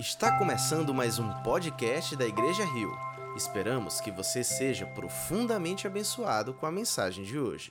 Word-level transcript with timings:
Está 0.00 0.38
começando 0.38 0.94
mais 0.94 1.18
um 1.18 1.30
podcast 1.42 2.16
da 2.16 2.26
Igreja 2.26 2.64
Rio. 2.64 2.90
Esperamos 3.36 4.00
que 4.00 4.10
você 4.10 4.42
seja 4.42 4.86
profundamente 4.86 5.86
abençoado 5.86 6.54
com 6.54 6.64
a 6.64 6.72
mensagem 6.72 7.22
de 7.22 7.38
hoje. 7.38 7.70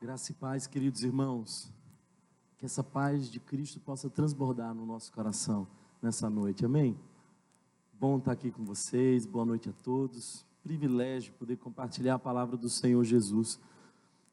Graça 0.00 0.30
e 0.30 0.34
paz, 0.36 0.68
queridos 0.68 1.02
irmãos. 1.02 1.72
Que 2.56 2.66
essa 2.66 2.84
paz 2.84 3.28
de 3.28 3.40
Cristo 3.40 3.80
possa 3.80 4.08
transbordar 4.08 4.72
no 4.72 4.86
nosso 4.86 5.10
coração 5.10 5.66
nessa 6.00 6.30
noite. 6.30 6.64
Amém? 6.64 6.96
Bom 7.94 8.18
estar 8.18 8.30
aqui 8.30 8.52
com 8.52 8.64
vocês. 8.64 9.26
Boa 9.26 9.44
noite 9.44 9.68
a 9.68 9.72
todos. 9.82 10.46
Privilégio 10.62 11.32
poder 11.32 11.56
compartilhar 11.56 12.14
a 12.14 12.18
palavra 12.20 12.56
do 12.56 12.70
Senhor 12.70 13.02
Jesus 13.02 13.58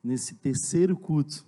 nesse 0.04 0.36
terceiro 0.36 0.96
culto. 0.96 1.44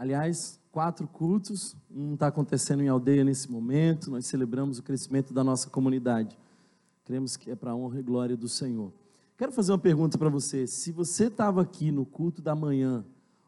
Aliás, 0.00 0.58
quatro 0.72 1.06
cultos, 1.06 1.76
um 1.94 2.14
está 2.14 2.28
acontecendo 2.28 2.82
em 2.82 2.88
aldeia 2.88 3.22
nesse 3.22 3.52
momento, 3.52 4.10
nós 4.10 4.24
celebramos 4.24 4.78
o 4.78 4.82
crescimento 4.82 5.34
da 5.34 5.44
nossa 5.44 5.68
comunidade. 5.68 6.38
Cremos 7.04 7.36
que 7.36 7.50
é 7.50 7.54
para 7.54 7.72
a 7.72 7.76
honra 7.76 8.00
e 8.00 8.02
glória 8.02 8.34
do 8.34 8.48
Senhor. 8.48 8.90
Quero 9.36 9.52
fazer 9.52 9.72
uma 9.72 9.78
pergunta 9.78 10.16
para 10.16 10.30
você. 10.30 10.66
Se 10.66 10.90
você 10.90 11.26
estava 11.26 11.60
aqui 11.60 11.92
no 11.92 12.06
culto 12.06 12.40
da 12.40 12.54
manhã 12.54 13.04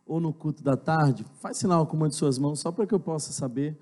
ou 0.07 0.21
no 0.21 0.31
culto 0.31 0.63
da 0.63 0.77
tarde, 0.77 1.25
faz 1.41 1.57
sinal 1.57 1.87
com 1.87 1.97
uma 1.97 2.11
de 2.11 2.17
suas 2.17 2.37
mãos, 2.37 2.61
só 2.61 2.71
para 2.71 2.87
que 2.87 2.93
eu 2.93 3.01
possa 3.01 3.33
saber. 3.33 3.75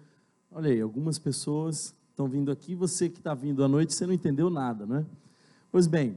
Olha 0.48 0.70
aí, 0.70 0.80
algumas 0.80 1.18
pessoas 1.18 1.92
estão 2.10 2.28
vindo 2.28 2.52
aqui, 2.52 2.76
você 2.76 3.08
que 3.08 3.18
está 3.18 3.34
vindo 3.34 3.64
à 3.64 3.68
noite, 3.68 3.94
você 3.94 4.06
não 4.06 4.14
entendeu 4.14 4.48
nada, 4.48 4.86
não 4.86 4.98
é? 4.98 5.06
Pois 5.72 5.88
bem, 5.88 6.16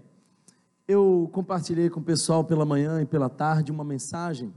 eu 0.88 1.28
compartilhei 1.34 1.90
com 1.90 2.00
o 2.00 2.04
pessoal 2.04 2.44
pela 2.44 2.64
manhã 2.64 3.02
e 3.02 3.08
pela 3.08 3.28
tarde 3.28 3.72
uma 3.72 3.84
mensagem 3.84 4.54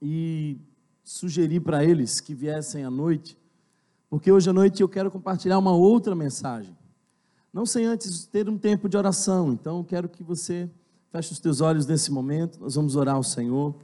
e 0.00 0.60
sugeri 1.02 1.58
para 1.58 1.84
eles 1.84 2.20
que 2.20 2.34
viessem 2.34 2.84
à 2.84 2.90
noite, 2.90 3.36
porque 4.08 4.30
hoje 4.30 4.48
à 4.50 4.52
noite 4.52 4.82
eu 4.82 4.88
quero 4.88 5.10
compartilhar 5.10 5.58
uma 5.58 5.72
outra 5.72 6.14
mensagem. 6.14 6.76
Não 7.52 7.66
sem 7.66 7.84
antes 7.86 8.24
ter 8.26 8.48
um 8.48 8.56
tempo 8.56 8.88
de 8.88 8.96
oração, 8.96 9.52
então 9.52 9.82
quero 9.84 10.08
que 10.08 10.22
você 10.22 10.70
feche 11.10 11.32
os 11.32 11.38
teus 11.38 11.60
olhos 11.60 11.86
nesse 11.86 12.10
momento, 12.10 12.58
nós 12.60 12.74
vamos 12.74 12.96
orar 12.96 13.16
ao 13.16 13.22
Senhor. 13.22 13.74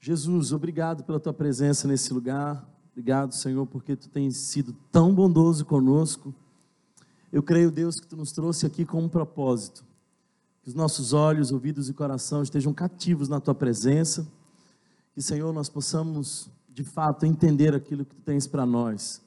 Jesus, 0.00 0.52
obrigado 0.52 1.04
pela 1.04 1.18
tua 1.18 1.32
presença 1.32 1.88
nesse 1.88 2.12
lugar, 2.12 2.68
obrigado, 2.92 3.32
Senhor, 3.32 3.66
porque 3.66 3.96
tu 3.96 4.08
tens 4.08 4.36
sido 4.36 4.74
tão 4.92 5.14
bondoso 5.14 5.64
conosco. 5.64 6.34
Eu 7.32 7.42
creio, 7.42 7.70
Deus, 7.70 7.98
que 7.98 8.06
tu 8.06 8.16
nos 8.16 8.32
trouxe 8.32 8.66
aqui 8.66 8.84
com 8.84 9.02
um 9.02 9.08
propósito. 9.08 9.84
Que 10.62 10.68
os 10.68 10.74
nossos 10.74 11.12
olhos, 11.12 11.50
ouvidos 11.50 11.88
e 11.88 11.94
coração 11.94 12.42
estejam 12.42 12.72
cativos 12.72 13.28
na 13.28 13.40
tua 13.40 13.54
presença 13.54 14.26
que, 15.14 15.22
Senhor, 15.22 15.52
nós 15.52 15.68
possamos 15.68 16.50
de 16.68 16.82
fato 16.82 17.24
entender 17.24 17.72
aquilo 17.72 18.04
que 18.04 18.16
tu 18.16 18.22
tens 18.22 18.48
para 18.48 18.66
nós. 18.66 19.22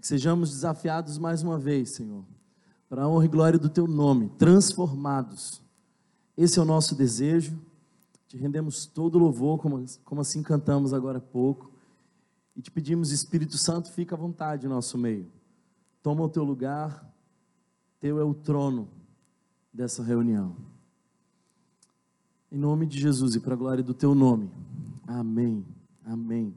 Que 0.00 0.06
sejamos 0.06 0.50
desafiados 0.50 1.16
mais 1.16 1.44
uma 1.44 1.56
vez, 1.56 1.90
Senhor, 1.90 2.24
para 2.88 3.04
a 3.04 3.08
honra 3.08 3.24
e 3.24 3.28
glória 3.28 3.58
do 3.58 3.68
teu 3.68 3.86
nome, 3.86 4.28
transformados. 4.30 5.62
Esse 6.36 6.58
é 6.58 6.62
o 6.62 6.64
nosso 6.64 6.96
desejo. 6.96 7.56
Te 8.26 8.36
rendemos 8.36 8.84
todo 8.84 9.16
louvor, 9.16 9.60
como, 9.60 9.84
como 10.04 10.20
assim 10.20 10.42
cantamos 10.42 10.92
agora 10.92 11.18
há 11.18 11.20
pouco. 11.20 11.70
E 12.56 12.60
te 12.60 12.70
pedimos, 12.70 13.12
Espírito 13.12 13.56
Santo, 13.56 13.92
fica 13.92 14.16
à 14.16 14.18
vontade 14.18 14.66
em 14.66 14.68
nosso 14.68 14.98
meio. 14.98 15.30
Toma 16.02 16.24
o 16.24 16.28
teu 16.28 16.42
lugar, 16.42 17.08
teu 18.00 18.18
é 18.18 18.24
o 18.24 18.34
trono 18.34 18.88
dessa 19.72 20.02
reunião. 20.02 20.56
Em 22.52 22.58
nome 22.58 22.84
de 22.84 23.00
Jesus 23.00 23.34
e 23.34 23.40
para 23.40 23.54
a 23.54 23.56
glória 23.56 23.82
do 23.82 23.94
teu 23.94 24.14
nome. 24.14 24.50
Amém. 25.06 25.64
Amém. 26.04 26.54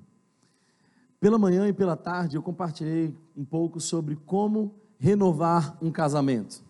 Pela 1.22 1.40
manhã 1.40 1.70
e 1.70 1.74
pela 1.74 1.96
tarde 1.96 2.36
eu 2.36 2.44
compartilhei 2.44 3.16
um 3.34 3.46
pouco 3.46 3.80
sobre 3.80 4.18
como 4.18 4.76
renovar 5.00 5.78
um 5.82 5.90
casamento. 5.90 6.62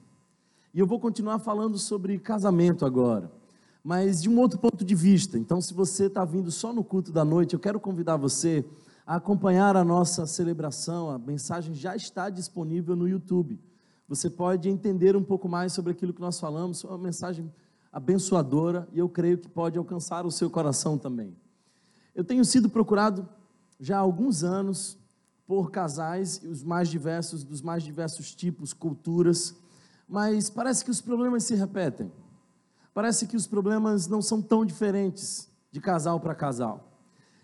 E 0.72 0.80
eu 0.80 0.86
vou 0.86 1.00
continuar 1.00 1.40
falando 1.40 1.80
sobre 1.80 2.20
casamento 2.20 2.86
agora, 2.86 3.32
mas 3.84 4.22
de 4.22 4.30
um 4.30 4.40
outro 4.40 4.60
ponto 4.60 4.86
de 4.86 4.94
vista. 4.94 5.40
Então, 5.40 5.60
se 5.60 5.74
você 5.74 6.06
está 6.06 6.24
vindo 6.24 6.52
só 6.52 6.72
no 6.72 6.84
culto 6.84 7.12
da 7.12 7.26
noite, 7.26 7.56
eu 7.56 7.60
quero 7.60 7.80
convidar 7.80 8.18
você 8.18 8.64
a 9.08 9.16
acompanhar 9.16 9.76
a 9.76 9.84
nossa 9.84 10.28
celebração. 10.28 11.10
A 11.10 11.18
mensagem 11.18 11.74
já 11.74 11.96
está 11.96 12.30
disponível 12.30 12.96
no 12.96 13.08
YouTube. 13.08 13.60
Você 14.08 14.30
pode 14.30 14.70
entender 14.70 15.16
um 15.16 15.24
pouco 15.24 15.50
mais 15.50 15.74
sobre 15.74 15.94
aquilo 15.94 16.14
que 16.14 16.22
nós 16.22 16.40
falamos. 16.40 16.84
Uma 16.84 17.00
mensagem 17.00 17.52
abençoadora 17.96 18.90
e 18.92 19.00
eu 19.00 19.08
creio 19.08 19.38
que 19.38 19.48
pode 19.48 19.78
alcançar 19.78 20.26
o 20.26 20.32
seu 20.32 20.50
coração 20.50 20.98
também. 20.98 21.34
Eu 22.14 22.26
tenho 22.26 22.44
sido 22.44 22.70
procurado 22.70 23.26
já 23.80 23.96
há 23.96 24.02
alguns 24.02 24.44
anos 24.44 24.98
por 25.48 25.72
casais, 25.72 26.42
os 26.44 26.62
mais 26.62 26.90
diversos, 26.90 27.46
dos 27.46 27.62
mais 27.62 27.84
diversos 27.84 28.36
tipos, 28.36 28.74
culturas, 28.74 29.56
mas 30.10 30.50
parece 30.50 30.84
que 30.84 30.92
os 30.92 31.00
problemas 31.00 31.46
se 31.46 31.56
repetem. 31.56 32.12
Parece 32.94 33.28
que 33.28 33.38
os 33.38 33.48
problemas 33.48 34.08
não 34.08 34.22
são 34.22 34.42
tão 34.42 34.66
diferentes 34.66 35.50
de 35.72 35.80
casal 35.80 36.20
para 36.20 36.36
casal. 36.36 37.00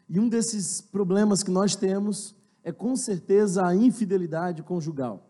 E 0.10 0.20
um 0.20 0.28
desses 0.28 0.82
problemas 0.82 1.44
que 1.44 1.52
nós 1.52 1.78
temos 1.78 2.36
é 2.62 2.74
com 2.74 2.94
certeza 2.98 3.66
a 3.66 3.74
infidelidade 3.74 4.64
conjugal. 4.64 5.30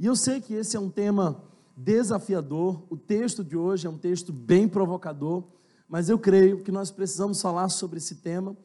E 0.00 0.06
eu 0.06 0.16
sei 0.16 0.40
que 0.40 0.52
esse 0.52 0.76
é 0.76 0.80
um 0.80 0.90
tema 0.90 1.47
desafiador, 1.78 2.84
o 2.90 2.96
texto 2.96 3.44
de 3.44 3.56
hoje 3.56 3.86
é 3.86 3.90
um 3.90 3.98
texto 3.98 4.32
bem 4.32 4.68
provocador, 4.68 5.44
mas 5.88 6.08
eu 6.08 6.18
creio 6.18 6.62
que 6.62 6.72
nós 6.72 6.90
precisamos 6.90 7.40
falar 7.40 7.68
sobre 7.68 7.98
esse 7.98 8.16
tema 8.16 8.56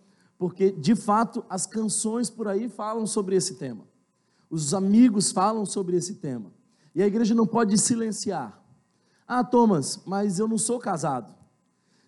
porque 0.44 0.72
de 0.72 0.94
fato 0.94 1.46
as 1.50 1.66
canções 1.66 2.30
por 2.30 2.50
aí 2.50 2.68
falam 2.68 3.08
sobre 3.08 3.34
esse 3.34 3.56
tema. 3.56 3.86
Os 4.50 4.74
amigos 4.74 5.32
falam 5.32 5.66
sobre 5.66 5.96
esse 5.96 6.16
tema. 6.16 6.52
E 6.94 7.02
a 7.02 7.08
igreja 7.08 7.34
não 7.34 7.48
pode 7.48 7.78
silenciar. 7.78 8.62
Ah, 9.26 9.42
Thomas, 9.42 10.02
mas 10.06 10.40
eu 10.40 10.48
não 10.48 10.58
sou 10.58 10.80
casado. 10.80 11.34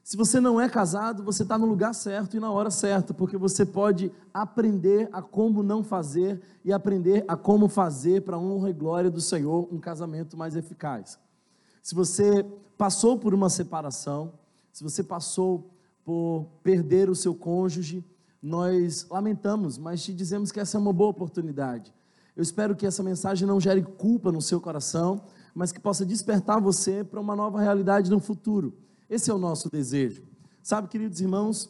Se 0.06 0.16
você 0.16 0.40
não 0.40 0.62
é 0.62 0.70
casado, 0.70 1.24
você 1.24 1.42
está 1.42 1.58
no 1.58 1.66
lugar 1.66 1.92
certo 1.96 2.38
e 2.38 2.40
na 2.40 2.52
hora 2.52 2.70
certa, 2.70 3.12
porque 3.12 3.36
você 3.38 3.66
pode 3.66 4.12
aprender 4.32 5.10
a 5.12 5.20
como 5.20 5.64
não 5.64 5.84
fazer 5.84 6.40
e 6.64 6.72
aprender 6.72 7.26
a 7.28 7.36
como 7.36 7.68
fazer 7.68 8.22
para 8.22 8.36
a 8.36 8.40
honra 8.40 8.70
e 8.70 8.74
glória 8.74 9.10
do 9.10 9.20
Senhor 9.20 9.68
um 9.74 9.80
casamento 9.80 10.38
mais 10.38 10.56
eficaz. 10.56 11.18
Se 11.82 11.96
você 11.96 12.46
passou 12.78 13.18
por 13.18 13.34
uma 13.34 13.50
separação, 13.50 14.34
se 14.72 14.84
você 14.84 15.04
passou 15.04 15.72
por 16.04 16.46
perder 16.62 17.10
o 17.10 17.16
seu 17.16 17.34
cônjuge, 17.34 18.06
nós 18.40 19.08
lamentamos, 19.10 19.80
mas 19.80 20.04
te 20.04 20.14
dizemos 20.14 20.52
que 20.52 20.60
essa 20.60 20.78
é 20.78 20.80
uma 20.80 20.94
boa 20.94 21.10
oportunidade. 21.10 21.92
Eu 22.36 22.44
espero 22.44 22.76
que 22.76 22.86
essa 22.86 23.02
mensagem 23.02 23.48
não 23.48 23.60
gere 23.60 23.82
culpa 23.82 24.32
no 24.32 24.40
seu 24.40 24.62
coração, 24.62 25.24
mas 25.56 25.72
que 25.72 25.80
possa 25.80 26.06
despertar 26.06 26.62
você 26.62 27.04
para 27.04 27.20
uma 27.20 27.36
nova 27.36 27.60
realidade 27.60 28.12
no 28.12 28.20
futuro. 28.20 28.86
Esse 29.10 29.30
é 29.30 29.34
o 29.34 29.38
nosso 29.38 29.70
desejo. 29.70 30.24
Sabe, 30.64 30.88
queridos 30.88 31.22
irmãos, 31.22 31.70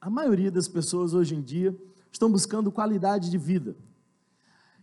a 0.00 0.10
maioria 0.10 0.50
das 0.50 0.68
pessoas 0.68 1.14
hoje 1.14 1.34
em 1.34 1.40
dia 1.40 1.76
estão 2.10 2.30
buscando 2.30 2.70
qualidade 2.70 3.30
de 3.30 3.38
vida. 3.38 3.74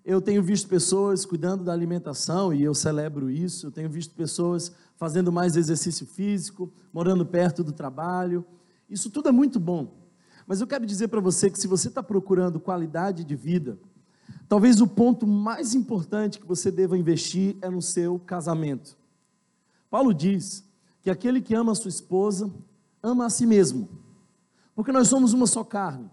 Eu 0.03 0.19
tenho 0.19 0.41
visto 0.41 0.67
pessoas 0.67 1.25
cuidando 1.25 1.63
da 1.63 1.71
alimentação 1.71 2.51
e 2.53 2.63
eu 2.63 2.73
celebro 2.73 3.29
isso. 3.29 3.67
Eu 3.67 3.71
tenho 3.71 3.89
visto 3.89 4.15
pessoas 4.15 4.71
fazendo 4.97 5.31
mais 5.31 5.55
exercício 5.55 6.07
físico, 6.07 6.71
morando 6.91 7.25
perto 7.25 7.63
do 7.63 7.71
trabalho. 7.71 8.43
Isso 8.89 9.11
tudo 9.11 9.29
é 9.29 9.31
muito 9.31 9.59
bom. 9.59 9.93
Mas 10.47 10.61
eu 10.61 10.67
quero 10.67 10.85
dizer 10.85 11.09
para 11.09 11.21
você 11.21 11.51
que 11.51 11.59
se 11.59 11.67
você 11.67 11.89
está 11.89 12.01
procurando 12.01 12.59
qualidade 12.59 13.23
de 13.23 13.35
vida, 13.35 13.77
talvez 14.47 14.81
o 14.81 14.87
ponto 14.87 15.27
mais 15.27 15.75
importante 15.75 16.39
que 16.39 16.47
você 16.47 16.71
deva 16.71 16.97
investir 16.97 17.55
é 17.61 17.69
no 17.69 17.81
seu 17.81 18.17
casamento. 18.17 18.97
Paulo 19.91 20.11
diz 20.11 20.63
que 21.09 21.11
aquele 21.11 21.41
que 21.41 21.55
ama 21.55 21.71
a 21.71 21.75
sua 21.75 21.89
esposa 21.89 22.51
ama 23.01 23.25
a 23.25 23.29
si 23.31 23.45
mesmo, 23.45 23.89
porque 24.75 24.91
nós 24.91 25.07
somos 25.07 25.33
uma 25.33 25.47
só 25.47 25.63
carne. 25.63 26.07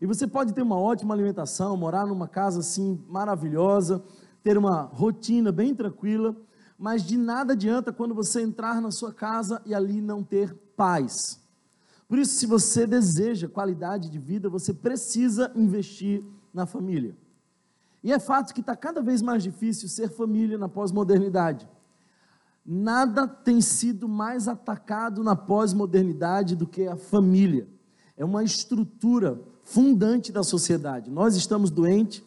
E 0.00 0.06
você 0.06 0.26
pode 0.26 0.54
ter 0.54 0.62
uma 0.62 0.78
ótima 0.78 1.12
alimentação, 1.12 1.76
morar 1.76 2.06
numa 2.06 2.26
casa 2.26 2.60
assim 2.60 2.98
maravilhosa, 3.08 4.02
ter 4.42 4.56
uma 4.56 4.82
rotina 4.82 5.52
bem 5.52 5.74
tranquila, 5.74 6.34
mas 6.78 7.02
de 7.02 7.18
nada 7.18 7.52
adianta 7.52 7.92
quando 7.92 8.14
você 8.14 8.40
entrar 8.40 8.80
na 8.80 8.90
sua 8.90 9.12
casa 9.12 9.60
e 9.66 9.74
ali 9.74 10.00
não 10.00 10.22
ter 10.22 10.54
paz. 10.74 11.38
Por 12.08 12.18
isso, 12.18 12.36
se 12.36 12.46
você 12.46 12.86
deseja 12.86 13.48
qualidade 13.48 14.08
de 14.08 14.18
vida, 14.18 14.48
você 14.48 14.72
precisa 14.72 15.52
investir 15.54 16.24
na 16.54 16.64
família. 16.64 17.14
E 18.02 18.12
é 18.12 18.18
fato 18.18 18.54
que 18.54 18.60
está 18.60 18.74
cada 18.74 19.02
vez 19.02 19.20
mais 19.20 19.42
difícil 19.42 19.90
ser 19.90 20.08
família 20.08 20.56
na 20.56 20.70
pós-modernidade. 20.70 21.68
Nada 22.70 23.26
tem 23.26 23.62
sido 23.62 24.06
mais 24.06 24.46
atacado 24.46 25.24
na 25.24 25.34
pós-modernidade 25.34 26.54
do 26.54 26.66
que 26.66 26.86
a 26.86 26.96
família. 26.96 27.66
É 28.14 28.22
uma 28.22 28.44
estrutura 28.44 29.40
fundante 29.62 30.30
da 30.30 30.42
sociedade. 30.42 31.10
Nós 31.10 31.34
estamos 31.34 31.70
doentes 31.70 32.22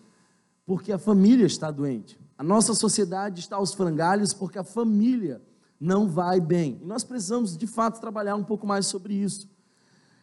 porque 0.65 0.91
a 0.91 0.97
família 0.97 1.45
está 1.45 1.69
doente. 1.69 2.19
A 2.35 2.43
nossa 2.43 2.73
sociedade 2.73 3.39
está 3.39 3.57
aos 3.57 3.75
frangalhos 3.75 4.33
porque 4.33 4.57
a 4.57 4.63
família 4.63 5.39
não 5.79 6.09
vai 6.09 6.41
bem. 6.41 6.79
E 6.81 6.85
nós 6.85 7.03
precisamos, 7.03 7.55
de 7.55 7.67
fato, 7.67 8.01
trabalhar 8.01 8.35
um 8.35 8.43
pouco 8.43 8.65
mais 8.65 8.87
sobre 8.87 9.13
isso. 9.13 9.47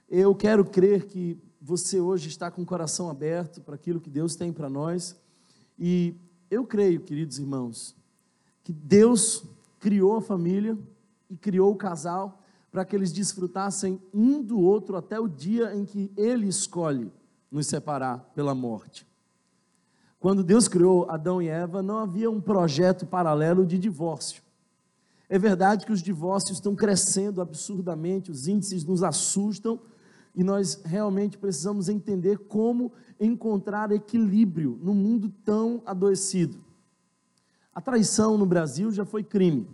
Eu 0.08 0.34
quero 0.34 0.64
crer 0.64 1.06
que 1.06 1.40
você 1.62 2.00
hoje 2.00 2.28
está 2.28 2.50
com 2.50 2.62
o 2.62 2.66
coração 2.66 3.08
aberto 3.08 3.60
para 3.60 3.76
aquilo 3.76 4.00
que 4.00 4.10
Deus 4.10 4.34
tem 4.34 4.52
para 4.52 4.68
nós. 4.68 5.14
E 5.78 6.16
eu 6.50 6.66
creio, 6.66 7.02
queridos 7.02 7.38
irmãos, 7.38 7.94
que 8.64 8.72
Deus 8.72 9.44
criou 9.78 10.16
a 10.16 10.22
família 10.22 10.78
e 11.30 11.36
criou 11.36 11.72
o 11.72 11.76
casal 11.76 12.42
para 12.70 12.84
que 12.84 12.94
eles 12.94 13.12
desfrutassem 13.12 14.00
um 14.12 14.42
do 14.42 14.60
outro 14.60 14.96
até 14.96 15.18
o 15.18 15.28
dia 15.28 15.74
em 15.74 15.84
que 15.84 16.12
Ele 16.16 16.46
escolhe 16.46 17.12
nos 17.50 17.66
separar 17.66 18.18
pela 18.34 18.54
morte. 18.54 19.06
Quando 20.20 20.42
Deus 20.42 20.68
criou 20.68 21.08
Adão 21.08 21.40
e 21.40 21.48
Eva, 21.48 21.82
não 21.82 21.98
havia 21.98 22.30
um 22.30 22.40
projeto 22.40 23.06
paralelo 23.06 23.64
de 23.64 23.78
divórcio. 23.78 24.42
É 25.28 25.38
verdade 25.38 25.86
que 25.86 25.92
os 25.92 26.02
divórcios 26.02 26.58
estão 26.58 26.74
crescendo 26.74 27.40
absurdamente, 27.40 28.30
os 28.30 28.48
índices 28.48 28.84
nos 28.84 29.02
assustam 29.02 29.78
e 30.34 30.42
nós 30.42 30.80
realmente 30.84 31.38
precisamos 31.38 31.88
entender 31.88 32.38
como 32.38 32.92
encontrar 33.20 33.92
equilíbrio 33.92 34.78
no 34.82 34.94
mundo 34.94 35.32
tão 35.44 35.82
adoecido. 35.84 36.67
A 37.78 37.80
traição 37.80 38.36
no 38.36 38.44
Brasil 38.44 38.90
já 38.90 39.04
foi 39.04 39.22
crime. 39.22 39.64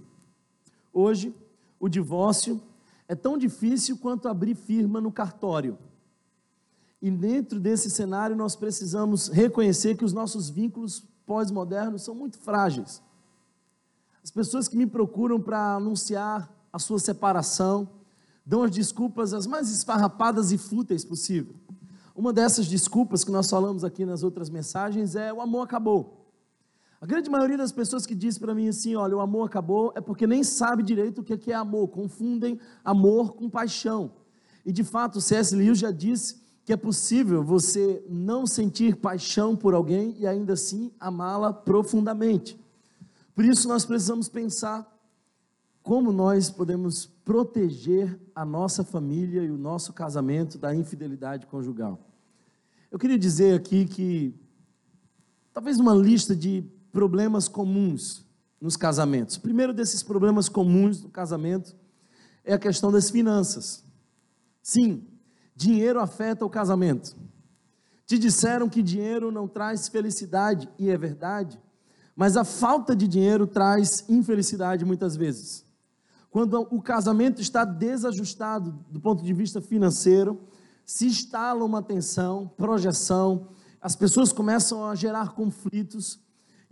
Hoje, 0.93 1.35
o 1.81 1.89
divórcio 1.89 2.61
é 3.09 3.15
tão 3.15 3.39
difícil 3.39 3.97
quanto 3.97 4.29
abrir 4.29 4.55
firma 4.55 5.01
no 5.01 5.11
cartório. 5.11 5.79
E 7.01 7.11
dentro 7.11 7.59
desse 7.59 7.89
cenário, 7.91 8.37
nós 8.37 8.55
precisamos 8.55 9.29
reconhecer 9.29 9.97
que 9.97 10.05
os 10.05 10.13
nossos 10.13 10.51
vínculos 10.51 11.03
pós-modernos 11.25 12.03
são 12.03 12.15
muito 12.15 12.37
frágeis. 12.37 13.01
As 14.23 14.31
pessoas 14.31 14.69
que 14.69 14.77
me 14.77 14.87
procuram 14.87 15.41
para 15.41 15.77
anunciar 15.77 16.55
a 16.71 16.79
sua 16.79 16.99
separação 16.99 17.89
dão 18.45 18.65
as 18.65 18.71
desculpas 18.71 19.33
as 19.33 19.47
mais 19.47 19.71
esfarrapadas 19.71 20.53
e 20.53 20.59
fúteis 20.59 21.07
possível. 21.07 21.55
Uma 22.15 22.35
dessas 22.35 22.67
desculpas 22.67 23.25
que 23.25 23.31
nós 23.31 23.49
falamos 23.49 23.83
aqui 23.83 24.05
nas 24.05 24.23
outras 24.23 24.51
mensagens 24.51 25.17
é 25.17 25.33
o 25.33 25.41
amor 25.41 25.63
acabou. 25.63 26.24
A 27.05 27.07
grande 27.07 27.29
maioria 27.29 27.59
das 27.59 27.71
pessoas 27.71 28.07
que 28.07 28.15
diz 28.15 28.39
para 28.39 28.55
mim 28.55 28.67
assim, 28.67 28.97
olha, 28.97 29.15
o 29.15 29.21
amor 29.21 29.45
acabou, 29.45 29.93
é 29.95 30.01
porque 30.01 30.27
nem 30.27 30.43
sabe 30.43 30.83
direito 30.83 31.21
o 31.21 31.23
que 31.23 31.53
é 31.53 31.55
amor, 31.55 31.89
confundem 31.89 32.59
amor 32.83 33.35
com 33.35 33.51
paixão. 33.51 34.11
E 34.65 34.73
de 34.73 34.83
fato, 34.83 35.21
C.S. 35.21 35.55
Lewis 35.55 35.79
já 35.79 35.91
disse 35.91 36.41
que 36.65 36.73
é 36.73 36.79
possível 36.79 37.45
você 37.45 38.03
não 38.09 38.47
sentir 38.47 38.97
paixão 38.97 39.55
por 39.55 39.75
alguém 39.75 40.17
e 40.19 40.27
ainda 40.27 40.55
assim 40.55 40.91
amá-la 40.99 41.53
profundamente. 41.53 42.59
Por 43.35 43.45
isso 43.45 43.69
nós 43.69 43.85
precisamos 43.85 44.27
pensar 44.27 44.91
como 45.83 46.11
nós 46.11 46.49
podemos 46.49 47.05
proteger 47.23 48.19
a 48.35 48.47
nossa 48.47 48.83
família 48.83 49.43
e 49.43 49.51
o 49.51 49.59
nosso 49.59 49.93
casamento 49.93 50.57
da 50.57 50.75
infidelidade 50.75 51.47
conjugal. 51.49 52.01
Eu 52.91 52.99
queria 52.99 53.19
dizer 53.19 53.55
aqui 53.55 53.85
que 53.85 54.35
talvez 55.53 55.79
uma 55.79 55.95
lista 55.95 56.35
de 56.35 56.65
problemas 56.95 57.49
comuns 57.49 58.25
nos 58.61 58.77
casamentos. 58.77 59.35
O 59.35 59.41
primeiro 59.41 59.75
desses 59.75 60.01
problemas 60.01 60.49
comuns 60.49 61.03
no 61.03 61.09
casamento 61.11 61.75
é 62.45 62.55
a 62.55 62.59
questão 62.59 62.93
das 62.93 63.11
finanças. 63.11 63.85
Sim, 64.63 65.05
dinheiro 65.57 65.99
afeta 65.99 66.47
o 66.47 66.49
casamento. 66.49 67.17
Te 68.07 68.17
disseram 68.17 68.69
que 68.69 68.81
dinheiro 68.81 69.33
não 69.33 69.49
traz 69.49 69.89
felicidade, 69.89 70.69
e 70.79 70.89
é 70.89 70.97
verdade, 70.97 71.61
mas 72.15 72.37
a 72.37 72.45
falta 72.45 72.95
de 72.95 73.09
dinheiro 73.09 73.45
traz 73.45 74.05
infelicidade 74.09 74.85
muitas 74.85 75.17
vezes. 75.17 75.67
Quando 76.31 76.61
o 76.71 76.81
casamento 76.81 77.43
está 77.43 77.65
desajustado 77.65 78.71
do 78.89 79.01
ponto 79.01 79.25
de 79.25 79.33
vista 79.33 79.61
financeiro, 79.61 80.41
se 80.87 81.07
instala 81.07 81.65
uma 81.65 81.83
tensão, 81.83 82.47
projeção, 82.57 83.49
as 83.81 83.97
pessoas 83.97 84.33
começam 84.33 84.87
a 84.87 84.95
gerar 84.95 85.35
conflitos, 85.35 86.24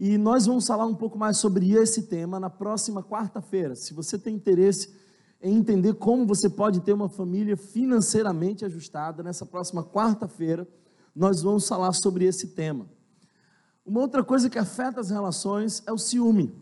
e 0.04 0.18
nós 0.18 0.46
vamos 0.46 0.66
falar 0.66 0.84
um 0.84 0.96
pouco 0.96 1.16
mais 1.16 1.36
sobre 1.36 1.70
esse 1.74 2.08
tema 2.08 2.40
na 2.40 2.50
próxima 2.50 3.04
quarta-feira. 3.04 3.76
Se 3.76 3.94
você 3.94 4.18
tem 4.18 4.34
interesse 4.34 4.92
em 5.40 5.54
entender 5.54 5.94
como 5.94 6.26
você 6.26 6.50
pode 6.50 6.80
ter 6.80 6.92
uma 6.92 7.08
família 7.08 7.56
financeiramente 7.56 8.64
ajustada, 8.64 9.22
nessa 9.22 9.46
próxima 9.46 9.84
quarta-feira, 9.84 10.66
nós 11.14 11.40
vamos 11.40 11.68
falar 11.68 11.92
sobre 11.92 12.24
esse 12.24 12.48
tema. 12.48 12.90
Uma 13.86 14.00
outra 14.00 14.24
coisa 14.24 14.50
que 14.50 14.58
afeta 14.58 14.98
as 15.00 15.10
relações 15.10 15.84
é 15.86 15.92
o 15.92 15.98
ciúme. 15.98 16.52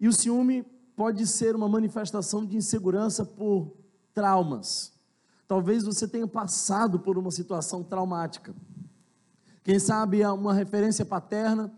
E 0.00 0.08
o 0.08 0.12
ciúme 0.12 0.64
pode 0.96 1.26
ser 1.26 1.54
uma 1.54 1.68
manifestação 1.68 2.46
de 2.46 2.56
insegurança 2.56 3.26
por 3.26 3.76
traumas. 4.14 4.90
Talvez 5.46 5.84
você 5.84 6.08
tenha 6.08 6.26
passado 6.26 6.98
por 6.98 7.18
uma 7.18 7.30
situação 7.30 7.84
traumática. 7.84 8.54
Quem 9.62 9.78
sabe 9.78 10.22
é 10.22 10.30
uma 10.30 10.54
referência 10.54 11.04
paterna 11.04 11.70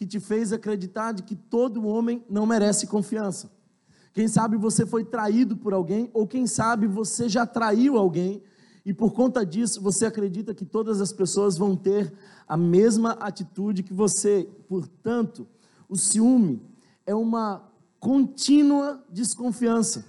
que 0.00 0.06
te 0.06 0.18
fez 0.18 0.50
acreditar 0.50 1.12
de 1.12 1.22
que 1.22 1.36
todo 1.36 1.86
homem 1.86 2.24
não 2.26 2.46
merece 2.46 2.86
confiança. 2.86 3.52
Quem 4.14 4.26
sabe 4.26 4.56
você 4.56 4.86
foi 4.86 5.04
traído 5.04 5.54
por 5.58 5.74
alguém, 5.74 6.08
ou 6.14 6.26
quem 6.26 6.46
sabe 6.46 6.86
você 6.86 7.28
já 7.28 7.44
traiu 7.44 7.98
alguém 7.98 8.42
e 8.82 8.94
por 8.94 9.12
conta 9.12 9.44
disso, 9.44 9.78
você 9.82 10.06
acredita 10.06 10.54
que 10.54 10.64
todas 10.64 11.02
as 11.02 11.12
pessoas 11.12 11.58
vão 11.58 11.76
ter 11.76 12.10
a 12.48 12.56
mesma 12.56 13.10
atitude 13.10 13.82
que 13.82 13.92
você. 13.92 14.48
Portanto, 14.66 15.46
o 15.86 15.96
ciúme 15.96 16.62
é 17.04 17.14
uma 17.14 17.68
contínua 17.98 19.04
desconfiança, 19.10 20.06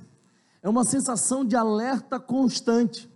é 0.63 0.69
uma 0.69 0.85
sensação 0.85 1.43
de 1.43 1.57
alerta 1.57 2.17
constante. 2.17 3.11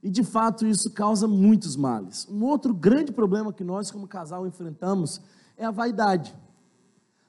E 0.00 0.08
de 0.08 0.22
fato, 0.22 0.64
isso 0.64 0.92
causa 0.92 1.26
muitos 1.26 1.74
males. 1.74 2.28
Um 2.30 2.44
outro 2.44 2.72
grande 2.72 3.10
problema 3.10 3.52
que 3.52 3.64
nós, 3.64 3.90
como 3.90 4.06
casal, 4.06 4.46
enfrentamos 4.46 5.20
é 5.56 5.64
a 5.64 5.70
vaidade. 5.70 6.34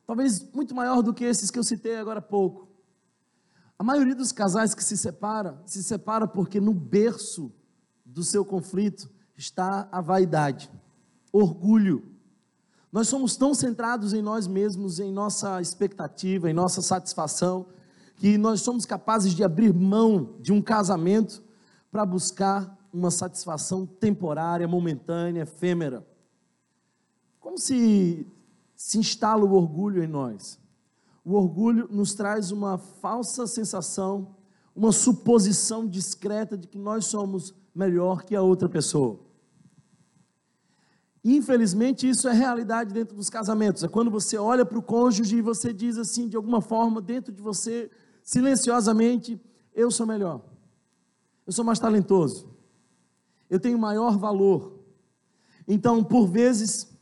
Talvez 0.06 0.44
muito 0.52 0.76
maior 0.76 1.02
do 1.02 1.14
que 1.14 1.24
esses 1.24 1.50
que 1.50 1.58
eu 1.58 1.64
citei 1.64 1.98
agora 1.98 2.20
há 2.20 2.22
pouco. 2.22 2.68
A 3.78 3.84
maioria 3.84 4.16
dos 4.16 4.32
casais 4.32 4.74
que 4.74 4.84
se 4.84 4.98
separa, 4.98 5.62
se 5.66 5.84
separa 5.84 6.28
porque 6.28 6.62
no 6.62 6.74
berço 6.74 7.52
do 8.06 8.24
seu 8.24 8.46
conflito 8.46 9.10
está 9.36 9.88
a 9.92 10.00
vaidade, 10.00 10.72
orgulho. 11.32 12.12
Nós 12.92 13.10
somos 13.10 13.36
tão 13.36 13.54
centrados 13.54 14.14
em 14.14 14.22
nós 14.22 14.48
mesmos, 14.48 15.00
em 15.00 15.12
nossa 15.12 15.60
expectativa, 15.60 16.50
em 16.50 16.54
nossa 16.54 16.82
satisfação, 16.82 17.66
que 18.16 18.38
nós 18.38 18.62
somos 18.62 18.86
capazes 18.86 19.34
de 19.34 19.44
abrir 19.44 19.74
mão 19.74 20.38
de 20.40 20.54
um 20.54 20.62
casamento 20.62 21.44
para 21.92 22.06
buscar 22.06 22.78
uma 22.94 23.12
satisfação 23.12 23.86
temporária, 23.86 24.68
momentânea, 24.68 25.42
efêmera. 25.42 26.06
Como 27.46 27.60
se 27.60 28.26
se 28.76 28.98
instala 28.98 29.46
o 29.46 29.54
orgulho 29.54 30.04
em 30.04 30.08
nós? 30.08 30.60
O 31.24 31.34
orgulho 31.36 31.88
nos 31.92 32.16
traz 32.16 32.50
uma 32.50 32.80
falsa 32.80 33.46
sensação, 33.46 34.36
uma 34.76 34.92
suposição 34.92 35.88
discreta 35.88 36.58
de 36.58 36.68
que 36.68 36.80
nós 36.80 37.06
somos 37.06 37.54
melhor 37.74 38.24
que 38.24 38.36
a 38.36 38.42
outra 38.42 38.68
pessoa. 38.68 39.20
Infelizmente, 41.24 42.10
isso 42.10 42.28
é 42.28 42.34
realidade 42.34 42.92
dentro 42.92 43.16
dos 43.16 43.30
casamentos. 43.30 43.84
É 43.84 43.88
quando 43.88 44.10
você 44.10 44.40
olha 44.40 44.66
para 44.66 44.80
o 44.80 44.84
cônjuge 44.84 45.38
e 45.38 45.42
você 45.42 45.72
diz 45.72 46.00
assim, 46.00 46.28
de 46.28 46.36
alguma 46.36 46.62
forma, 46.62 47.00
dentro 47.00 47.32
de 47.32 47.44
você, 47.44 47.92
silenciosamente: 48.24 49.40
Eu 49.72 49.92
sou 49.92 50.08
melhor. 50.08 50.42
Eu 51.46 51.54
sou 51.54 51.64
mais 51.64 51.78
talentoso. 51.78 52.50
Eu 53.48 53.60
tenho 53.60 53.78
maior 53.78 54.18
valor. 54.18 54.80
Então, 55.68 56.04
por 56.04 56.26
vezes, 56.26 56.95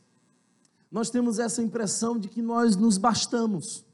nós 0.94 1.10
temos 1.10 1.40
essa 1.40 1.60
impressão 1.60 2.16
de 2.16 2.28
que 2.28 2.40
nós 2.40 2.76
nos 2.76 2.98
bastamos. 2.98 3.84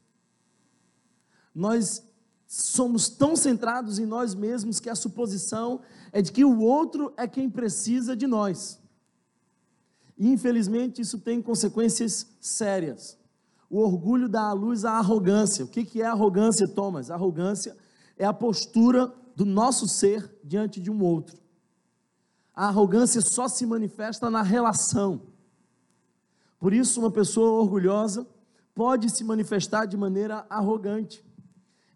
Nós 1.55 2.05
somos 2.47 3.09
tão 3.09 3.35
centrados 3.35 3.99
em 3.99 4.05
nós 4.05 4.35
mesmos 4.35 4.79
que 4.79 4.91
a 4.91 4.95
suposição 4.95 5.81
é 6.13 6.21
de 6.21 6.31
que 6.31 6.45
o 6.45 6.61
outro 6.61 7.11
é 7.17 7.27
quem 7.27 7.49
precisa 7.49 8.15
de 8.15 8.27
nós. 8.27 8.79
E 10.19 10.29
infelizmente 10.29 11.01
isso 11.01 11.19
tem 11.19 11.41
consequências 11.41 12.27
sérias. 12.39 13.17
O 13.71 13.79
orgulho 13.79 14.29
dá 14.29 14.43
à 14.43 14.53
luz 14.53 14.85
a 14.85 14.99
arrogância. 14.99 15.65
O 15.65 15.69
que 15.69 16.03
é 16.03 16.05
arrogância, 16.05 16.69
Thomas? 16.69 17.11
arrogância 17.11 17.79
é 18.19 18.27
a 18.27 18.35
postura 18.35 19.11
do 19.35 19.47
nosso 19.47 19.89
ser 19.89 20.31
diante 20.45 20.79
de 20.79 20.91
um 20.91 21.03
outro. 21.03 21.39
A 22.55 22.67
arrogância 22.67 23.23
só 23.23 23.49
se 23.49 23.65
manifesta 23.65 24.29
na 24.29 24.43
relação. 24.43 25.30
Por 26.61 26.73
isso, 26.73 27.01
uma 27.01 27.11
pessoa 27.11 27.61
orgulhosa 27.61 28.25
pode 28.73 29.11
se 29.11 29.25
manifestar 29.25 29.87
de 29.87 29.97
maneira 29.97 30.47
arrogante 30.49 31.29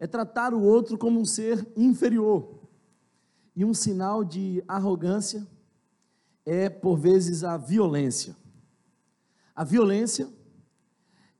é 0.04 0.06
tratar 0.06 0.52
o 0.52 0.62
outro 0.62 0.98
como 0.98 1.18
um 1.18 1.24
ser 1.24 1.66
inferior. 1.74 2.60
E 3.56 3.64
um 3.64 3.72
sinal 3.72 4.22
de 4.22 4.62
arrogância 4.68 5.46
é, 6.44 6.68
por 6.68 6.98
vezes, 6.98 7.42
a 7.42 7.56
violência. 7.56 8.36
A 9.56 9.64
violência 9.64 10.28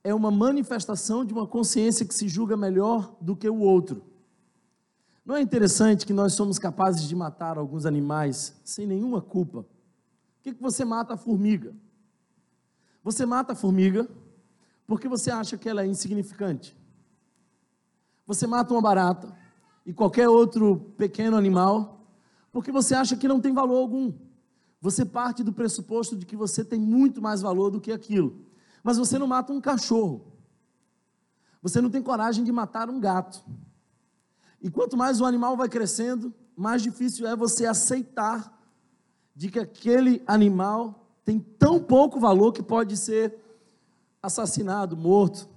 é 0.03 0.13
uma 0.15 0.31
manifestação 0.31 1.23
de 1.23 1.31
uma 1.31 1.45
consciência 1.45 2.07
que 2.07 2.13
se 2.13 2.27
julga 2.27 2.57
melhor 2.57 3.15
do 3.21 3.35
que 3.35 3.47
o 3.47 3.59
outro. 3.59 4.03
Não 5.23 5.35
é 5.35 5.41
interessante 5.41 6.05
que 6.05 6.13
nós 6.13 6.33
somos 6.33 6.57
capazes 6.57 7.07
de 7.07 7.15
matar 7.15 7.59
alguns 7.59 7.85
animais 7.85 8.59
sem 8.63 8.87
nenhuma 8.87 9.21
culpa? 9.21 9.61
Por 9.61 10.41
que, 10.41 10.53
que 10.55 10.61
você 10.61 10.83
mata 10.83 11.13
a 11.15 11.17
formiga? 11.17 11.75
Você 13.05 13.23
mata 13.23 13.53
a 13.53 13.55
formiga 13.55 14.09
porque 14.87 15.07
você 15.07 15.29
acha 15.29 15.59
que 15.59 15.69
ela 15.69 15.83
é 15.83 15.85
insignificante. 15.85 16.75
Você 18.25 18.47
mata 18.47 18.73
uma 18.73 18.81
barata 18.81 19.31
e 19.85 19.93
qualquer 19.93 20.27
outro 20.27 20.91
pequeno 20.97 21.37
animal 21.37 22.01
porque 22.51 22.71
você 22.71 22.95
acha 22.95 23.15
que 23.15 23.27
não 23.27 23.39
tem 23.39 23.53
valor 23.53 23.77
algum. 23.77 24.11
Você 24.81 25.05
parte 25.05 25.43
do 25.43 25.53
pressuposto 25.53 26.15
de 26.15 26.25
que 26.25 26.35
você 26.35 26.65
tem 26.65 26.79
muito 26.79 27.21
mais 27.21 27.43
valor 27.43 27.69
do 27.69 27.79
que 27.79 27.91
aquilo. 27.91 28.43
Mas 28.83 28.97
você 28.97 29.19
não 29.19 29.27
mata 29.27 29.53
um 29.53 29.61
cachorro. 29.61 30.33
Você 31.61 31.79
não 31.79 31.91
tem 31.91 32.01
coragem 32.01 32.43
de 32.43 32.51
matar 32.51 32.89
um 32.89 32.99
gato. 32.99 33.45
E 34.59 34.71
quanto 34.71 34.97
mais 34.97 35.21
o 35.21 35.25
animal 35.25 35.55
vai 35.55 35.69
crescendo, 35.69 36.33
mais 36.57 36.81
difícil 36.81 37.27
é 37.27 37.35
você 37.35 37.67
aceitar 37.67 38.51
de 39.35 39.51
que 39.51 39.59
aquele 39.59 40.23
animal 40.25 41.04
tem 41.25 41.39
tão 41.39 41.81
pouco 41.81 42.19
valor 42.19 42.53
que 42.53 42.61
pode 42.61 42.95
ser 42.95 43.35
assassinado, 44.21 44.95
morto. 44.95 45.49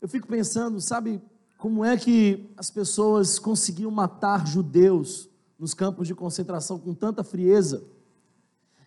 Eu 0.00 0.08
fico 0.08 0.28
pensando, 0.28 0.80
sabe, 0.80 1.20
como 1.58 1.84
é 1.84 1.96
que 1.96 2.48
as 2.56 2.70
pessoas 2.70 3.38
conseguiam 3.38 3.90
matar 3.90 4.46
judeus 4.46 5.28
nos 5.58 5.74
campos 5.74 6.06
de 6.06 6.14
concentração 6.14 6.78
com 6.78 6.94
tanta 6.94 7.24
frieza? 7.24 7.84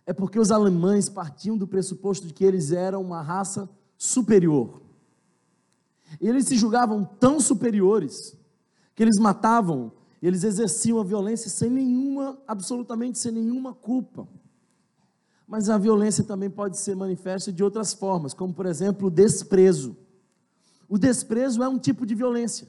É 0.05 0.13
porque 0.13 0.39
os 0.39 0.51
alemães 0.51 1.09
partiam 1.09 1.57
do 1.57 1.67
pressuposto 1.67 2.25
de 2.25 2.33
que 2.33 2.45
eles 2.45 2.71
eram 2.71 3.01
uma 3.01 3.21
raça 3.21 3.69
superior. 3.97 4.81
E 6.19 6.27
eles 6.27 6.45
se 6.45 6.55
julgavam 6.55 7.03
tão 7.03 7.39
superiores 7.39 8.37
que 8.95 9.03
eles 9.03 9.19
matavam, 9.19 9.91
eles 10.21 10.43
exerciam 10.43 10.99
a 10.99 11.03
violência 11.03 11.49
sem 11.49 11.69
nenhuma, 11.69 12.37
absolutamente 12.47 13.19
sem 13.19 13.31
nenhuma 13.31 13.73
culpa. 13.73 14.27
Mas 15.53 15.69
a 15.69 15.77
violência 15.77 16.23
também 16.23 16.49
pode 16.49 16.79
ser 16.79 16.95
manifesta 16.95 17.53
de 17.53 17.63
outras 17.63 17.93
formas, 17.93 18.33
como 18.33 18.51
por 18.51 18.65
exemplo 18.65 19.05
o 19.05 19.11
desprezo. 19.11 19.95
O 20.89 20.97
desprezo 20.97 21.61
é 21.61 21.67
um 21.69 21.77
tipo 21.77 22.07
de 22.07 22.15
violência. 22.15 22.67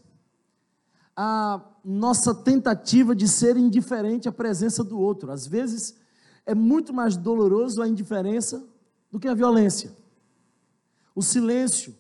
A 1.17 1.62
nossa 1.83 2.35
tentativa 2.35 3.17
de 3.17 3.26
ser 3.26 3.57
indiferente 3.57 4.29
à 4.29 4.33
presença 4.33 4.85
do 4.85 4.99
outro. 4.99 5.33
Às 5.33 5.47
vezes 5.47 5.95
é 6.45 6.55
muito 6.55 6.93
mais 6.93 7.17
doloroso 7.17 7.81
a 7.81 7.88
indiferença 7.88 8.62
do 9.11 9.19
que 9.19 9.29
a 9.29 9.35
violência. 9.35 9.91
O 11.14 11.23
silêncio, 11.23 11.95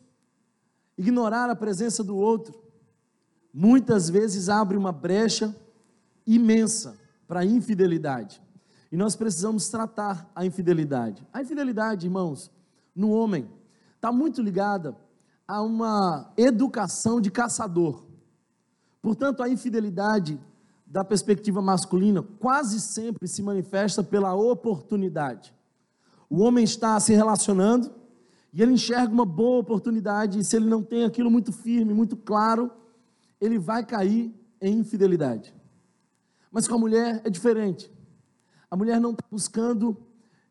ignorar 0.98 1.48
a 1.48 1.56
presença 1.56 2.04
do 2.04 2.14
outro, 2.14 2.62
muitas 3.54 4.10
vezes 4.10 4.50
abre 4.50 4.76
uma 4.76 4.92
brecha 4.92 5.56
imensa 6.26 6.94
para 7.26 7.40
a 7.40 7.46
infidelidade. 7.46 8.43
E 8.94 8.96
nós 8.96 9.16
precisamos 9.16 9.68
tratar 9.68 10.30
a 10.36 10.46
infidelidade. 10.46 11.26
A 11.32 11.42
infidelidade, 11.42 12.06
irmãos, 12.06 12.48
no 12.94 13.10
homem, 13.10 13.50
está 13.96 14.12
muito 14.12 14.40
ligada 14.40 14.96
a 15.48 15.60
uma 15.60 16.32
educação 16.36 17.20
de 17.20 17.28
caçador. 17.28 18.04
Portanto, 19.02 19.42
a 19.42 19.48
infidelidade, 19.48 20.40
da 20.86 21.04
perspectiva 21.04 21.60
masculina, 21.60 22.22
quase 22.38 22.80
sempre 22.80 23.26
se 23.26 23.42
manifesta 23.42 24.00
pela 24.00 24.32
oportunidade. 24.32 25.52
O 26.30 26.40
homem 26.40 26.62
está 26.62 27.00
se 27.00 27.12
relacionando 27.12 27.90
e 28.52 28.62
ele 28.62 28.74
enxerga 28.74 29.12
uma 29.12 29.26
boa 29.26 29.58
oportunidade, 29.58 30.38
e 30.38 30.44
se 30.44 30.54
ele 30.54 30.66
não 30.66 30.84
tem 30.84 31.02
aquilo 31.02 31.32
muito 31.32 31.52
firme, 31.52 31.92
muito 31.92 32.16
claro, 32.16 32.70
ele 33.40 33.58
vai 33.58 33.84
cair 33.84 34.32
em 34.60 34.78
infidelidade. 34.78 35.52
Mas 36.48 36.68
com 36.68 36.76
a 36.76 36.78
mulher 36.78 37.20
é 37.24 37.28
diferente. 37.28 37.92
A 38.74 38.76
mulher 38.76 39.00
não 39.00 39.12
está 39.12 39.24
buscando, 39.30 39.96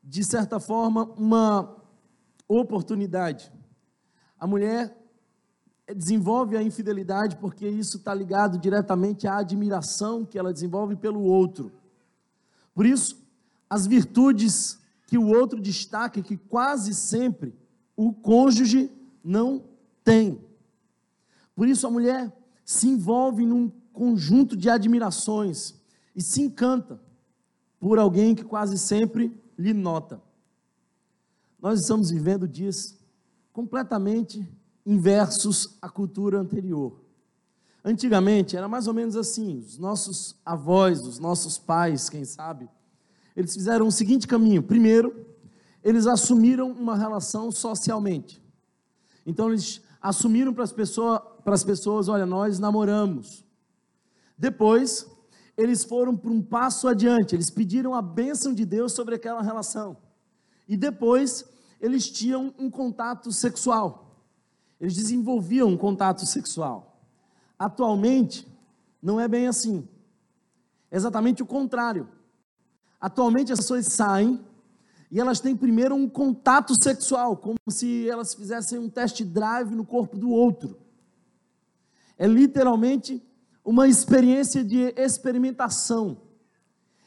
de 0.02 0.24
certa 0.24 0.58
forma, 0.58 1.12
uma 1.18 1.76
oportunidade. 2.48 3.52
A 4.40 4.48
mulher 4.48 4.98
desenvolve 5.94 6.56
a 6.56 6.64
infidelidade 6.64 7.36
porque 7.36 7.68
isso 7.68 7.98
está 7.98 8.14
ligado 8.14 8.58
diretamente 8.58 9.28
à 9.28 9.40
admiração 9.40 10.24
que 10.24 10.40
ela 10.40 10.54
desenvolve 10.54 10.96
pelo 10.96 11.22
outro. 11.22 11.70
Por 12.74 12.86
isso, 12.86 13.22
as 13.70 13.86
virtudes 13.86 14.80
que 15.06 15.18
o 15.18 15.28
outro 15.28 15.60
destaca, 15.60 16.22
que 16.22 16.38
quase 16.38 16.94
sempre 16.94 17.54
o 17.94 18.14
cônjuge 18.14 18.90
não 19.22 19.66
tem. 20.02 20.40
Por 21.54 21.68
isso, 21.68 21.86
a 21.86 21.92
mulher 21.92 22.32
se 22.64 22.88
envolve 22.88 23.46
num 23.46 23.70
conjunto 23.92 24.56
de 24.56 24.70
admirações 24.70 25.74
e 26.16 26.22
se 26.22 26.42
encanta 26.42 27.03
por 27.84 28.00
alguém 28.00 28.34
que 28.34 28.46
quase 28.46 28.78
sempre 28.78 29.38
lhe 29.60 29.74
nota. 29.74 30.22
Nós 31.62 31.82
estamos 31.82 32.12
vivendo 32.12 32.48
dias 32.48 32.98
completamente 33.52 34.50
inversos 34.86 35.78
à 35.82 35.90
cultura 35.90 36.40
anterior. 36.40 37.02
Antigamente 37.84 38.56
era 38.56 38.70
mais 38.70 38.88
ou 38.88 38.94
menos 38.94 39.18
assim: 39.18 39.58
os 39.58 39.78
nossos 39.78 40.34
avós, 40.46 41.06
os 41.06 41.20
nossos 41.20 41.58
pais, 41.58 42.10
quem 42.10 42.24
sabe, 42.24 42.70
eles 43.36 43.54
fizeram 43.54 43.86
o 43.86 43.92
seguinte 43.92 44.30
caminho: 44.30 44.64
primeiro, 44.64 45.26
eles 45.84 46.08
assumiram 46.08 46.72
uma 46.72 46.96
relação 46.96 47.52
socialmente. 47.52 48.42
Então 49.26 49.50
eles 49.50 49.82
assumiram 50.02 50.54
para 50.54 50.64
as 50.64 50.72
pessoas, 50.72 51.20
para 51.44 51.54
as 51.54 51.66
pessoas, 51.66 52.08
olha, 52.08 52.26
nós 52.26 52.60
namoramos. 52.60 53.44
Depois, 54.38 55.06
eles 55.58 55.84
foram 55.84 56.16
para 56.16 56.32
um 56.32 56.42
passo 56.42 56.88
adiante, 56.88 57.36
eles 57.36 57.50
pediram 57.50 57.94
a 57.94 58.02
bênção 58.02 58.54
de 58.54 58.66
Deus 58.66 58.94
sobre 58.94 59.16
aquela 59.16 59.42
relação. 59.42 59.98
E 60.68 60.76
depois, 60.76 61.46
eles 61.80 62.10
tinham 62.10 62.54
um 62.58 62.70
contato 62.70 63.32
sexual. 63.32 64.18
Eles 64.80 64.96
desenvolviam 64.96 65.70
um 65.70 65.78
contato 65.78 66.26
sexual. 66.26 67.02
Atualmente, 67.58 68.48
não 69.02 69.20
é 69.20 69.28
bem 69.28 69.48
assim. 69.48 69.88
É 70.90 70.96
exatamente 70.96 71.44
o 71.44 71.46
contrário. 71.46 72.08
Atualmente, 73.00 73.52
as 73.52 73.60
pessoas 73.60 73.86
saem 73.88 74.44
e 75.12 75.20
elas 75.20 75.40
têm 75.40 75.56
primeiro 75.56 75.94
um 75.94 76.10
contato 76.10 76.74
sexual, 76.82 77.38
como 77.38 77.58
se 77.70 78.10
elas 78.10 78.34
fizessem 78.34 78.80
um 78.80 78.90
test 78.90 79.22
drive 79.24 79.76
no 79.76 79.86
corpo 79.86 80.18
do 80.18 80.30
outro. 80.30 80.78
É 82.18 82.26
literalmente 82.26 83.22
uma 83.64 83.88
experiência 83.88 84.64
de 84.64 84.94
experimentação. 84.98 86.18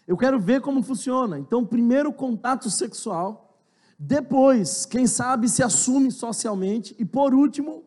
Eu 0.06 0.16
quero 0.16 0.38
ver 0.38 0.60
como 0.60 0.82
funciona. 0.82 1.38
Então, 1.38 1.66
primeiro 1.66 2.12
contato 2.12 2.70
sexual, 2.70 3.58
depois, 3.98 4.86
quem 4.86 5.06
sabe 5.06 5.48
se 5.48 5.62
assume 5.62 6.10
socialmente 6.10 6.94
e 6.98 7.04
por 7.04 7.34
último, 7.34 7.84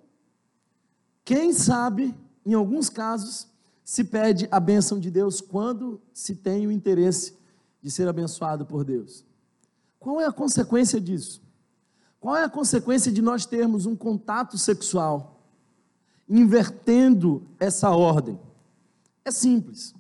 quem 1.24 1.54
sabe, 1.54 2.16
em 2.46 2.54
alguns 2.54 2.90
casos, 2.90 3.48
se 3.84 4.04
pede 4.04 4.48
a 4.52 4.60
bênção 4.60 5.00
de 5.00 5.10
Deus 5.10 5.42
quando 5.42 6.02
se 6.14 6.36
tem 6.36 6.68
o 6.68 6.72
interesse 6.72 7.38
de 7.82 7.90
ser 7.90 8.08
abençoado 8.08 8.66
por 8.66 8.84
Deus. 8.84 9.26
Qual 10.00 10.20
é 10.20 10.26
a 10.26 10.32
consequência 10.32 11.00
disso? 11.00 11.42
Qual 12.20 12.36
é 12.36 12.44
a 12.44 12.50
consequência 12.50 13.12
de 13.12 13.22
nós 13.22 13.46
termos 13.46 13.86
um 13.86 13.96
contato 13.96 14.58
sexual 14.58 15.42
invertendo 16.28 17.48
essa 17.60 17.90
ordem? 17.92 18.40
É 19.30 19.32
simples. 19.32 19.94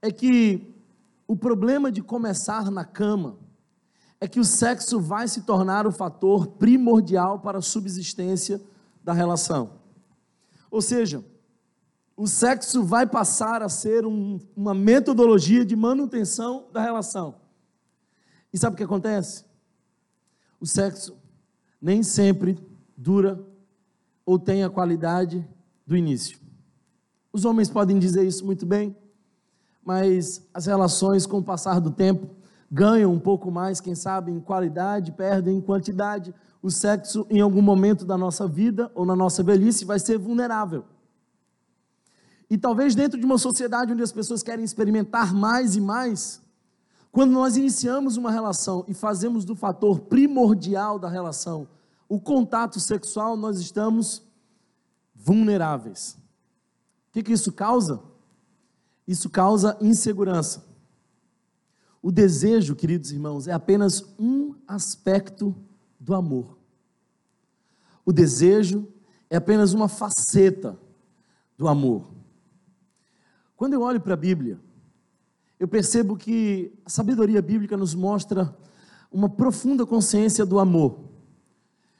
É 0.00 0.12
que 0.12 0.72
o 1.26 1.36
problema 1.36 1.90
de 1.90 2.00
começar 2.00 2.70
na 2.70 2.84
cama 2.84 3.36
é 4.20 4.28
que 4.28 4.38
o 4.38 4.44
sexo 4.44 5.00
vai 5.00 5.26
se 5.26 5.42
tornar 5.42 5.88
o 5.88 5.92
fator 5.92 6.46
primordial 6.46 7.40
para 7.40 7.58
a 7.58 7.62
subsistência 7.62 8.62
da 9.02 9.12
relação. 9.12 9.80
Ou 10.70 10.80
seja, 10.80 11.24
o 12.16 12.28
sexo 12.28 12.84
vai 12.84 13.08
passar 13.08 13.60
a 13.60 13.68
ser 13.68 14.06
um, 14.06 14.38
uma 14.54 14.72
metodologia 14.72 15.64
de 15.64 15.74
manutenção 15.74 16.68
da 16.72 16.80
relação. 16.80 17.40
E 18.52 18.58
sabe 18.58 18.74
o 18.74 18.76
que 18.76 18.84
acontece? 18.84 19.44
O 20.60 20.66
sexo 20.66 21.18
nem 21.82 22.04
sempre 22.04 22.56
dura 22.96 23.44
ou 24.24 24.38
tem 24.38 24.62
a 24.62 24.70
qualidade 24.70 25.44
do 25.84 25.96
início. 25.96 26.47
Os 27.32 27.44
homens 27.44 27.68
podem 27.68 27.98
dizer 27.98 28.26
isso 28.26 28.44
muito 28.44 28.64
bem, 28.64 28.96
mas 29.84 30.46
as 30.52 30.66
relações, 30.66 31.26
com 31.26 31.38
o 31.38 31.42
passar 31.42 31.80
do 31.80 31.90
tempo, 31.90 32.28
ganham 32.70 33.12
um 33.12 33.18
pouco 33.18 33.50
mais, 33.50 33.80
quem 33.80 33.94
sabe, 33.94 34.30
em 34.30 34.40
qualidade, 34.40 35.12
perdem 35.12 35.56
em 35.56 35.60
quantidade. 35.60 36.34
O 36.62 36.70
sexo, 36.70 37.26
em 37.30 37.40
algum 37.40 37.62
momento 37.62 38.04
da 38.04 38.18
nossa 38.18 38.46
vida 38.46 38.90
ou 38.94 39.06
na 39.06 39.16
nossa 39.16 39.42
velhice, 39.42 39.84
vai 39.84 39.98
ser 39.98 40.18
vulnerável. 40.18 40.84
E 42.50 42.56
talvez 42.56 42.94
dentro 42.94 43.18
de 43.18 43.24
uma 43.26 43.38
sociedade 43.38 43.92
onde 43.92 44.02
as 44.02 44.12
pessoas 44.12 44.42
querem 44.42 44.64
experimentar 44.64 45.34
mais 45.34 45.76
e 45.76 45.80
mais, 45.80 46.42
quando 47.12 47.32
nós 47.32 47.56
iniciamos 47.56 48.16
uma 48.16 48.30
relação 48.30 48.84
e 48.88 48.94
fazemos 48.94 49.44
do 49.44 49.54
fator 49.54 50.00
primordial 50.00 50.98
da 50.98 51.08
relação 51.08 51.68
o 52.08 52.18
contato 52.18 52.80
sexual, 52.80 53.36
nós 53.36 53.60
estamos 53.60 54.22
vulneráveis. 55.14 56.17
O 57.08 57.12
que, 57.12 57.22
que 57.22 57.32
isso 57.32 57.52
causa? 57.52 58.02
Isso 59.06 59.30
causa 59.30 59.76
insegurança. 59.80 60.66
O 62.02 62.12
desejo, 62.12 62.76
queridos 62.76 63.10
irmãos, 63.10 63.48
é 63.48 63.52
apenas 63.52 64.04
um 64.18 64.54
aspecto 64.66 65.54
do 65.98 66.14
amor. 66.14 66.56
o 68.04 68.12
desejo 68.12 68.88
é 69.28 69.36
apenas 69.36 69.74
uma 69.74 69.88
faceta 69.88 70.78
do 71.58 71.68
amor. 71.68 72.10
Quando 73.54 73.74
eu 73.74 73.82
olho 73.82 74.00
para 74.00 74.14
a 74.14 74.16
Bíblia, 74.16 74.58
eu 75.60 75.68
percebo 75.68 76.16
que 76.16 76.72
a 76.86 76.88
sabedoria 76.88 77.42
bíblica 77.42 77.76
nos 77.76 77.94
mostra 77.94 78.56
uma 79.12 79.28
profunda 79.28 79.84
consciência 79.84 80.46
do 80.46 80.58
amor, 80.58 81.00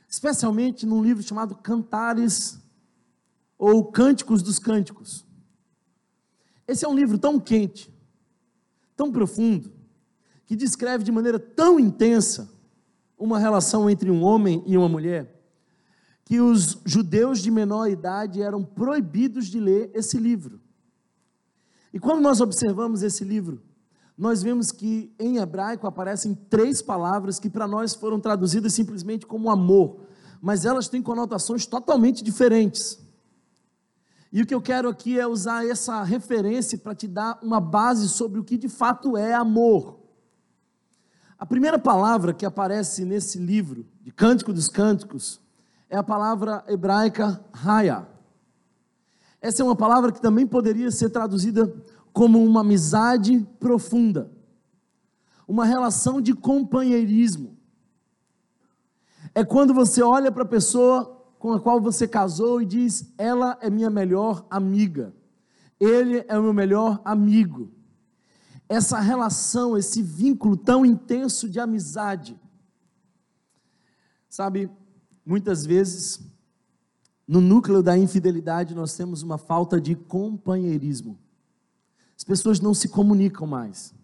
especialmente 0.09 0.87
num 0.87 1.03
livro 1.03 1.23
chamado 1.23 1.57
Cantares 1.57 2.59
ou 3.59 3.85
Cânticos 3.91 4.43
dos 4.43 4.59
Cânticos. 4.59 5.27
Esse 6.67 6.85
é 6.85 6.89
um 6.89 6.95
livro 6.95 7.19
tão 7.19 7.41
quente, 7.41 7.93
tão 8.95 9.11
profundo, 9.11 9.73
que 10.47 10.55
descreve 10.55 11.03
de 11.03 11.11
maneira 11.11 11.39
tão 11.39 11.81
intensa 11.81 12.49
uma 13.19 13.39
relação 13.39 13.91
entre 13.91 14.11
um 14.11 14.23
homem 14.23 14.63
e 14.67 14.77
uma 14.77 14.89
mulher, 14.89 15.43
que 16.25 16.41
os 16.41 16.79
judeus 16.85 17.41
de 17.41 17.51
menor 17.51 17.89
idade 17.89 18.41
eram 18.41 18.63
proibidos 18.63 19.47
de 19.47 19.59
ler 19.59 19.91
esse 19.93 20.19
livro. 20.19 20.61
E 21.93 21.99
quando 21.99 22.21
nós 22.21 22.41
observamos 22.41 23.03
esse 23.03 23.25
livro, 23.25 23.63
nós 24.17 24.43
vemos 24.43 24.71
que 24.71 25.15
em 25.19 25.39
hebraico 25.39 25.87
aparecem 25.87 26.35
três 26.35 26.83
palavras 26.83 27.39
que 27.39 27.49
para 27.49 27.67
nós 27.67 27.95
foram 27.95 28.21
traduzidas 28.21 28.75
simplesmente 28.75 29.27
como 29.27 29.51
amor, 29.51 30.01
mas 30.41 30.65
elas 30.65 30.89
têm 30.89 31.03
conotações 31.03 31.67
totalmente 31.67 32.23
diferentes. 32.23 33.08
E 34.31 34.43
o 34.43 34.47
que 34.47 34.55
eu 34.55 34.61
quero 34.61 34.89
aqui 34.89 35.19
é 35.19 35.27
usar 35.27 35.67
essa 35.67 36.03
referência 36.03 36.77
para 36.77 36.95
te 36.95 37.09
dar 37.09 37.39
uma 37.43 37.61
base 37.61 38.09
sobre 38.09 38.39
o 38.39 38.45
que 38.45 38.59
de 38.59 38.69
fato 38.69 39.17
é 39.17 39.33
amor. 39.33 39.99
A 41.39 41.47
primeira 41.47 41.79
palavra 41.79 42.35
que 42.35 42.45
aparece 42.45 43.05
nesse 43.05 43.39
livro, 43.39 43.87
de 44.03 44.11
Cântico 44.11 44.53
dos 44.53 44.69
Cânticos, 44.69 45.41
é 45.89 45.97
a 45.97 46.03
palavra 46.03 46.63
hebraica 46.69 47.43
raya. 47.53 48.07
Essa 49.41 49.63
é 49.63 49.65
uma 49.65 49.77
palavra 49.77 50.13
que 50.13 50.21
também 50.21 50.47
poderia 50.47 50.91
ser 50.91 51.11
traduzida 51.11 51.73
como 52.13 52.45
uma 52.45 52.61
amizade 52.61 53.47
profunda, 53.61 54.31
uma 55.47 55.65
relação 55.65 56.21
de 56.21 56.35
companheirismo. 56.35 57.57
É 59.35 59.45
quando 59.45 59.73
você 59.73 60.03
olha 60.03 60.33
para 60.33 60.43
a 60.43 60.47
pessoa 60.47 61.18
com 61.39 61.53
a 61.53 61.61
qual 61.61 61.81
você 61.81 62.07
casou 62.07 62.61
e 62.61 62.67
diz: 62.67 63.13
Ela 63.17 63.57
é 63.61 63.71
minha 63.71 63.91
melhor 63.91 64.47
amiga, 64.51 65.15
ele 65.79 66.25
é 66.29 66.39
o 66.39 66.43
meu 66.43 66.53
melhor 66.53 67.01
amigo. 67.05 67.73
Essa 68.69 69.01
relação, 69.01 69.79
esse 69.79 70.03
vínculo 70.03 70.57
tão 70.57 70.85
intenso 70.85 71.49
de 71.49 71.59
amizade. 71.59 72.39
Sabe, 74.29 74.71
muitas 75.25 75.65
vezes, 75.65 76.21
no 77.27 77.41
núcleo 77.41 77.83
da 77.83 77.97
infidelidade, 77.97 78.75
nós 78.75 78.95
temos 78.95 79.23
uma 79.23 79.39
falta 79.39 79.81
de 79.81 79.95
companheirismo. 79.95 81.19
As 82.15 82.25
pessoas 82.25 82.61
não 82.61 82.75
se 82.75 82.89
comunicam 82.89 83.47
mais, 83.47 83.95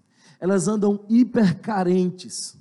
elas 0.41 0.67
andam 0.67 1.05
hipercarentes. 1.09 2.57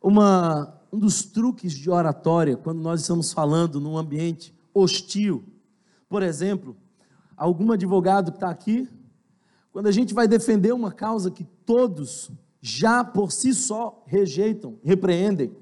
Uma 0.00 0.79
um 0.92 0.98
dos 0.98 1.22
truques 1.22 1.72
de 1.72 1.88
oratória, 1.90 2.56
quando 2.56 2.80
nós 2.80 3.00
estamos 3.02 3.32
falando 3.32 3.80
num 3.80 3.96
ambiente 3.96 4.54
hostil. 4.74 5.44
Por 6.08 6.22
exemplo, 6.22 6.76
algum 7.36 7.70
advogado 7.72 8.32
que 8.32 8.38
está 8.38 8.50
aqui, 8.50 8.88
quando 9.72 9.86
a 9.86 9.92
gente 9.92 10.12
vai 10.12 10.26
defender 10.26 10.72
uma 10.72 10.90
causa 10.90 11.30
que 11.30 11.44
todos 11.64 12.30
já 12.60 13.04
por 13.04 13.30
si 13.30 13.54
só 13.54 14.02
rejeitam, 14.06 14.78
repreendem. 14.82 15.56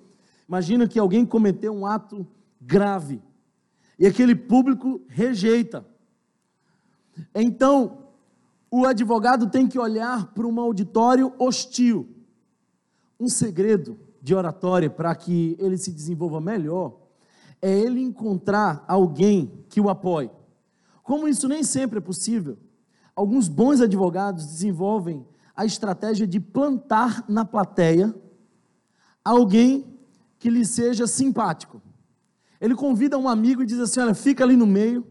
Imagina 0.49 0.89
que 0.89 0.99
alguém 0.99 1.27
cometeu 1.27 1.73
um 1.73 1.87
ato 1.87 2.27
grave 2.61 3.21
e 3.99 4.07
aquele 4.07 4.35
público 4.35 5.03
rejeita. 5.09 5.87
Então, 7.35 8.09
o 8.71 8.87
advogado 8.87 9.51
tem 9.51 9.67
que 9.67 9.79
olhar 9.79 10.33
para 10.33 10.47
um 10.47 10.61
auditório 10.61 11.33
hostil. 11.39 12.09
Um 13.21 13.29
segredo 13.29 13.99
de 14.21 14.35
oratória 14.35 14.91
para 14.91 15.15
que 15.15 15.57
ele 15.59 15.77
se 15.77 15.93
desenvolva 15.93 16.41
melhor 16.41 16.97
é 17.61 17.71
ele 17.71 18.01
encontrar 18.01 18.85
alguém 18.87 19.65
que 19.69 19.81
o 19.81 19.89
apoie. 19.89 20.31
Como 21.03 21.27
isso 21.27 21.49
nem 21.49 21.63
sempre 21.63 21.99
é 21.99 22.01
possível, 22.01 22.57
alguns 23.17 23.49
bons 23.49 23.81
advogados 23.81 24.47
desenvolvem 24.47 25.27
a 25.57 25.65
estratégia 25.65 26.27
de 26.27 26.39
plantar 26.39 27.25
na 27.29 27.45
plateia 27.45 28.15
alguém 29.25 29.99
que 30.39 30.49
lhe 30.49 30.65
seja 30.65 31.07
simpático. 31.07 31.83
Ele 32.61 32.75
convida 32.75 33.19
um 33.19 33.29
amigo 33.29 33.63
e 33.63 33.67
diz 33.67 33.79
assim: 33.81 34.01
Olha, 34.01 34.15
fica 34.15 34.45
ali 34.45 34.57
no 34.57 34.67
meio, 34.67 35.07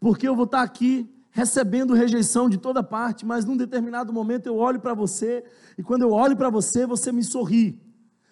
porque 0.00 0.28
eu 0.28 0.36
vou 0.36 0.44
estar 0.44 0.62
aqui 0.62 1.08
recebendo 1.30 1.94
rejeição 1.94 2.48
de 2.48 2.58
toda 2.58 2.82
parte, 2.82 3.24
mas 3.24 3.44
num 3.44 3.56
determinado 3.56 4.12
momento 4.12 4.46
eu 4.46 4.56
olho 4.56 4.80
para 4.80 4.94
você, 4.94 5.44
e 5.76 5.82
quando 5.82 6.02
eu 6.02 6.12
olho 6.12 6.36
para 6.36 6.50
você, 6.50 6.86
você 6.86 7.12
me 7.12 7.22
sorri. 7.22 7.80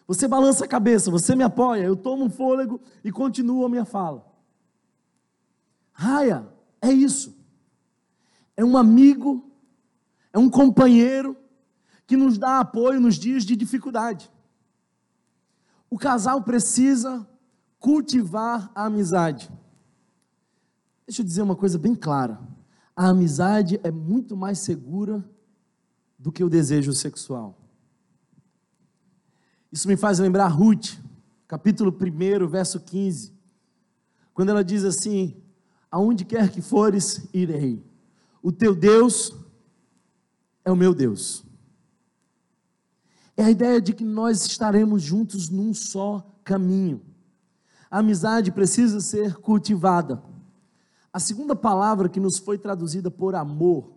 Você 0.06 0.28
balança 0.28 0.64
a 0.64 0.68
cabeça, 0.68 1.10
você 1.10 1.34
me 1.34 1.42
apoia, 1.42 1.82
eu 1.82 1.96
tomo 1.96 2.24
um 2.24 2.30
fôlego 2.30 2.80
e 3.02 3.10
continuo 3.10 3.64
a 3.64 3.68
minha 3.68 3.84
fala. 3.84 4.24
Raia, 5.92 6.46
é 6.80 6.92
isso. 6.92 7.36
É 8.56 8.64
um 8.64 8.76
amigo, 8.76 9.50
é 10.32 10.38
um 10.38 10.48
companheiro 10.48 11.36
que 12.06 12.16
nos 12.16 12.38
dá 12.38 12.60
apoio 12.60 13.00
nos 13.00 13.16
dias 13.16 13.44
de 13.44 13.56
dificuldade. 13.56 14.30
O 15.90 15.98
casal 15.98 16.42
precisa 16.42 17.26
cultivar 17.80 18.70
a 18.74 18.84
amizade. 18.84 19.50
Deixa 21.06 21.22
eu 21.22 21.26
dizer 21.26 21.42
uma 21.42 21.56
coisa 21.56 21.78
bem 21.78 21.94
clara: 21.94 22.40
a 22.94 23.08
amizade 23.08 23.80
é 23.82 23.90
muito 23.90 24.36
mais 24.36 24.58
segura 24.60 25.24
do 26.18 26.30
que 26.30 26.44
o 26.44 26.48
desejo 26.48 26.92
sexual. 26.92 27.65
Isso 29.76 29.88
me 29.88 29.94
faz 29.94 30.18
lembrar 30.18 30.46
Ruth, 30.46 30.94
capítulo 31.46 31.94
1, 31.94 32.48
verso 32.48 32.80
15, 32.80 33.30
quando 34.32 34.48
ela 34.48 34.64
diz 34.64 34.86
assim: 34.86 35.36
Aonde 35.90 36.24
quer 36.24 36.50
que 36.50 36.62
fores, 36.62 37.28
irei. 37.30 37.84
O 38.42 38.50
teu 38.50 38.74
Deus 38.74 39.36
é 40.64 40.72
o 40.72 40.76
meu 40.76 40.94
Deus. 40.94 41.44
É 43.36 43.44
a 43.44 43.50
ideia 43.50 43.78
de 43.78 43.92
que 43.92 44.02
nós 44.02 44.46
estaremos 44.46 45.02
juntos 45.02 45.50
num 45.50 45.74
só 45.74 46.26
caminho. 46.42 47.02
A 47.90 47.98
amizade 47.98 48.50
precisa 48.50 48.98
ser 48.98 49.34
cultivada. 49.34 50.22
A 51.12 51.20
segunda 51.20 51.54
palavra 51.54 52.08
que 52.08 52.18
nos 52.18 52.38
foi 52.38 52.56
traduzida 52.56 53.10
por 53.10 53.34
amor 53.34 53.92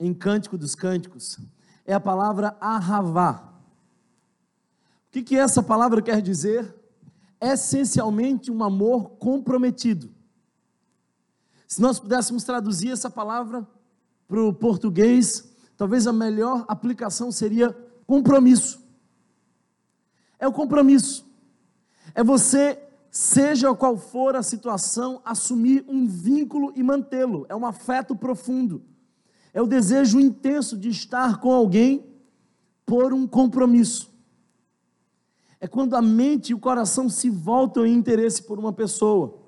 em 0.00 0.14
Cântico 0.14 0.56
dos 0.56 0.74
Cânticos 0.74 1.38
é 1.84 1.92
a 1.92 2.00
palavra 2.00 2.56
ahavá. 2.58 3.57
Que, 5.18 5.22
que 5.22 5.36
essa 5.36 5.62
palavra 5.62 6.00
quer 6.00 6.22
dizer? 6.22 6.72
Essencialmente 7.40 8.52
um 8.52 8.62
amor 8.62 9.10
comprometido. 9.18 10.10
Se 11.66 11.80
nós 11.80 11.98
pudéssemos 11.98 12.44
traduzir 12.44 12.92
essa 12.92 13.10
palavra 13.10 13.66
para 14.28 14.40
o 14.40 14.52
português, 14.52 15.50
talvez 15.76 16.06
a 16.06 16.12
melhor 16.12 16.64
aplicação 16.68 17.32
seria 17.32 17.76
compromisso. 18.06 18.80
É 20.38 20.46
o 20.46 20.52
compromisso. 20.52 21.26
É 22.14 22.22
você, 22.22 22.80
seja 23.10 23.74
qual 23.74 23.96
for 23.96 24.36
a 24.36 24.42
situação, 24.42 25.20
assumir 25.24 25.84
um 25.88 26.06
vínculo 26.06 26.72
e 26.76 26.82
mantê-lo. 26.82 27.44
É 27.48 27.56
um 27.56 27.66
afeto 27.66 28.14
profundo. 28.14 28.84
É 29.52 29.60
o 29.60 29.66
desejo 29.66 30.20
intenso 30.20 30.76
de 30.76 30.90
estar 30.90 31.40
com 31.40 31.52
alguém 31.52 32.06
por 32.86 33.12
um 33.12 33.26
compromisso 33.26 34.07
é 35.60 35.66
quando 35.66 35.94
a 35.94 36.02
mente 36.02 36.50
e 36.50 36.54
o 36.54 36.58
coração 36.58 37.08
se 37.08 37.28
voltam 37.28 37.84
em 37.84 37.94
interesse 37.94 38.42
por 38.42 38.58
uma 38.58 38.72
pessoa. 38.72 39.38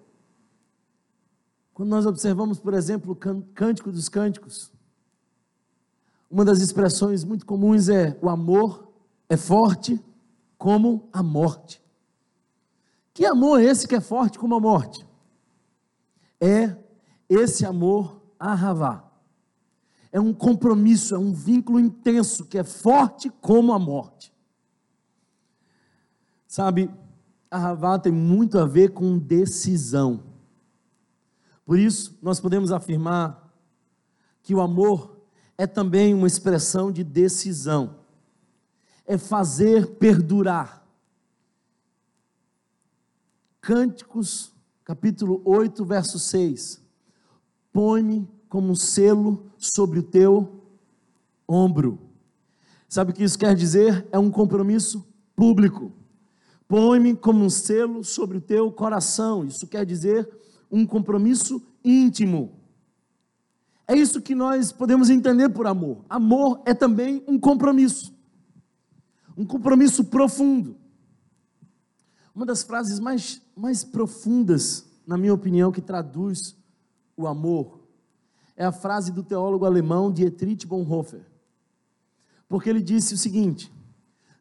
Quando 1.73 1.90
nós 1.90 2.05
observamos, 2.05 2.59
por 2.59 2.75
exemplo, 2.75 3.12
o 3.12 3.16
Cântico 3.55 3.92
dos 3.92 4.09
Cânticos, 4.09 4.73
uma 6.31 6.44
das 6.44 6.61
expressões 6.61 7.25
muito 7.25 7.46
comuns 7.46 7.88
é: 7.88 8.18
o 8.20 8.29
amor 8.29 8.92
é 9.29 9.37
forte 9.37 10.01
como 10.59 11.09
a 11.12 11.23
morte. 11.23 11.83
Que 13.14 13.25
amor 13.25 13.61
é 13.61 13.64
esse 13.64 13.88
que 13.88 13.94
é 13.94 14.01
forte 14.01 14.38
como 14.38 14.55
a 14.55 14.61
morte? 14.61 15.07
É 16.40 16.77
esse 17.29 17.64
amor 17.64 18.20
arravá. 18.38 19.05
É 20.12 20.20
um 20.20 20.33
compromisso, 20.33 21.14
é 21.14 21.18
um 21.18 21.33
vínculo 21.33 21.79
intenso 21.79 22.44
que 22.44 22.59
é 22.59 22.64
forte 22.64 23.31
como 23.40 23.73
a 23.73 23.79
morte. 23.79 24.30
Sabe, 26.51 26.91
a 27.49 27.57
Ravá 27.57 27.97
tem 27.97 28.11
muito 28.11 28.59
a 28.59 28.67
ver 28.67 28.89
com 28.93 29.17
decisão. 29.17 30.25
Por 31.65 31.79
isso, 31.79 32.19
nós 32.21 32.41
podemos 32.41 32.73
afirmar 32.73 33.55
que 34.43 34.53
o 34.53 34.61
amor 34.61 35.17
é 35.57 35.65
também 35.65 36.13
uma 36.13 36.27
expressão 36.27 36.91
de 36.91 37.05
decisão. 37.05 38.01
É 39.07 39.17
fazer 39.17 39.95
perdurar. 39.95 40.85
Cânticos, 43.61 44.53
capítulo 44.83 45.41
8, 45.45 45.85
verso 45.85 46.19
6. 46.19 46.83
Põe-me 47.73 48.29
como 48.49 48.75
selo 48.75 49.53
sobre 49.57 50.01
o 50.01 50.03
teu 50.03 50.65
ombro. 51.47 51.97
Sabe 52.89 53.13
o 53.13 53.15
que 53.15 53.23
isso 53.23 53.39
quer 53.39 53.55
dizer? 53.55 54.05
É 54.11 54.19
um 54.19 54.33
compromisso 54.33 55.07
público. 55.37 56.00
Põe-me 56.70 57.16
como 57.16 57.44
um 57.44 57.50
selo 57.50 58.04
sobre 58.04 58.38
o 58.38 58.40
teu 58.40 58.70
coração. 58.70 59.44
Isso 59.44 59.66
quer 59.66 59.85
dizer 59.85 60.30
um 60.70 60.87
compromisso 60.87 61.61
íntimo. 61.85 62.61
É 63.88 63.96
isso 63.96 64.22
que 64.22 64.37
nós 64.37 64.70
podemos 64.70 65.11
entender 65.11 65.48
por 65.48 65.66
amor. 65.66 66.04
Amor 66.09 66.62
é 66.64 66.72
também 66.72 67.24
um 67.26 67.40
compromisso. 67.40 68.14
Um 69.37 69.44
compromisso 69.44 70.04
profundo. 70.04 70.76
Uma 72.33 72.46
das 72.46 72.62
frases 72.62 73.00
mais, 73.00 73.42
mais 73.56 73.83
profundas, 73.83 74.88
na 75.04 75.18
minha 75.18 75.35
opinião, 75.35 75.72
que 75.72 75.80
traduz 75.80 76.56
o 77.16 77.26
amor, 77.26 77.80
é 78.56 78.64
a 78.64 78.70
frase 78.70 79.11
do 79.11 79.24
teólogo 79.24 79.64
alemão 79.64 80.12
Dietrich 80.12 80.64
Bonhoeffer. 80.68 81.26
Porque 82.48 82.70
ele 82.70 82.80
disse 82.80 83.14
o 83.14 83.18
seguinte: 83.18 83.72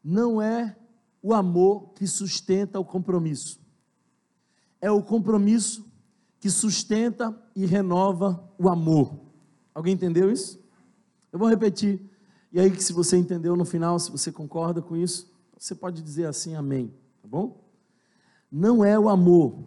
não 0.04 0.40
é 0.40 0.76
o 1.22 1.34
amor 1.34 1.92
que 1.94 2.06
sustenta 2.06 2.78
o 2.78 2.84
compromisso, 2.84 3.60
é 4.80 4.90
o 4.90 5.02
compromisso 5.02 5.86
que 6.38 6.48
sustenta 6.48 7.36
e 7.54 7.66
renova 7.66 8.42
o 8.58 8.68
amor. 8.68 9.14
Alguém 9.74 9.94
entendeu 9.94 10.30
isso? 10.30 10.58
Eu 11.30 11.38
vou 11.38 11.48
repetir. 11.48 12.00
E 12.50 12.58
aí, 12.58 12.80
se 12.80 12.92
você 12.92 13.16
entendeu 13.16 13.54
no 13.54 13.64
final, 13.64 13.98
se 13.98 14.10
você 14.10 14.32
concorda 14.32 14.80
com 14.80 14.96
isso, 14.96 15.30
você 15.56 15.74
pode 15.74 16.02
dizer 16.02 16.26
assim, 16.26 16.54
amém, 16.54 16.92
tá 17.20 17.28
bom? 17.28 17.62
Não 18.50 18.84
é 18.84 18.98
o 18.98 19.08
amor, 19.08 19.62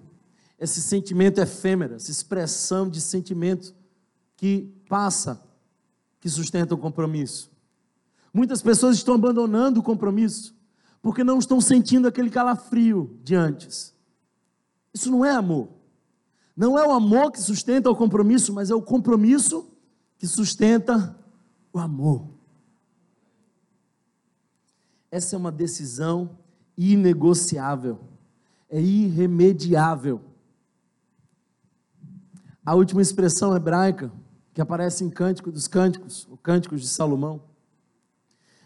esse 0.59 0.81
sentimento 0.81 1.39
efêmero, 1.39 1.95
essa 1.95 2.11
expressão 2.11 2.89
de 2.89 2.99
sentimento 2.99 3.73
que 4.35 4.73
passa, 4.89 5.41
que 6.19 6.29
sustenta 6.29 6.73
o 6.73 6.77
compromisso. 6.77 7.51
Muitas 8.33 8.61
pessoas 8.61 8.97
estão 8.97 9.15
abandonando 9.15 9.79
o 9.79 9.83
compromisso 9.83 10.55
porque 11.03 11.21
não 11.21 11.37
estão 11.37 11.59
sentindo 11.59 12.07
aquele 12.07 12.29
calafrio 12.29 13.19
de 13.21 13.35
antes. 13.35 13.93
Isso 14.93 15.11
não 15.11 15.25
é 15.25 15.31
amor. 15.31 15.67
Não 16.55 16.79
é 16.79 16.87
o 16.87 16.91
amor 16.91 17.29
que 17.29 17.41
sustenta 17.41 17.91
o 17.91 17.95
compromisso, 17.95 18.53
mas 18.53 18.71
é 18.71 18.75
o 18.75 18.81
compromisso 18.81 19.69
que 20.17 20.25
sustenta 20.25 21.19
o 21.73 21.77
amor. 21.77 22.29
Essa 25.11 25.35
é 25.35 25.37
uma 25.37 25.51
decisão 25.51 26.37
inegociável, 26.77 27.99
é 28.69 28.79
irremediável. 28.79 30.21
A 32.65 32.75
última 32.75 33.01
expressão 33.01 33.53
hebraica 33.53 34.09
que 34.53 34.61
aparece 34.61 35.03
em 35.03 35.09
Cântico 35.09 35.51
dos 35.51 35.67
Cânticos, 35.67 36.25
o 36.31 36.37
Cânticos 36.37 36.81
de 36.81 36.87
Salomão, 36.87 37.41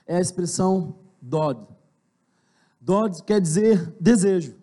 é 0.06 0.18
a 0.18 0.22
expressão 0.22 1.00
Dod. 1.20 1.77
Dod 2.88 3.22
quer 3.24 3.42
dizer 3.42 3.94
desejo. 4.00 4.56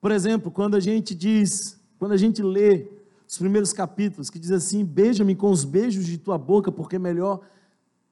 Por 0.00 0.10
exemplo, 0.10 0.50
quando 0.50 0.76
a 0.76 0.80
gente 0.80 1.14
diz, 1.14 1.78
quando 1.98 2.12
a 2.12 2.16
gente 2.16 2.42
lê 2.42 2.88
os 3.28 3.36
primeiros 3.36 3.70
capítulos, 3.74 4.30
que 4.30 4.38
diz 4.38 4.50
assim: 4.50 4.82
Beija-me 4.82 5.36
com 5.36 5.50
os 5.50 5.62
beijos 5.62 6.06
de 6.06 6.16
tua 6.16 6.38
boca, 6.38 6.72
porque 6.72 6.98
melhor 6.98 7.46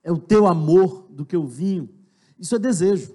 é 0.05 0.13
o 0.13 0.19
teu 0.19 0.47
amor 0.47 1.07
do 1.09 1.25
que 1.25 1.35
o 1.35 1.47
vinho. 1.47 1.89
Isso 2.39 2.55
é 2.55 2.59
desejo. 2.59 3.15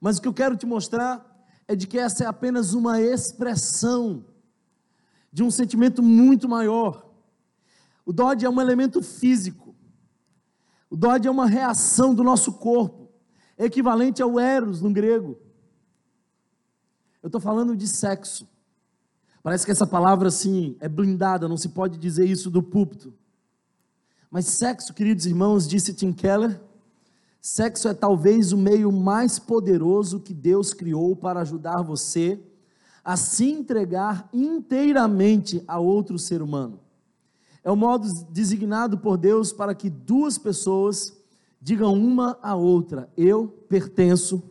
Mas 0.00 0.16
o 0.16 0.22
que 0.22 0.28
eu 0.28 0.34
quero 0.34 0.56
te 0.56 0.64
mostrar 0.64 1.46
é 1.68 1.76
de 1.76 1.86
que 1.86 1.98
essa 1.98 2.24
é 2.24 2.26
apenas 2.26 2.72
uma 2.72 3.02
expressão 3.02 4.24
de 5.30 5.42
um 5.42 5.50
sentimento 5.50 6.02
muito 6.02 6.48
maior. 6.48 7.06
O 8.06 8.14
Dodge 8.14 8.46
é 8.46 8.48
um 8.48 8.62
elemento 8.62 9.02
físico. 9.02 9.74
O 10.88 10.96
Dodge 10.96 11.28
é 11.28 11.30
uma 11.30 11.46
reação 11.46 12.14
do 12.14 12.24
nosso 12.24 12.54
corpo, 12.54 13.01
equivalente 13.58 14.22
ao 14.22 14.38
eros 14.38 14.80
no 14.80 14.92
grego. 14.92 15.38
Eu 17.22 17.28
estou 17.28 17.40
falando 17.40 17.76
de 17.76 17.86
sexo. 17.86 18.48
Parece 19.42 19.64
que 19.64 19.72
essa 19.72 19.86
palavra 19.86 20.28
assim 20.28 20.76
é 20.80 20.88
blindada, 20.88 21.48
não 21.48 21.56
se 21.56 21.68
pode 21.68 21.98
dizer 21.98 22.26
isso 22.26 22.50
do 22.50 22.62
púlpito. 22.62 23.12
Mas 24.30 24.46
sexo, 24.46 24.94
queridos 24.94 25.26
irmãos, 25.26 25.68
disse 25.68 25.92
Tim 25.92 26.12
Keller, 26.12 26.60
sexo 27.40 27.88
é 27.88 27.94
talvez 27.94 28.52
o 28.52 28.56
meio 28.56 28.90
mais 28.90 29.38
poderoso 29.38 30.20
que 30.20 30.32
Deus 30.32 30.72
criou 30.72 31.14
para 31.14 31.40
ajudar 31.40 31.82
você 31.82 32.40
a 33.04 33.16
se 33.16 33.50
entregar 33.50 34.28
inteiramente 34.32 35.62
a 35.66 35.78
outro 35.78 36.18
ser 36.18 36.40
humano. 36.40 36.80
É 37.64 37.70
o 37.70 37.76
modo 37.76 38.08
designado 38.30 38.98
por 38.98 39.16
Deus 39.16 39.52
para 39.52 39.74
que 39.74 39.90
duas 39.90 40.38
pessoas 40.38 41.16
digam 41.62 41.94
uma 41.94 42.36
à 42.42 42.56
outra: 42.56 43.08
Eu 43.16 43.46
pertenço 43.68 44.42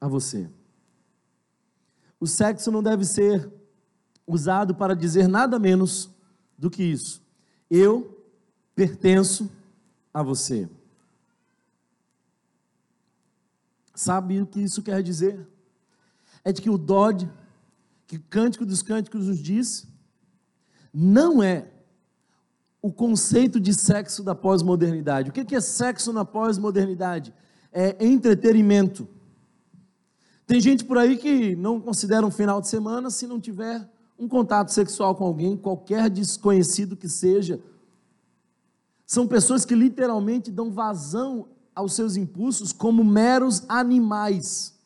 a 0.00 0.08
você. 0.08 0.50
O 2.18 2.26
sexo 2.26 2.70
não 2.72 2.82
deve 2.82 3.04
ser 3.04 3.52
usado 4.26 4.74
para 4.74 4.96
dizer 4.96 5.28
nada 5.28 5.58
menos 5.58 6.10
do 6.56 6.70
que 6.70 6.82
isso. 6.82 7.22
Eu 7.70 8.24
pertenço 8.74 9.50
a 10.12 10.22
você. 10.22 10.68
Sabe 13.94 14.40
o 14.40 14.46
que 14.46 14.60
isso 14.60 14.82
quer 14.82 15.02
dizer? 15.02 15.46
É 16.42 16.52
de 16.52 16.62
que 16.62 16.70
o 16.70 16.78
Dodge, 16.78 17.30
que 18.06 18.16
o 18.16 18.22
Cântico 18.22 18.64
dos 18.64 18.82
Cânticos 18.82 19.28
nos 19.28 19.38
diz, 19.38 19.86
não 20.92 21.42
é 21.42 21.70
o 22.84 22.92
conceito 22.92 23.58
de 23.58 23.72
sexo 23.72 24.22
da 24.22 24.34
pós-modernidade. 24.34 25.30
O 25.30 25.32
que 25.32 25.56
é 25.56 25.60
sexo 25.62 26.12
na 26.12 26.22
pós-modernidade? 26.22 27.32
É 27.72 27.96
entretenimento. 27.98 29.08
Tem 30.46 30.60
gente 30.60 30.84
por 30.84 30.98
aí 30.98 31.16
que 31.16 31.56
não 31.56 31.80
considera 31.80 32.26
um 32.26 32.30
final 32.30 32.60
de 32.60 32.68
semana 32.68 33.08
se 33.08 33.26
não 33.26 33.40
tiver 33.40 33.90
um 34.18 34.28
contato 34.28 34.70
sexual 34.70 35.14
com 35.14 35.24
alguém, 35.24 35.56
qualquer 35.56 36.10
desconhecido 36.10 36.94
que 36.94 37.08
seja. 37.08 37.58
São 39.06 39.26
pessoas 39.26 39.64
que 39.64 39.74
literalmente 39.74 40.50
dão 40.50 40.70
vazão 40.70 41.48
aos 41.74 41.94
seus 41.94 42.18
impulsos 42.18 42.70
como 42.70 43.02
meros 43.02 43.64
animais. 43.66 44.78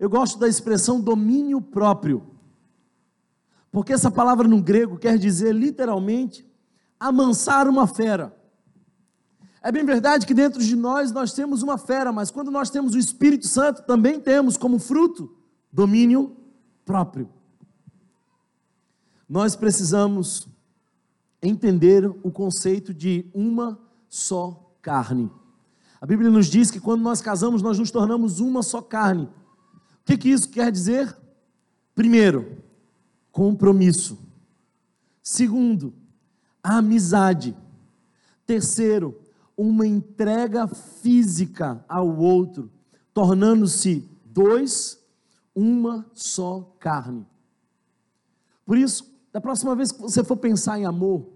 Eu 0.00 0.08
gosto 0.08 0.38
da 0.38 0.48
expressão 0.48 1.02
domínio 1.02 1.60
próprio, 1.60 2.22
porque 3.70 3.92
essa 3.92 4.10
palavra 4.10 4.48
no 4.48 4.62
grego 4.62 4.98
quer 4.98 5.18
dizer 5.18 5.54
literalmente 5.54 6.46
amansar 6.98 7.68
uma 7.68 7.86
fera. 7.86 8.34
É 9.62 9.70
bem 9.70 9.84
verdade 9.84 10.26
que 10.26 10.34
dentro 10.34 10.62
de 10.62 10.74
nós 10.76 11.12
nós 11.12 11.32
temos 11.32 11.62
uma 11.62 11.76
fera, 11.76 12.12
mas 12.12 12.30
quando 12.30 12.50
nós 12.50 12.70
temos 12.70 12.94
o 12.94 12.98
Espírito 12.98 13.46
Santo, 13.46 13.82
também 13.82 14.20
temos 14.20 14.56
como 14.56 14.78
fruto 14.78 15.36
domínio 15.72 16.36
próprio. 16.84 17.28
Nós 19.28 19.54
precisamos 19.54 20.48
entender 21.42 22.06
o 22.22 22.30
conceito 22.30 22.94
de 22.94 23.26
uma 23.34 23.78
só 24.08 24.74
carne. 24.80 25.30
A 26.00 26.06
Bíblia 26.06 26.30
nos 26.30 26.46
diz 26.46 26.70
que 26.70 26.80
quando 26.80 27.02
nós 27.02 27.20
casamos, 27.20 27.60
nós 27.60 27.78
nos 27.78 27.90
tornamos 27.90 28.40
uma 28.40 28.62
só 28.62 28.80
carne. 28.80 29.24
O 29.24 29.30
que, 30.06 30.16
que 30.16 30.30
isso 30.30 30.48
quer 30.48 30.72
dizer? 30.72 31.14
Primeiro, 31.94 32.62
compromisso. 33.32 34.18
Segundo, 35.22 35.92
amizade. 36.62 37.56
Terceiro, 38.46 39.20
uma 39.56 39.86
entrega 39.86 40.66
física 40.68 41.84
ao 41.88 42.16
outro, 42.16 42.70
tornando-se 43.12 44.08
dois 44.24 44.98
uma 45.54 46.06
só 46.14 46.74
carne. 46.78 47.26
Por 48.64 48.78
isso, 48.78 49.04
da 49.32 49.40
próxima 49.40 49.74
vez 49.74 49.90
que 49.90 50.00
você 50.00 50.22
for 50.22 50.36
pensar 50.36 50.78
em 50.78 50.84
amor, 50.84 51.26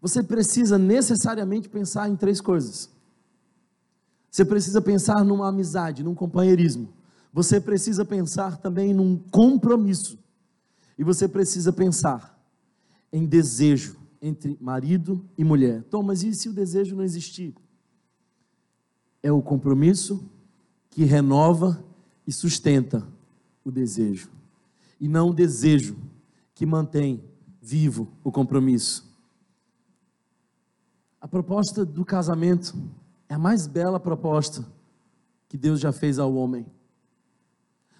você 0.00 0.22
precisa 0.22 0.78
necessariamente 0.78 1.68
pensar 1.68 2.08
em 2.08 2.16
três 2.16 2.40
coisas. 2.40 2.90
Você 4.30 4.44
precisa 4.44 4.80
pensar 4.80 5.24
numa 5.24 5.48
amizade, 5.48 6.02
num 6.02 6.14
companheirismo. 6.14 6.88
Você 7.32 7.60
precisa 7.60 8.04
pensar 8.04 8.56
também 8.58 8.94
num 8.94 9.18
compromisso. 9.30 10.18
E 10.98 11.04
você 11.04 11.26
precisa 11.28 11.72
pensar 11.72 12.38
em 13.12 13.26
desejo 13.26 13.96
entre 14.20 14.56
marido 14.60 15.24
e 15.36 15.44
mulher. 15.44 15.82
Tom, 15.84 16.02
mas 16.02 16.22
e 16.22 16.34
se 16.34 16.48
o 16.48 16.52
desejo 16.52 16.94
não 16.94 17.02
existir? 17.02 17.54
É 19.22 19.32
o 19.32 19.42
compromisso 19.42 20.24
que 20.90 21.04
renova 21.04 21.84
e 22.26 22.32
sustenta 22.32 23.06
o 23.64 23.70
desejo, 23.70 24.30
e 25.00 25.08
não 25.08 25.30
o 25.30 25.34
desejo 25.34 25.96
que 26.54 26.66
mantém 26.66 27.22
vivo 27.60 28.08
o 28.22 28.30
compromisso. 28.30 29.10
A 31.20 31.28
proposta 31.28 31.84
do 31.84 32.04
casamento 32.04 32.76
é 33.28 33.34
a 33.34 33.38
mais 33.38 33.66
bela 33.66 33.98
proposta 33.98 34.66
que 35.48 35.56
Deus 35.56 35.80
já 35.80 35.92
fez 35.92 36.18
ao 36.18 36.34
homem. 36.34 36.66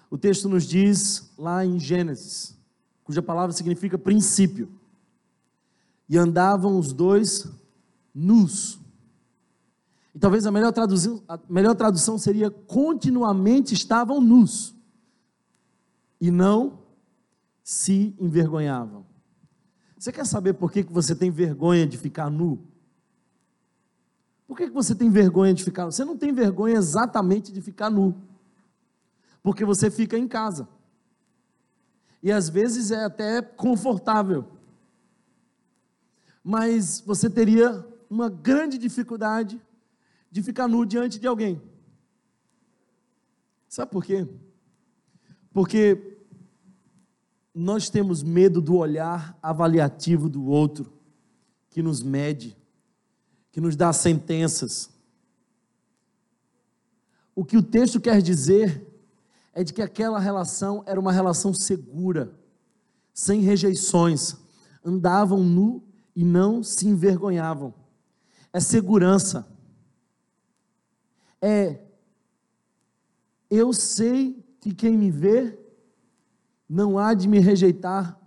O 0.09 0.17
texto 0.17 0.47
nos 0.49 0.65
diz 0.65 1.31
lá 1.37 1.65
em 1.65 1.79
Gênesis, 1.79 2.57
cuja 3.03 3.21
palavra 3.21 3.55
significa 3.55 3.97
princípio. 3.97 4.69
E 6.07 6.17
andavam 6.17 6.77
os 6.77 6.93
dois 6.93 7.47
nus. 8.13 8.79
E 10.13 10.19
talvez 10.19 10.45
a 10.45 10.51
melhor 10.51 10.71
tradução, 10.71 11.23
a 11.27 11.39
melhor 11.49 11.75
tradução 11.75 12.17
seria 12.17 12.51
continuamente 12.51 13.73
estavam 13.73 14.21
nus. 14.21 14.75
E 16.21 16.29
não 16.29 16.79
se 17.63 18.15
envergonhavam. 18.19 19.05
Você 19.97 20.11
quer 20.11 20.25
saber 20.25 20.53
por 20.53 20.71
que 20.71 20.83
você 20.83 21.15
tem 21.15 21.31
vergonha 21.31 21.87
de 21.87 21.97
ficar 21.97 22.29
nu? 22.29 22.67
Por 24.45 24.57
que 24.57 24.69
você 24.69 24.93
tem 24.93 25.09
vergonha 25.09 25.53
de 25.53 25.63
ficar 25.63 25.85
nu? 25.85 25.91
Você 25.91 26.05
não 26.05 26.17
tem 26.17 26.33
vergonha 26.33 26.75
exatamente 26.75 27.51
de 27.51 27.61
ficar 27.61 27.89
nu. 27.89 28.13
Porque 29.41 29.65
você 29.65 29.89
fica 29.89 30.17
em 30.17 30.27
casa. 30.27 30.67
E 32.23 32.31
às 32.31 32.47
vezes 32.47 32.89
é 32.89 33.03
até 33.03 33.41
confortável. 33.41 34.47
Mas 36.41 37.01
você 37.05 37.29
teria 37.29 37.85
uma 38.09 38.29
grande 38.29 38.77
dificuldade 38.77 39.61
de 40.31 40.41
ficar 40.41 40.69
nu 40.69 40.85
diante 40.85 41.19
de 41.19 41.27
alguém. 41.27 41.61
Sabe 43.67 43.91
por 43.91 44.05
quê? 44.05 44.25
Porque 45.51 46.17
nós 47.53 47.89
temos 47.89 48.23
medo 48.23 48.61
do 48.61 48.77
olhar 48.77 49.37
avaliativo 49.41 50.29
do 50.29 50.45
outro, 50.45 50.93
que 51.69 51.83
nos 51.83 52.01
mede, 52.01 52.55
que 53.51 53.59
nos 53.59 53.75
dá 53.75 53.91
sentenças. 53.91 54.89
O 57.35 57.43
que 57.43 57.57
o 57.57 57.63
texto 57.63 57.99
quer 57.99 58.21
dizer 58.21 58.92
é 59.53 59.63
de 59.63 59.73
que 59.73 59.81
aquela 59.81 60.19
relação 60.19 60.83
era 60.85 60.99
uma 60.99 61.11
relação 61.11 61.53
segura, 61.53 62.33
sem 63.13 63.41
rejeições, 63.41 64.35
andavam 64.83 65.43
nu 65.43 65.83
e 66.15 66.23
não 66.23 66.63
se 66.63 66.87
envergonhavam. 66.87 67.73
É 68.51 68.59
segurança. 68.59 69.47
É 71.41 71.79
eu 73.55 73.71
sei 73.71 74.43
que 74.59 74.73
quem 74.73 74.97
me 74.97 75.11
vê 75.11 75.59
não 76.67 76.97
há 76.97 77.13
de 77.13 77.27
me 77.27 77.37
rejeitar 77.37 78.19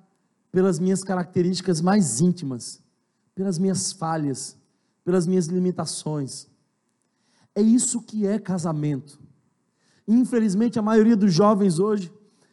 pelas 0.52 0.78
minhas 0.78 1.02
características 1.02 1.80
mais 1.80 2.20
íntimas, 2.20 2.80
pelas 3.34 3.58
minhas 3.58 3.90
falhas, 3.90 4.56
pelas 5.04 5.26
minhas 5.26 5.46
limitações. 5.46 6.46
É 7.56 7.60
isso 7.60 8.00
que 8.02 8.24
é 8.24 8.38
casamento. 8.38 9.18
Infelizmente, 10.06 10.78
a 10.78 10.82
maioria 10.82 11.16
dos 11.16 11.32
jovens 11.32 11.78
hoje 11.78 12.12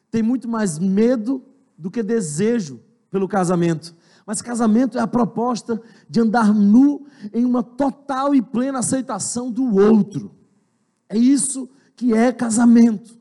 tem 0.09 0.23
muito 0.23 0.47
mais 0.47 0.79
medo 0.79 1.43
do 1.77 1.91
que 1.91 2.01
desejo 2.01 2.79
pelo 3.09 3.27
casamento. 3.27 3.95
Mas 4.25 4.41
casamento 4.41 4.97
é 4.97 5.01
a 5.01 5.07
proposta 5.07 5.81
de 6.09 6.19
andar 6.19 6.53
nu 6.53 7.05
em 7.33 7.45
uma 7.45 7.61
total 7.61 8.33
e 8.33 8.41
plena 8.41 8.79
aceitação 8.79 9.51
do 9.51 9.75
outro. 9.75 10.31
É 11.09 11.17
isso 11.17 11.69
que 11.95 12.13
é 12.13 12.31
casamento. 12.31 13.19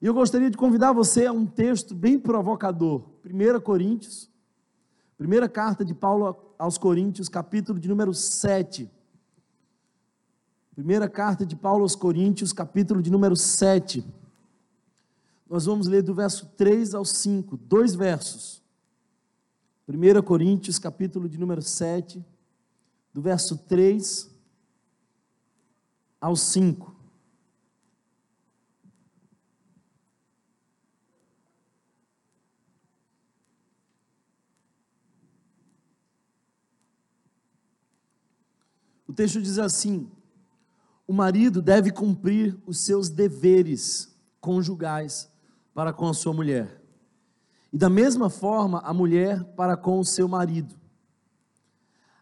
E 0.00 0.06
eu 0.06 0.14
gostaria 0.14 0.50
de 0.50 0.56
convidar 0.56 0.92
você 0.92 1.26
a 1.26 1.32
um 1.32 1.46
texto 1.46 1.94
bem 1.94 2.18
provocador. 2.18 3.04
1 3.24 3.60
Coríntios, 3.60 4.30
primeira 5.16 5.48
carta 5.48 5.84
de 5.84 5.94
Paulo 5.94 6.54
aos 6.58 6.78
Coríntios, 6.78 7.28
capítulo 7.28 7.78
de 7.78 7.88
número 7.88 8.14
7. 8.14 8.90
Primeira 10.74 11.06
carta 11.06 11.44
de 11.44 11.54
Paulo 11.54 11.82
aos 11.82 11.94
Coríntios, 11.94 12.50
capítulo 12.50 13.02
de 13.02 13.10
número 13.10 13.36
7. 13.36 14.02
Nós 15.46 15.66
vamos 15.66 15.86
ler 15.86 16.02
do 16.02 16.14
verso 16.14 16.46
3 16.56 16.94
ao 16.94 17.04
5, 17.04 17.58
dois 17.58 17.94
versos. 17.94 18.62
1 19.86 20.22
Coríntios, 20.22 20.78
capítulo 20.78 21.28
de 21.28 21.36
número 21.36 21.60
7, 21.60 22.24
do 23.12 23.20
verso 23.20 23.58
3 23.58 24.30
ao 26.18 26.34
5. 26.34 26.96
O 39.06 39.12
texto 39.12 39.42
diz 39.42 39.58
assim: 39.58 40.10
o 41.12 41.14
marido 41.14 41.60
deve 41.60 41.90
cumprir 41.90 42.56
os 42.64 42.78
seus 42.78 43.10
deveres 43.10 44.16
conjugais 44.40 45.30
para 45.74 45.92
com 45.92 46.08
a 46.08 46.14
sua 46.14 46.32
mulher. 46.32 46.82
E 47.70 47.76
da 47.76 47.90
mesma 47.90 48.30
forma, 48.30 48.78
a 48.78 48.94
mulher 48.94 49.44
para 49.44 49.76
com 49.76 50.00
o 50.00 50.06
seu 50.06 50.26
marido. 50.26 50.74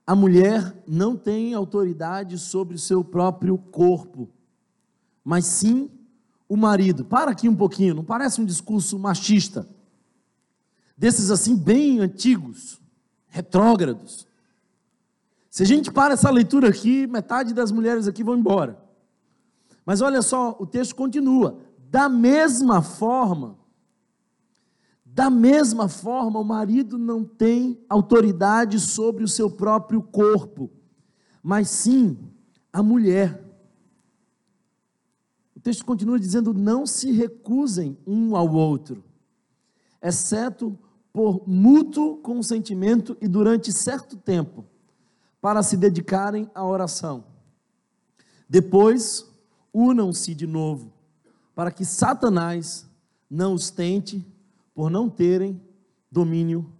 A 0.05 0.16
mulher 0.16 0.74
não 0.88 1.16
tem 1.16 1.55
autoridade 1.55 2.37
sobre 2.37 2.74
o 2.74 2.81
seu 2.81 3.05
próprio 3.05 3.57
corpo, 3.57 4.29
mas 5.22 5.46
sim 5.46 5.88
o 6.48 6.57
marido. 6.57 7.05
Para 7.05 7.31
aqui 7.31 7.48
um 7.48 7.55
pouquinho, 7.55 7.94
não 7.94 8.05
parece 8.05 8.40
um 8.40 8.44
discurso 8.44 8.98
machista? 8.98 9.68
Desses 10.98 11.31
assim, 11.31 11.57
bem 11.57 12.00
antigos, 12.00 12.81
retrógrados. 13.29 14.26
Se 15.61 15.64
a 15.64 15.66
gente 15.66 15.92
para 15.92 16.14
essa 16.14 16.31
leitura 16.31 16.70
aqui, 16.70 17.07
metade 17.07 17.53
das 17.53 17.70
mulheres 17.70 18.09
aqui 18.09 18.25
vão 18.25 18.35
embora. 18.35 18.83
Mas 19.85 20.01
olha 20.01 20.23
só, 20.23 20.57
o 20.59 20.64
texto 20.64 20.96
continua. 20.96 21.59
Da 21.90 22.09
mesma 22.09 22.81
forma, 22.81 23.59
da 25.05 25.29
mesma 25.29 25.87
forma, 25.87 26.40
o 26.40 26.44
marido 26.44 26.96
não 26.96 27.23
tem 27.23 27.79
autoridade 27.90 28.81
sobre 28.81 29.23
o 29.23 29.29
seu 29.29 29.51
próprio 29.51 30.01
corpo, 30.03 30.70
mas 31.42 31.68
sim 31.68 32.16
a 32.73 32.83
mulher. 32.83 33.44
O 35.55 35.61
texto 35.61 35.85
continua 35.85 36.18
dizendo: 36.18 36.55
não 36.55 36.87
se 36.87 37.12
recusem 37.12 37.99
um 38.07 38.35
ao 38.35 38.51
outro, 38.51 39.05
exceto 40.01 40.79
por 41.12 41.46
mútuo 41.46 42.16
consentimento 42.16 43.14
e 43.20 43.29
durante 43.29 43.70
certo 43.70 44.16
tempo 44.16 44.69
para 45.40 45.62
se 45.62 45.76
dedicarem 45.76 46.50
à 46.55 46.64
oração. 46.64 47.24
Depois, 48.48 49.26
unam-se 49.72 50.35
de 50.35 50.46
novo, 50.46 50.92
para 51.55 51.70
que 51.70 51.85
Satanás 51.85 52.88
não 53.31 53.55
os 53.55 53.70
tente 53.70 54.26
por 54.74 54.90
não 54.90 55.09
terem 55.09 55.61
domínio 56.11 56.70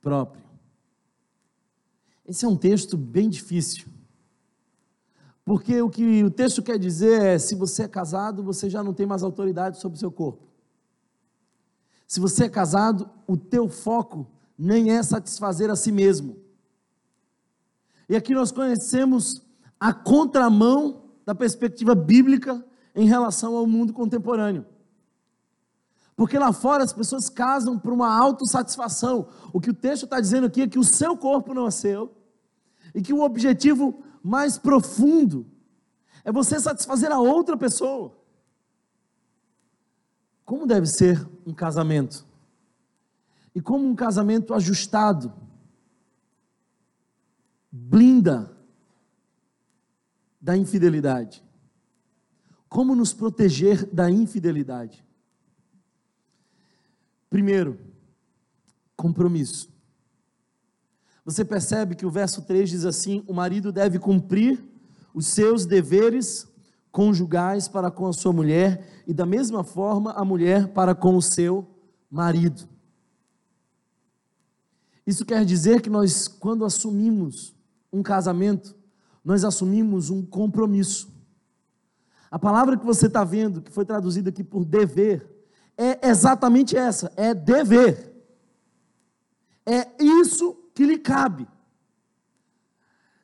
próprio. 0.00 0.42
Esse 2.26 2.44
é 2.44 2.48
um 2.48 2.56
texto 2.56 2.96
bem 2.96 3.28
difícil. 3.28 3.86
Porque 5.44 5.80
o 5.82 5.90
que 5.90 6.22
o 6.22 6.30
texto 6.30 6.62
quer 6.62 6.78
dizer 6.78 7.20
é: 7.20 7.38
se 7.38 7.54
você 7.54 7.84
é 7.84 7.88
casado, 7.88 8.42
você 8.42 8.70
já 8.70 8.82
não 8.82 8.94
tem 8.94 9.06
mais 9.06 9.22
autoridade 9.22 9.78
sobre 9.78 9.96
o 9.96 9.98
seu 9.98 10.10
corpo. 10.10 10.46
Se 12.06 12.20
você 12.20 12.44
é 12.44 12.48
casado, 12.48 13.08
o 13.26 13.36
teu 13.36 13.68
foco 13.68 14.26
nem 14.56 14.90
é 14.90 15.02
satisfazer 15.02 15.70
a 15.70 15.76
si 15.76 15.90
mesmo. 15.90 16.36
E 18.12 18.16
aqui 18.16 18.34
nós 18.34 18.52
conhecemos 18.52 19.40
a 19.80 19.90
contramão 19.90 21.04
da 21.24 21.34
perspectiva 21.34 21.94
bíblica 21.94 22.62
em 22.94 23.06
relação 23.06 23.56
ao 23.56 23.66
mundo 23.66 23.94
contemporâneo. 23.94 24.66
Porque 26.14 26.38
lá 26.38 26.52
fora 26.52 26.84
as 26.84 26.92
pessoas 26.92 27.30
casam 27.30 27.78
por 27.78 27.90
uma 27.90 28.14
autossatisfação. 28.14 29.30
O 29.50 29.58
que 29.58 29.70
o 29.70 29.74
texto 29.74 30.04
está 30.04 30.20
dizendo 30.20 30.46
aqui 30.46 30.60
é 30.60 30.68
que 30.68 30.78
o 30.78 30.84
seu 30.84 31.16
corpo 31.16 31.54
não 31.54 31.66
é 31.66 31.70
seu, 31.70 32.14
e 32.94 33.00
que 33.00 33.14
o 33.14 33.22
objetivo 33.22 34.04
mais 34.22 34.58
profundo 34.58 35.46
é 36.22 36.30
você 36.30 36.60
satisfazer 36.60 37.10
a 37.10 37.18
outra 37.18 37.56
pessoa. 37.56 38.14
Como 40.44 40.66
deve 40.66 40.86
ser 40.86 41.26
um 41.46 41.54
casamento? 41.54 42.26
E 43.54 43.60
como 43.62 43.88
um 43.88 43.94
casamento 43.94 44.52
ajustado 44.52 45.32
blinda 47.72 48.54
da 50.38 50.54
infidelidade. 50.54 51.42
Como 52.68 52.94
nos 52.94 53.14
proteger 53.14 53.86
da 53.86 54.10
infidelidade? 54.10 55.02
Primeiro, 57.30 57.80
compromisso. 58.94 59.72
Você 61.24 61.44
percebe 61.44 61.94
que 61.94 62.04
o 62.04 62.10
verso 62.10 62.42
3 62.42 62.68
diz 62.68 62.84
assim: 62.84 63.24
o 63.26 63.32
marido 63.32 63.72
deve 63.72 63.98
cumprir 63.98 64.62
os 65.14 65.26
seus 65.26 65.64
deveres 65.64 66.46
conjugais 66.90 67.68
para 67.68 67.90
com 67.90 68.06
a 68.06 68.12
sua 68.12 68.32
mulher, 68.32 69.02
e 69.06 69.14
da 69.14 69.24
mesma 69.24 69.64
forma 69.64 70.12
a 70.12 70.24
mulher 70.24 70.68
para 70.68 70.94
com 70.94 71.16
o 71.16 71.22
seu 71.22 71.66
marido. 72.10 72.68
Isso 75.06 75.24
quer 75.24 75.44
dizer 75.44 75.80
que 75.80 75.88
nós, 75.88 76.28
quando 76.28 76.64
assumimos 76.64 77.54
um 77.92 78.02
casamento, 78.02 78.74
nós 79.24 79.44
assumimos 79.44 80.10
um 80.10 80.24
compromisso. 80.24 81.12
A 82.30 82.38
palavra 82.38 82.78
que 82.78 82.86
você 82.86 83.06
está 83.06 83.22
vendo, 83.24 83.60
que 83.60 83.70
foi 83.70 83.84
traduzida 83.84 84.30
aqui 84.30 84.42
por 84.42 84.64
dever, 84.64 85.28
é 85.76 86.08
exatamente 86.08 86.76
essa: 86.76 87.12
é 87.16 87.34
dever. 87.34 88.10
É 89.66 89.86
isso 90.02 90.54
que 90.74 90.84
lhe 90.84 90.98
cabe. 90.98 91.46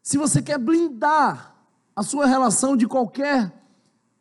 Se 0.02 0.16
você 0.16 0.40
quer 0.40 0.58
blindar 0.58 1.56
a 1.96 2.02
sua 2.02 2.26
relação 2.26 2.76
de 2.76 2.86
qualquer 2.86 3.52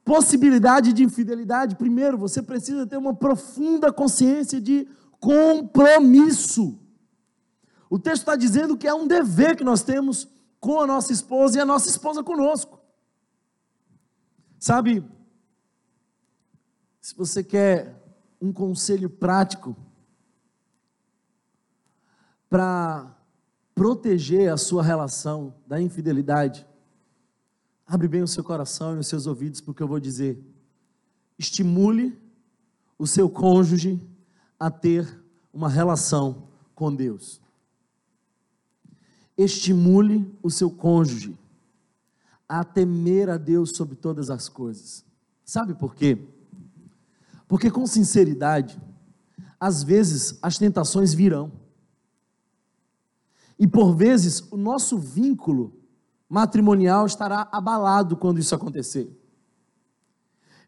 possibilidade 0.04 0.94
de 0.94 1.04
infidelidade, 1.04 1.76
primeiro 1.76 2.18
você 2.18 2.42
precisa 2.42 2.88
ter 2.88 2.98
uma 2.98 3.14
profunda 3.14 3.92
consciência 3.92 4.60
de 4.60 4.88
compromisso. 5.20 6.80
O 7.90 8.00
texto 8.00 8.22
está 8.24 8.36
dizendo 8.36 8.78
que 8.78 8.88
é 8.88 8.94
um 8.94 9.08
dever 9.08 9.56
que 9.56 9.64
nós 9.64 9.84
temos 9.84 10.28
com 10.60 10.80
a 10.80 10.88
nossa 10.88 11.14
esposa 11.14 11.58
e 11.58 11.62
a 11.62 11.66
nossa 11.66 11.90
esposa 11.90 12.24
conosco. 12.24 12.80
Sabe, 14.60 15.04
se 17.00 17.16
você 17.16 17.44
quer 17.44 17.96
um 18.42 18.52
conselho 18.52 19.10
prático 19.10 19.76
para 22.50 23.16
proteger 23.76 24.52
a 24.52 24.58
sua 24.58 24.82
relação 24.82 25.54
da 25.68 25.80
infidelidade, 25.80 26.66
abre 27.86 28.08
bem 28.08 28.24
o 28.24 28.28
seu 28.28 28.44
coração 28.44 28.96
e 28.96 29.00
os 29.00 29.08
seus 29.08 29.28
ouvidos, 29.28 29.62
porque 29.62 29.84
eu 29.84 29.88
vou 29.88 30.00
dizer: 30.00 30.44
estimule 31.38 32.20
o 32.98 33.06
seu 33.06 33.30
cônjuge 33.30 34.02
a 34.60 34.72
ter 34.72 35.24
uma 35.54 35.70
relação 35.70 36.50
com 36.74 36.94
Deus. 36.94 37.40
Estimule 39.38 40.36
o 40.42 40.50
seu 40.50 40.72
cônjuge 40.72 41.38
a 42.48 42.64
temer 42.64 43.30
a 43.30 43.38
Deus 43.38 43.72
sobre 43.72 43.96
todas 43.96 44.30
as 44.30 44.48
coisas. 44.48 45.06
Sabe 45.44 45.74
por 45.74 45.94
quê? 45.94 46.18
Porque 47.48 47.70
com 47.70 47.86
sinceridade, 47.86 48.82
às 49.60 49.84
vezes 49.84 50.38
as 50.42 50.58
tentações 50.58 51.14
virão. 51.14 51.52
E 53.60 53.68
por 53.68 53.94
vezes 53.96 54.42
o 54.52 54.58
nosso 54.58 54.98
vínculo 54.98 55.74
matrimonial 56.30 57.06
estará 57.06 57.48
abalado 57.52 58.16
quando 58.16 58.40
isso 58.40 58.54
acontecer. 58.54 59.10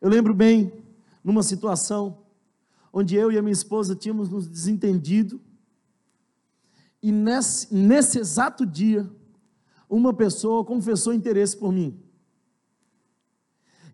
Eu 0.01 0.09
lembro 0.09 0.33
bem 0.33 0.71
numa 1.23 1.43
situação 1.43 2.19
onde 2.91 3.15
eu 3.15 3.31
e 3.31 3.37
a 3.37 3.41
minha 3.41 3.53
esposa 3.53 3.95
tínhamos 3.95 4.29
nos 4.29 4.47
desentendido, 4.47 5.39
e 7.01 7.11
nesse, 7.11 7.73
nesse 7.73 8.19
exato 8.19 8.65
dia, 8.65 9.09
uma 9.89 10.13
pessoa 10.13 10.65
confessou 10.65 11.13
interesse 11.13 11.57
por 11.57 11.71
mim. 11.71 11.99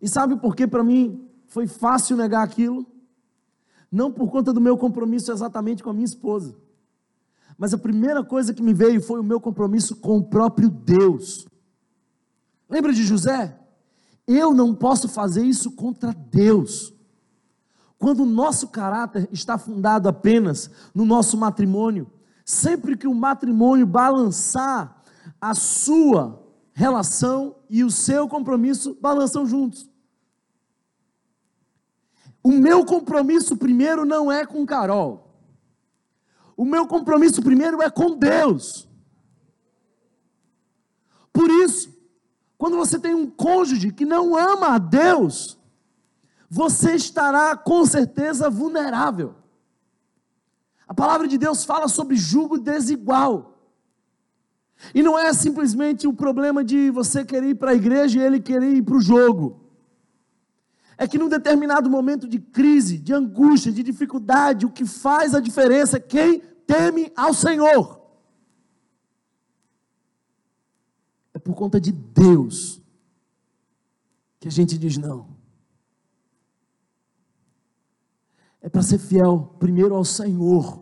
E 0.02 0.08
sabe 0.08 0.36
por 0.38 0.56
que 0.56 0.68
para 0.68 0.84
mim 0.84 1.30
foi 1.48 1.68
fácil 1.68 2.18
negar 2.18 2.44
aquilo? 2.44 2.86
Não 3.92 4.12
por 4.12 4.30
conta 4.30 4.52
do 4.52 4.60
meu 4.60 4.78
compromisso 4.78 5.32
exatamente 5.32 5.84
com 5.84 5.90
a 5.90 5.94
minha 5.94 6.06
esposa, 6.06 6.56
mas 7.58 7.74
a 7.74 7.78
primeira 7.78 8.24
coisa 8.24 8.54
que 8.54 8.62
me 8.62 8.74
veio 8.74 9.02
foi 9.02 9.20
o 9.20 9.24
meu 9.24 9.40
compromisso 9.40 9.96
com 9.96 10.18
o 10.18 10.24
próprio 10.24 10.70
Deus. 10.70 11.48
Lembra 12.70 12.92
de 12.92 13.04
José? 13.04 13.58
Eu 14.28 14.54
não 14.54 14.74
posso 14.76 15.08
fazer 15.08 15.46
isso 15.46 15.72
contra 15.72 16.12
Deus. 16.12 16.94
Quando 17.98 18.24
o 18.24 18.26
nosso 18.26 18.68
caráter 18.68 19.30
está 19.32 19.58
fundado 19.58 20.10
apenas 20.10 20.70
no 20.94 21.06
nosso 21.06 21.38
matrimônio, 21.38 22.12
sempre 22.46 22.96
que 22.96 23.08
o 23.08 23.14
matrimônio 23.16 23.88
balançar, 23.88 25.04
a 25.42 25.56
sua 25.56 26.42
relação 26.72 27.56
e 27.68 27.84
o 27.84 27.90
seu 27.90 28.28
compromisso 28.28 28.96
balançam 29.02 29.46
juntos. 29.48 29.90
O 32.44 32.52
meu 32.52 32.86
compromisso 32.86 33.58
primeiro 33.58 34.06
não 34.06 34.32
é 34.32 34.46
com 34.46 34.64
Carol. 34.66 35.26
O 36.56 36.64
meu 36.64 36.86
compromisso 36.86 37.42
primeiro 37.42 37.82
é 37.82 37.90
com 37.90 38.16
Deus. 38.16 38.88
Por 41.34 41.50
isso, 41.50 41.94
quando 42.58 42.78
você 42.78 43.00
tem 43.00 43.16
um 43.16 43.30
cônjuge 43.30 43.92
que 43.92 44.06
não 44.06 44.38
ama 44.38 44.76
a 44.76 44.78
Deus, 44.78 45.60
você 46.50 46.94
estará 46.96 47.58
com 47.58 47.84
certeza 47.86 48.50
vulnerável. 48.50 49.36
A 50.88 50.94
palavra 50.94 51.28
de 51.28 51.38
Deus 51.38 51.64
fala 51.64 51.88
sobre 51.88 52.16
jugo 52.16 52.58
desigual. 52.58 53.56
E 54.94 55.02
não 55.02 55.18
é 55.18 55.34
simplesmente 55.34 56.08
o 56.08 56.14
problema 56.14 56.64
de 56.64 56.92
você 56.92 57.26
querer 57.26 57.50
ir 57.50 57.56
para 57.56 57.72
a 57.72 57.76
igreja 57.76 58.20
e 58.20 58.24
ele 58.24 58.40
querer 58.40 58.74
ir 58.74 58.84
para 58.84 58.96
o 58.96 59.02
jogo. 59.02 59.62
É 60.98 61.08
que 61.08 61.18
num 61.18 61.28
determinado 61.28 61.90
momento 61.90 62.28
de 62.28 62.40
crise, 62.40 62.98
de 62.98 63.14
angústia, 63.14 63.72
de 63.72 63.84
dificuldade, 63.84 64.66
o 64.66 64.72
que 64.72 64.86
faz 64.86 65.34
a 65.34 65.40
diferença 65.40 65.98
é 65.98 66.00
quem 66.00 66.40
teme 66.66 67.12
ao 67.16 67.34
Senhor. 67.34 68.02
É 71.34 71.40
por 71.40 71.54
conta 71.54 71.82
de 71.82 71.92
Deus 71.92 72.82
que 74.40 74.48
a 74.48 74.52
gente 74.52 74.78
diz 74.78 74.98
não. 74.98 75.35
É 78.66 78.70
para 78.70 78.82
ser 78.82 78.98
fiel 78.98 79.56
primeiro 79.60 79.94
ao 79.94 80.04
Senhor. 80.04 80.82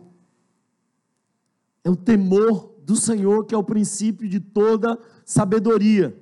É 1.84 1.90
o 1.90 1.94
temor 1.94 2.72
do 2.82 2.96
Senhor, 2.96 3.44
que 3.44 3.54
é 3.54 3.58
o 3.58 3.62
princípio 3.62 4.26
de 4.26 4.40
toda 4.40 4.98
sabedoria. 5.22 6.18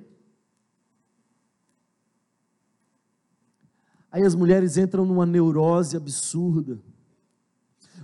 Aí 4.11 4.23
as 4.23 4.35
mulheres 4.35 4.75
entram 4.75 5.05
numa 5.05 5.25
neurose 5.25 5.95
absurda. 5.95 6.77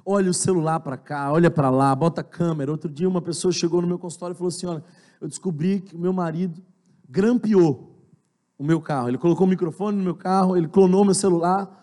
Olha 0.05 0.31
o 0.31 0.33
celular 0.33 0.79
para 0.79 0.95
cá, 0.95 1.29
olha 1.29 1.51
para 1.51 1.69
lá, 1.69 1.93
bota 1.93 2.21
a 2.21 2.23
câmera. 2.23 2.71
Outro 2.71 2.89
dia 2.89 3.09
uma 3.09 3.21
pessoa 3.21 3.51
chegou 3.51 3.81
no 3.81 3.87
meu 3.89 3.99
consultório 3.99 4.35
e 4.35 4.37
falou 4.37 4.47
assim: 4.47 4.67
Olha, 4.67 4.85
eu 5.19 5.27
descobri 5.27 5.81
que 5.81 5.97
o 5.97 5.99
meu 5.99 6.13
marido 6.13 6.63
grampeou 7.09 7.93
o 8.57 8.63
meu 8.63 8.79
carro. 8.79 9.09
Ele 9.09 9.17
colocou 9.17 9.45
o 9.45 9.49
microfone 9.49 9.97
no 9.97 10.03
meu 10.05 10.15
carro, 10.15 10.55
ele 10.55 10.69
clonou 10.69 11.03
meu 11.03 11.13
celular 11.13 11.77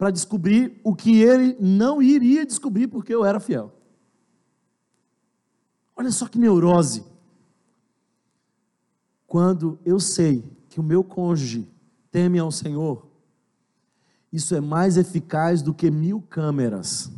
para 0.00 0.10
descobrir 0.10 0.80
o 0.82 0.94
que 0.96 1.20
ele 1.20 1.54
não 1.60 2.00
iria 2.00 2.46
descobrir 2.46 2.88
porque 2.88 3.14
eu 3.14 3.22
era 3.22 3.38
fiel. 3.38 3.70
Olha 5.94 6.10
só 6.10 6.26
que 6.26 6.38
neurose. 6.38 7.04
Quando 9.26 9.78
eu 9.84 10.00
sei 10.00 10.42
que 10.70 10.80
o 10.80 10.82
meu 10.82 11.04
cônjuge 11.04 11.68
teme 12.10 12.38
ao 12.38 12.50
Senhor, 12.50 13.06
isso 14.32 14.54
é 14.54 14.60
mais 14.62 14.96
eficaz 14.96 15.60
do 15.60 15.74
que 15.74 15.90
mil 15.90 16.22
câmeras. 16.22 17.12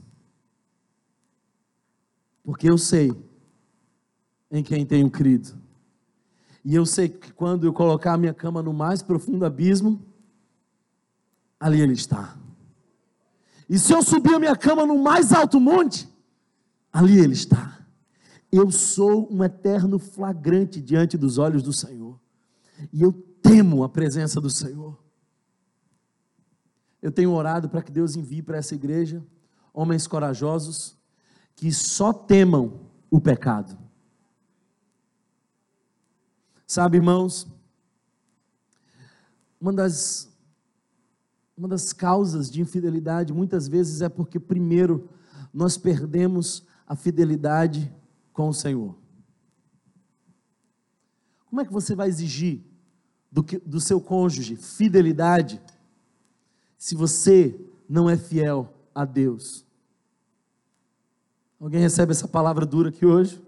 Porque 2.42 2.68
eu 2.68 2.76
sei 2.76 3.12
em 4.50 4.60
quem 4.60 4.84
tenho 4.84 5.08
crido. 5.08 5.56
E 6.64 6.74
eu 6.74 6.84
sei 6.84 7.08
que 7.08 7.32
quando 7.32 7.64
eu 7.64 7.72
colocar 7.72 8.14
a 8.14 8.18
minha 8.18 8.34
cama 8.34 8.60
no 8.60 8.72
mais 8.72 9.02
profundo 9.02 9.44
abismo, 9.44 10.04
ali 11.60 11.80
ele 11.80 11.92
está. 11.92 12.41
E 13.72 13.78
se 13.78 13.90
eu 13.90 14.02
subir 14.02 14.34
a 14.34 14.38
minha 14.38 14.54
cama 14.54 14.84
no 14.84 14.98
mais 14.98 15.32
alto 15.32 15.58
monte, 15.58 16.06
ali 16.92 17.18
ele 17.18 17.32
está. 17.32 17.82
Eu 18.52 18.70
sou 18.70 19.26
um 19.32 19.42
eterno 19.42 19.98
flagrante 19.98 20.78
diante 20.78 21.16
dos 21.16 21.38
olhos 21.38 21.62
do 21.62 21.72
Senhor. 21.72 22.20
E 22.92 23.00
eu 23.00 23.14
temo 23.40 23.82
a 23.82 23.88
presença 23.88 24.42
do 24.42 24.50
Senhor. 24.50 25.02
Eu 27.00 27.10
tenho 27.10 27.32
orado 27.32 27.66
para 27.66 27.80
que 27.80 27.90
Deus 27.90 28.14
envie 28.14 28.42
para 28.42 28.58
essa 28.58 28.74
igreja 28.74 29.24
homens 29.72 30.06
corajosos 30.06 30.94
que 31.56 31.72
só 31.72 32.12
temam 32.12 32.90
o 33.10 33.18
pecado. 33.18 33.78
Sabe, 36.66 36.98
irmãos, 36.98 37.48
uma 39.58 39.72
das, 39.72 40.30
uma 41.62 41.68
das 41.68 41.92
causas 41.92 42.50
de 42.50 42.60
infidelidade 42.60 43.32
muitas 43.32 43.68
vezes 43.68 44.02
é 44.02 44.08
porque, 44.08 44.40
primeiro, 44.40 45.08
nós 45.54 45.78
perdemos 45.78 46.66
a 46.84 46.96
fidelidade 46.96 47.94
com 48.32 48.48
o 48.48 48.52
Senhor. 48.52 48.96
Como 51.46 51.60
é 51.60 51.64
que 51.64 51.72
você 51.72 51.94
vai 51.94 52.08
exigir 52.08 52.64
do, 53.30 53.44
que, 53.44 53.58
do 53.60 53.80
seu 53.80 54.00
cônjuge 54.00 54.56
fidelidade 54.56 55.62
se 56.76 56.96
você 56.96 57.56
não 57.88 58.10
é 58.10 58.16
fiel 58.16 58.74
a 58.92 59.04
Deus? 59.04 59.64
Alguém 61.60 61.80
recebe 61.80 62.10
essa 62.10 62.26
palavra 62.26 62.66
dura 62.66 62.88
aqui 62.88 63.06
hoje? 63.06 63.40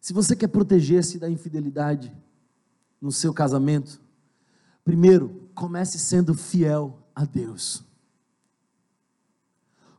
Se 0.00 0.14
você 0.14 0.34
quer 0.34 0.48
proteger-se 0.48 1.18
da 1.18 1.28
infidelidade 1.28 2.10
no 2.98 3.12
seu 3.12 3.34
casamento, 3.34 4.00
primeiro, 4.84 5.48
comece 5.54 5.98
sendo 5.98 6.34
fiel 6.34 6.98
a 7.14 7.24
Deus. 7.24 7.84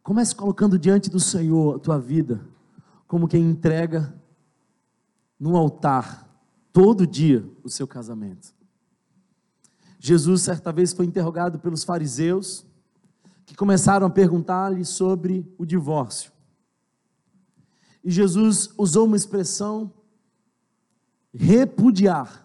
Comece 0.01 0.35
colocando 0.35 0.77
diante 0.77 1.09
do 1.09 1.19
Senhor 1.19 1.75
a 1.75 1.79
tua 1.79 1.99
vida, 1.99 2.45
como 3.07 3.27
quem 3.27 3.49
entrega 3.49 4.13
no 5.39 5.55
altar, 5.55 6.29
todo 6.71 7.07
dia, 7.07 7.49
o 7.63 7.69
seu 7.69 7.87
casamento. 7.87 8.53
Jesus, 9.99 10.41
certa 10.41 10.71
vez, 10.71 10.91
foi 10.91 11.05
interrogado 11.05 11.59
pelos 11.59 11.83
fariseus, 11.83 12.65
que 13.45 13.55
começaram 13.55 14.07
a 14.07 14.09
perguntar-lhe 14.09 14.83
sobre 14.83 15.49
o 15.57 15.65
divórcio. 15.65 16.31
E 18.03 18.11
Jesus 18.11 18.69
usou 18.77 19.05
uma 19.05 19.15
expressão 19.15 19.93
repudiar. 21.33 22.42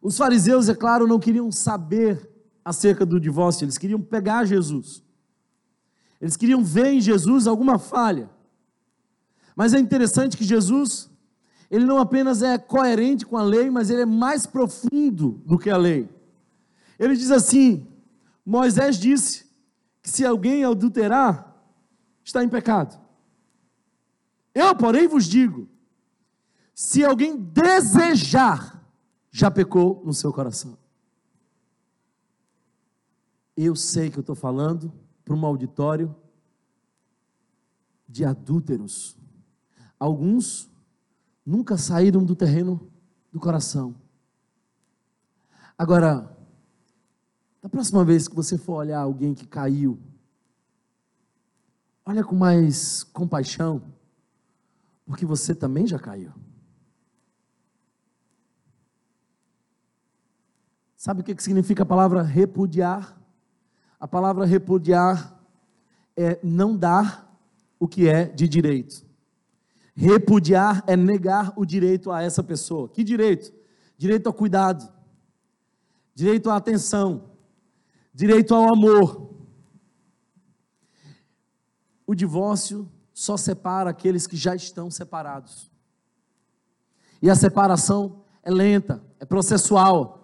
Os 0.00 0.16
fariseus, 0.16 0.68
é 0.68 0.74
claro, 0.74 1.06
não 1.06 1.18
queriam 1.18 1.50
saber 1.50 2.30
acerca 2.64 3.04
do 3.04 3.18
divórcio, 3.18 3.64
eles 3.64 3.78
queriam 3.78 4.00
pegar 4.00 4.44
Jesus. 4.44 5.02
Eles 6.20 6.36
queriam 6.36 6.62
ver 6.62 6.92
em 6.92 7.00
Jesus 7.00 7.46
alguma 7.46 7.78
falha. 7.78 8.28
Mas 9.56 9.74
é 9.74 9.78
interessante 9.78 10.36
que 10.36 10.44
Jesus, 10.44 11.10
ele 11.70 11.84
não 11.84 11.98
apenas 11.98 12.42
é 12.42 12.58
coerente 12.58 13.26
com 13.26 13.36
a 13.36 13.42
lei, 13.42 13.70
mas 13.70 13.90
ele 13.90 14.02
é 14.02 14.06
mais 14.06 14.46
profundo 14.46 15.42
do 15.44 15.58
que 15.58 15.70
a 15.70 15.76
lei. 15.76 16.08
Ele 16.98 17.16
diz 17.16 17.30
assim: 17.30 17.86
Moisés 18.44 18.98
disse 18.98 19.46
que 20.02 20.10
se 20.10 20.24
alguém 20.24 20.64
adulterar, 20.64 21.56
está 22.24 22.42
em 22.42 22.48
pecado. 22.48 23.00
Eu, 24.54 24.74
porém, 24.74 25.06
vos 25.06 25.24
digo: 25.24 25.68
se 26.74 27.04
alguém 27.04 27.36
desejar, 27.36 28.77
já 29.38 29.52
pecou 29.52 30.02
no 30.04 30.12
seu 30.12 30.32
coração. 30.32 30.76
Eu 33.56 33.76
sei 33.76 34.10
que 34.10 34.18
eu 34.18 34.22
estou 34.22 34.34
falando 34.34 34.92
para 35.24 35.32
um 35.32 35.46
auditório 35.46 36.12
de 38.08 38.24
adúlteros. 38.24 39.16
Alguns 39.96 40.68
nunca 41.46 41.78
saíram 41.78 42.24
do 42.24 42.34
terreno 42.34 42.90
do 43.30 43.38
coração. 43.38 43.94
Agora, 45.76 46.36
da 47.62 47.68
próxima 47.68 48.04
vez 48.04 48.26
que 48.26 48.34
você 48.34 48.58
for 48.58 48.78
olhar 48.78 48.98
alguém 48.98 49.34
que 49.34 49.46
caiu, 49.46 50.00
olha 52.04 52.24
com 52.24 52.34
mais 52.34 53.04
compaixão, 53.04 53.84
porque 55.06 55.24
você 55.24 55.54
também 55.54 55.86
já 55.86 55.96
caiu. 55.96 56.32
Sabe 60.98 61.20
o 61.20 61.24
que 61.24 61.40
significa 61.40 61.84
a 61.84 61.86
palavra 61.86 62.24
repudiar? 62.24 63.16
A 64.00 64.08
palavra 64.08 64.44
repudiar 64.44 65.40
é 66.16 66.40
não 66.42 66.76
dar 66.76 67.38
o 67.78 67.86
que 67.86 68.08
é 68.08 68.24
de 68.24 68.48
direito. 68.48 69.06
Repudiar 69.94 70.82
é 70.88 70.96
negar 70.96 71.52
o 71.56 71.64
direito 71.64 72.10
a 72.10 72.20
essa 72.20 72.42
pessoa. 72.42 72.88
Que 72.88 73.04
direito? 73.04 73.52
Direito 73.96 74.26
ao 74.26 74.32
cuidado, 74.32 74.92
direito 76.16 76.50
à 76.50 76.56
atenção, 76.56 77.30
direito 78.12 78.52
ao 78.52 78.68
amor. 78.68 79.36
O 82.04 82.12
divórcio 82.12 82.90
só 83.14 83.36
separa 83.36 83.90
aqueles 83.90 84.26
que 84.26 84.36
já 84.36 84.52
estão 84.52 84.90
separados. 84.90 85.70
E 87.22 87.30
a 87.30 87.36
separação 87.36 88.24
é 88.42 88.50
lenta, 88.50 89.00
é 89.20 89.24
processual. 89.24 90.17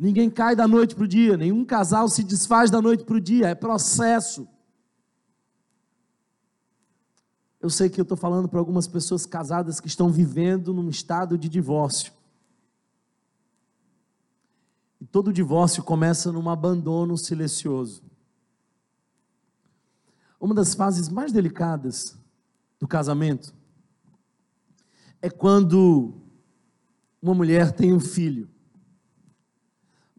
Ninguém 0.00 0.30
cai 0.30 0.56
da 0.56 0.66
noite 0.66 0.94
para 0.94 1.04
o 1.04 1.06
dia, 1.06 1.36
nenhum 1.36 1.62
casal 1.62 2.08
se 2.08 2.24
desfaz 2.24 2.70
da 2.70 2.80
noite 2.80 3.04
para 3.04 3.16
o 3.16 3.20
dia, 3.20 3.48
é 3.48 3.54
processo. 3.54 4.48
Eu 7.60 7.68
sei 7.68 7.90
que 7.90 8.00
eu 8.00 8.04
estou 8.04 8.16
falando 8.16 8.48
para 8.48 8.58
algumas 8.58 8.88
pessoas 8.88 9.26
casadas 9.26 9.78
que 9.78 9.88
estão 9.88 10.08
vivendo 10.08 10.72
num 10.72 10.88
estado 10.88 11.36
de 11.36 11.50
divórcio. 11.50 12.14
E 14.98 15.04
todo 15.04 15.34
divórcio 15.34 15.82
começa 15.82 16.32
num 16.32 16.48
abandono 16.48 17.18
silencioso. 17.18 18.02
Uma 20.40 20.54
das 20.54 20.74
fases 20.74 21.10
mais 21.10 21.30
delicadas 21.30 22.16
do 22.78 22.88
casamento 22.88 23.52
é 25.20 25.28
quando 25.28 26.14
uma 27.20 27.34
mulher 27.34 27.72
tem 27.72 27.92
um 27.92 28.00
filho. 28.00 28.48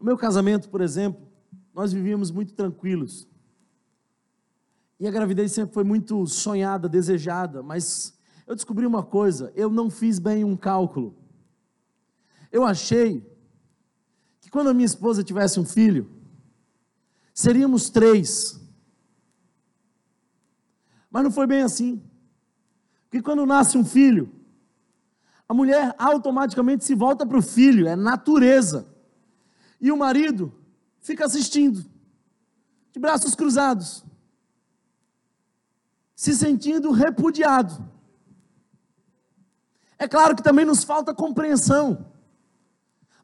No 0.02 0.06
meu 0.06 0.18
casamento, 0.18 0.68
por 0.68 0.80
exemplo, 0.80 1.22
nós 1.72 1.92
vivíamos 1.92 2.32
muito 2.32 2.54
tranquilos. 2.54 3.28
E 4.98 5.06
a 5.06 5.12
gravidez 5.12 5.52
sempre 5.52 5.72
foi 5.72 5.84
muito 5.84 6.26
sonhada, 6.26 6.88
desejada, 6.88 7.62
mas 7.62 8.18
eu 8.44 8.56
descobri 8.56 8.84
uma 8.84 9.04
coisa: 9.04 9.52
eu 9.54 9.70
não 9.70 9.88
fiz 9.88 10.18
bem 10.18 10.42
um 10.42 10.56
cálculo. 10.56 11.16
Eu 12.50 12.64
achei 12.64 13.24
que 14.40 14.50
quando 14.50 14.70
a 14.70 14.74
minha 14.74 14.86
esposa 14.86 15.22
tivesse 15.22 15.60
um 15.60 15.64
filho, 15.64 16.10
seríamos 17.32 17.88
três. 17.88 18.60
Mas 21.12 21.22
não 21.22 21.30
foi 21.30 21.46
bem 21.46 21.62
assim. 21.62 22.02
Porque 23.04 23.22
quando 23.22 23.46
nasce 23.46 23.78
um 23.78 23.84
filho, 23.84 24.34
a 25.48 25.54
mulher 25.54 25.94
automaticamente 25.96 26.84
se 26.84 26.92
volta 26.96 27.24
para 27.24 27.38
o 27.38 27.42
filho, 27.42 27.86
é 27.86 27.94
natureza. 27.94 28.90
E 29.82 29.90
o 29.90 29.96
marido 29.96 30.54
fica 31.00 31.24
assistindo, 31.26 31.84
de 32.92 33.00
braços 33.00 33.34
cruzados, 33.34 34.04
se 36.14 36.32
sentindo 36.36 36.92
repudiado. 36.92 37.90
É 39.98 40.06
claro 40.06 40.36
que 40.36 40.42
também 40.42 40.64
nos 40.64 40.84
falta 40.84 41.12
compreensão, 41.12 42.06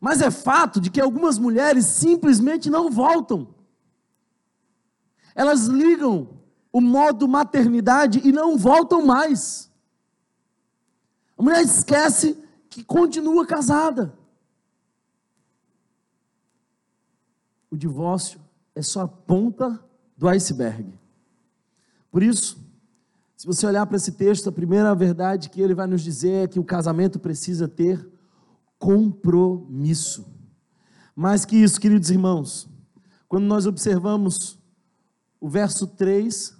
mas 0.00 0.20
é 0.20 0.32
fato 0.32 0.80
de 0.80 0.90
que 0.90 1.00
algumas 1.00 1.38
mulheres 1.38 1.86
simplesmente 1.86 2.68
não 2.68 2.90
voltam. 2.90 3.54
Elas 5.36 5.66
ligam 5.66 6.40
o 6.72 6.80
modo 6.80 7.28
maternidade 7.28 8.20
e 8.24 8.32
não 8.32 8.58
voltam 8.58 9.06
mais. 9.06 9.70
A 11.36 11.42
mulher 11.42 11.62
esquece 11.62 12.36
que 12.68 12.82
continua 12.82 13.46
casada. 13.46 14.17
O 17.70 17.76
divórcio 17.76 18.40
é 18.74 18.82
só 18.82 19.02
a 19.02 19.08
ponta 19.08 19.82
do 20.16 20.28
iceberg. 20.28 20.92
Por 22.10 22.22
isso, 22.22 22.58
se 23.36 23.46
você 23.46 23.66
olhar 23.66 23.86
para 23.86 23.96
esse 23.96 24.12
texto, 24.12 24.48
a 24.48 24.52
primeira 24.52 24.94
verdade 24.94 25.50
que 25.50 25.60
ele 25.60 25.74
vai 25.74 25.86
nos 25.86 26.02
dizer 26.02 26.44
é 26.44 26.48
que 26.48 26.58
o 26.58 26.64
casamento 26.64 27.18
precisa 27.18 27.68
ter 27.68 28.04
compromisso. 28.78 30.26
Mais 31.14 31.44
que 31.44 31.56
isso, 31.56 31.80
queridos 31.80 32.10
irmãos, 32.10 32.68
quando 33.28 33.44
nós 33.44 33.66
observamos 33.66 34.58
o 35.40 35.48
verso 35.48 35.86
3, 35.86 36.56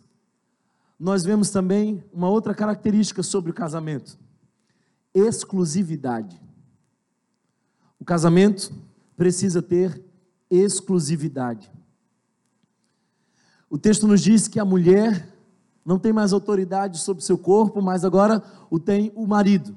nós 0.99 1.25
vemos 1.25 1.51
também 1.51 2.05
uma 2.13 2.29
outra 2.29 2.55
característica 2.55 3.23
sobre 3.23 3.51
o 3.51 3.55
casamento: 3.55 4.19
exclusividade. 5.15 6.41
O 7.99 8.05
casamento 8.05 8.73
precisa 9.17 9.63
ter 9.63 10.08
exclusividade. 10.51 11.71
O 13.71 13.77
texto 13.77 14.07
nos 14.07 14.21
diz 14.21 14.49
que 14.49 14.59
a 14.59 14.65
mulher 14.65 15.29
não 15.85 15.99
tem 15.99 16.13
mais 16.13 16.33
autoridade 16.33 16.99
sobre 16.99 17.25
seu 17.25 17.39
corpo, 17.39 17.81
mas 17.83 18.05
agora 18.05 18.43
o 18.71 18.79
tem 18.79 19.13
o 19.15 19.27
marido. 19.27 19.77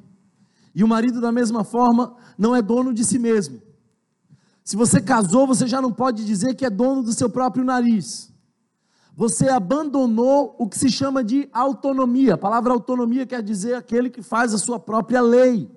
E 0.73 0.83
o 0.83 0.87
marido, 0.87 1.19
da 1.19 1.31
mesma 1.31 1.63
forma, 1.63 2.15
não 2.37 2.55
é 2.55 2.61
dono 2.61 2.93
de 2.93 3.03
si 3.03 3.19
mesmo. 3.19 3.61
Se 4.63 4.75
você 4.75 5.01
casou, 5.01 5.45
você 5.45 5.67
já 5.67 5.81
não 5.81 5.91
pode 5.91 6.25
dizer 6.25 6.55
que 6.55 6.65
é 6.65 6.69
dono 6.69 7.03
do 7.03 7.13
seu 7.13 7.29
próprio 7.29 7.63
nariz. 7.63 8.31
Você 9.15 9.49
abandonou 9.49 10.55
o 10.57 10.67
que 10.67 10.77
se 10.77 10.89
chama 10.89 11.23
de 11.23 11.49
autonomia. 11.51 12.35
A 12.35 12.37
palavra 12.37 12.71
autonomia 12.71 13.25
quer 13.25 13.43
dizer 13.43 13.75
aquele 13.75 14.09
que 14.09 14.21
faz 14.21 14.53
a 14.53 14.57
sua 14.57 14.79
própria 14.79 15.21
lei. 15.21 15.69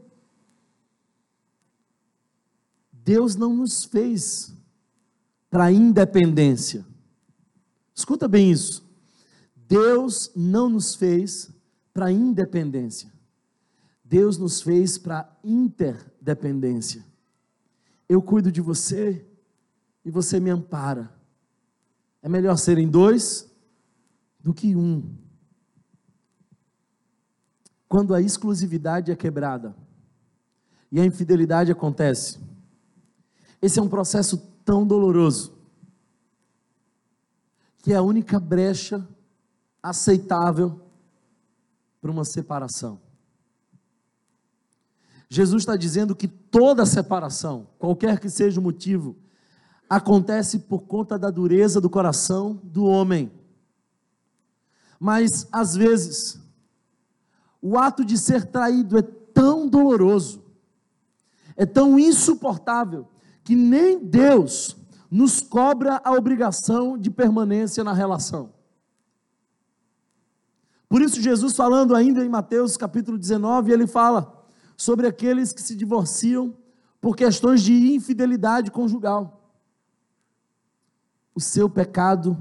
Deus 2.93 3.35
não 3.35 3.55
nos 3.55 3.85
fez 3.85 4.55
para 5.55 5.67
a 5.67 5.73
independência. 5.73 6.85
Escuta 7.95 8.27
bem 8.27 8.51
isso. 8.51 8.85
Deus 9.55 10.33
não 10.35 10.69
nos 10.69 10.97
fez 10.97 11.49
para 11.93 12.11
independência. 12.11 13.13
Deus 14.05 14.37
nos 14.37 14.61
fez 14.61 14.99
para 14.99 15.33
interdependência. 15.45 17.05
Eu 18.09 18.21
cuido 18.21 18.51
de 18.51 18.61
você 18.61 19.25
e 20.05 20.11
você 20.11 20.41
me 20.41 20.51
ampara. 20.51 21.15
É 22.21 22.29
melhor 22.29 22.57
serem 22.57 22.89
dois 22.89 23.49
do 24.41 24.53
que 24.53 24.75
um. 24.75 25.09
Quando 27.89 28.13
a 28.13 28.21
exclusividade 28.21 29.13
é 29.13 29.15
quebrada 29.15 29.73
e 30.91 30.99
a 30.99 31.07
infidelidade 31.07 31.71
acontece, 31.71 32.41
esse 33.63 33.79
é 33.79 33.83
um 33.83 33.89
processo 33.89 34.53
tão 34.65 34.87
doloroso 34.87 35.55
que 37.85 37.93
é 37.93 37.97
a 37.97 38.03
única 38.03 38.41
brecha 38.41 39.07
aceitável 39.83 40.81
para 42.01 42.11
uma 42.11 42.25
separação. 42.25 42.99
Jesus 45.29 45.63
está 45.63 45.77
dizendo 45.77 46.17
que 46.17 46.27
toda 46.27 46.87
separação, 46.87 47.67
qualquer 47.79 48.19
que 48.19 48.31
seja 48.31 48.59
o 48.59 48.63
motivo, 48.63 49.17
acontece 49.89 50.61
por 50.61 50.83
conta 50.83 51.19
da 51.19 51.31
dureza 51.31 51.81
do 51.81 51.91
coração 51.91 52.59
do 52.63 52.85
homem. 52.85 53.31
Mas, 54.99 55.47
às 55.53 55.77
vezes, 55.77 56.41
o 57.61 57.79
ato 57.79 58.05
de 58.05 58.17
ser 58.17 58.47
traído 58.47 58.97
é 58.97 59.03
tão 59.03 59.69
doloroso, 59.69 60.43
é 61.57 61.67
tão 61.67 61.99
insuportável, 61.99 63.07
que 63.45 63.55
nem 63.55 64.03
Deus 64.03 64.77
nos 65.11 65.41
cobra 65.41 66.01
a 66.03 66.13
obrigação 66.13 66.99
de 66.99 67.11
permanência 67.11 67.85
na 67.85 67.93
relação. 67.93 68.53
Por 70.89 71.03
isso, 71.03 71.21
Jesus, 71.21 71.55
falando 71.55 71.95
ainda 71.95 72.25
em 72.25 72.29
Mateus 72.29 72.77
capítulo 72.77 73.19
19, 73.19 73.71
ele 73.71 73.87
fala 73.87 74.45
sobre 74.77 75.07
aqueles 75.07 75.53
que 75.53 75.63
se 75.63 75.77
divorciam 75.77 76.57
por 77.01 77.15
questões 77.15 77.63
de 77.63 77.95
infidelidade 77.95 78.71
conjugal. 78.71 79.53
O 81.35 81.41
seu 81.41 81.69
pecado 81.69 82.37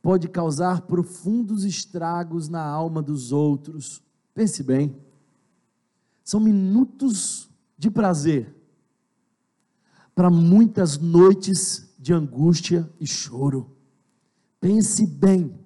pode 0.00 0.28
causar 0.28 0.82
profundos 0.82 1.64
estragos 1.64 2.48
na 2.48 2.64
alma 2.64 3.02
dos 3.02 3.32
outros. 3.32 4.02
Pense 4.32 4.62
bem. 4.62 4.96
São 6.24 6.40
minutos 6.40 7.50
de 7.76 7.90
prazer 7.90 8.57
para 10.18 10.30
muitas 10.30 10.98
noites 10.98 11.94
de 11.96 12.12
angústia 12.12 12.92
e 12.98 13.06
choro. 13.06 13.70
Pense 14.60 15.06
bem. 15.06 15.56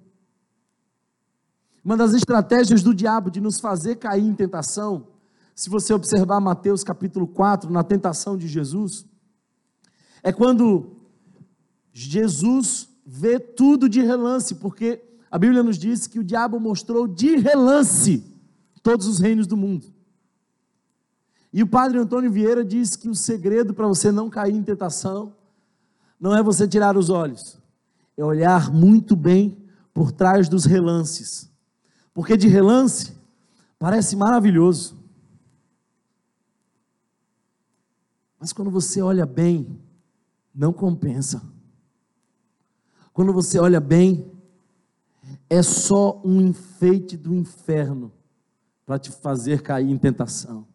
Uma 1.83 1.97
das 1.97 2.13
estratégias 2.13 2.83
do 2.83 2.93
diabo 2.93 3.31
de 3.31 3.41
nos 3.41 3.59
fazer 3.59 3.95
cair 3.95 4.23
em 4.23 4.35
tentação, 4.35 5.07
se 5.55 5.71
você 5.71 5.91
observar 5.91 6.39
Mateus 6.39 6.83
capítulo 6.83 7.25
4, 7.25 7.71
na 7.71 7.83
tentação 7.83 8.37
de 8.37 8.47
Jesus, 8.47 9.07
é 10.21 10.31
quando 10.31 10.97
Jesus 11.91 12.87
vê 13.03 13.39
tudo 13.39 13.89
de 13.89 14.03
relance, 14.03 14.53
porque 14.53 15.01
a 15.31 15.39
Bíblia 15.39 15.63
nos 15.63 15.79
diz 15.79 16.05
que 16.05 16.19
o 16.19 16.23
diabo 16.23 16.59
mostrou 16.59 17.07
de 17.07 17.37
relance 17.37 18.23
todos 18.83 19.07
os 19.07 19.17
reinos 19.17 19.47
do 19.47 19.57
mundo. 19.57 19.91
E 21.53 21.61
o 21.61 21.67
padre 21.67 21.99
Antônio 21.99 22.31
Vieira 22.31 22.65
diz 22.65 22.95
que 22.95 23.07
o 23.07 23.13
segredo 23.13 23.75
para 23.75 23.87
você 23.87 24.11
não 24.11 24.27
cair 24.27 24.55
em 24.55 24.63
tentação 24.63 25.35
não 26.19 26.35
é 26.35 26.41
você 26.41 26.67
tirar 26.67 26.97
os 26.97 27.11
olhos, 27.11 27.59
é 28.17 28.25
olhar 28.25 28.73
muito 28.73 29.15
bem 29.15 29.63
por 29.93 30.11
trás 30.11 30.49
dos 30.49 30.65
relances. 30.65 31.51
Porque 32.11 32.35
de 32.35 32.47
relance 32.47 33.13
parece 33.77 34.15
maravilhoso. 34.15 34.97
Mas 38.39 38.51
quando 38.51 38.71
você 38.71 39.01
olha 39.01 39.25
bem, 39.25 39.79
não 40.55 40.73
compensa. 40.73 41.41
Quando 43.13 43.31
você 43.31 43.59
olha 43.59 43.79
bem, 43.79 44.31
é 45.47 45.61
só 45.61 46.19
um 46.25 46.41
enfeite 46.41 47.15
do 47.15 47.33
inferno 47.33 48.11
para 48.85 48.97
te 48.97 49.11
fazer 49.11 49.61
cair 49.61 49.89
em 49.89 49.97
tentação. 49.97 50.72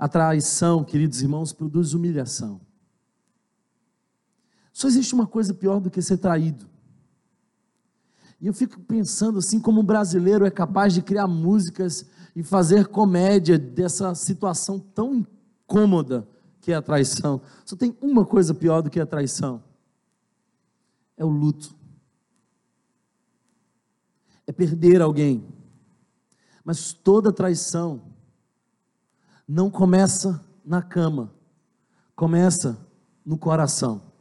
A 0.00 0.08
traição, 0.08 0.82
queridos 0.82 1.20
irmãos, 1.20 1.52
produz 1.52 1.92
humilhação. 1.92 2.58
Só 4.72 4.88
existe 4.88 5.12
uma 5.12 5.26
coisa 5.26 5.52
pior 5.52 5.78
do 5.78 5.90
que 5.90 6.00
ser 6.00 6.16
traído. 6.16 6.64
E 8.40 8.46
eu 8.46 8.54
fico 8.54 8.80
pensando 8.80 9.38
assim, 9.38 9.60
como 9.60 9.80
o 9.80 9.82
brasileiro 9.82 10.46
é 10.46 10.50
capaz 10.50 10.94
de 10.94 11.02
criar 11.02 11.26
músicas 11.26 12.06
e 12.34 12.42
fazer 12.42 12.86
comédia 12.86 13.58
dessa 13.58 14.14
situação 14.14 14.78
tão 14.78 15.16
incômoda 15.16 16.26
que 16.62 16.72
é 16.72 16.76
a 16.76 16.80
traição. 16.80 17.42
Só 17.66 17.76
tem 17.76 17.94
uma 18.00 18.24
coisa 18.24 18.54
pior 18.54 18.80
do 18.80 18.88
que 18.88 19.00
a 19.00 19.04
traição 19.04 19.62
é 21.14 21.24
o 21.26 21.28
luto. 21.28 21.76
É 24.46 24.52
perder 24.52 25.02
alguém. 25.02 25.44
Mas 26.64 26.94
toda 26.94 27.30
traição 27.30 28.09
não 29.50 29.68
começa 29.68 30.46
na 30.64 30.80
cama, 30.80 31.34
começa 32.14 32.86
no 33.26 33.36
coração. 33.36 34.12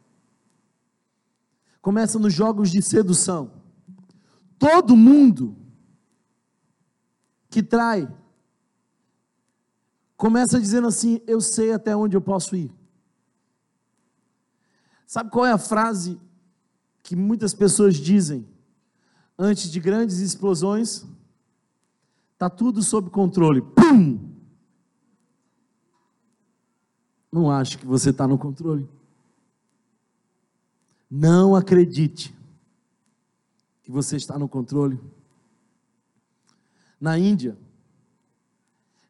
Começa 1.84 2.18
nos 2.18 2.34
jogos 2.34 2.72
de 2.72 2.82
sedução. 2.82 3.52
Todo 4.58 4.98
mundo 4.98 5.56
que 7.48 7.62
trai 7.62 8.12
começa 10.18 10.60
dizendo 10.60 10.88
assim: 10.88 11.22
Eu 11.28 11.40
sei 11.40 11.74
até 11.74 11.96
onde 11.96 12.18
eu 12.18 12.22
posso 12.22 12.56
ir. 12.56 12.74
Sabe 15.06 15.30
qual 15.30 15.46
é 15.46 15.52
a 15.52 15.60
frase 15.60 16.20
que 17.04 17.16
muitas 17.16 17.54
pessoas 17.54 17.98
dizem 17.98 18.50
antes 19.38 19.70
de 19.70 19.80
grandes 19.80 20.18
explosões, 20.22 21.06
está 22.34 22.50
tudo 22.50 22.82
sob 22.82 23.12
controle. 23.12 23.62
Pum! 23.62 24.39
Não 27.32 27.52
acho 27.52 27.78
que 27.78 27.86
você 27.86 28.10
está 28.10 28.28
no 28.28 28.38
controle. 28.38 28.90
Não 31.10 31.56
acredite 31.56 32.36
que 33.84 33.92
você 33.92 34.16
está 34.16 34.38
no 34.38 34.48
controle. 34.48 35.00
Na 37.00 37.18
Índia, 37.18 37.58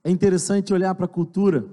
é 0.03 0.09
interessante 0.09 0.73
olhar 0.73 0.93
para 0.95 1.05
a 1.05 1.09
cultura 1.09 1.67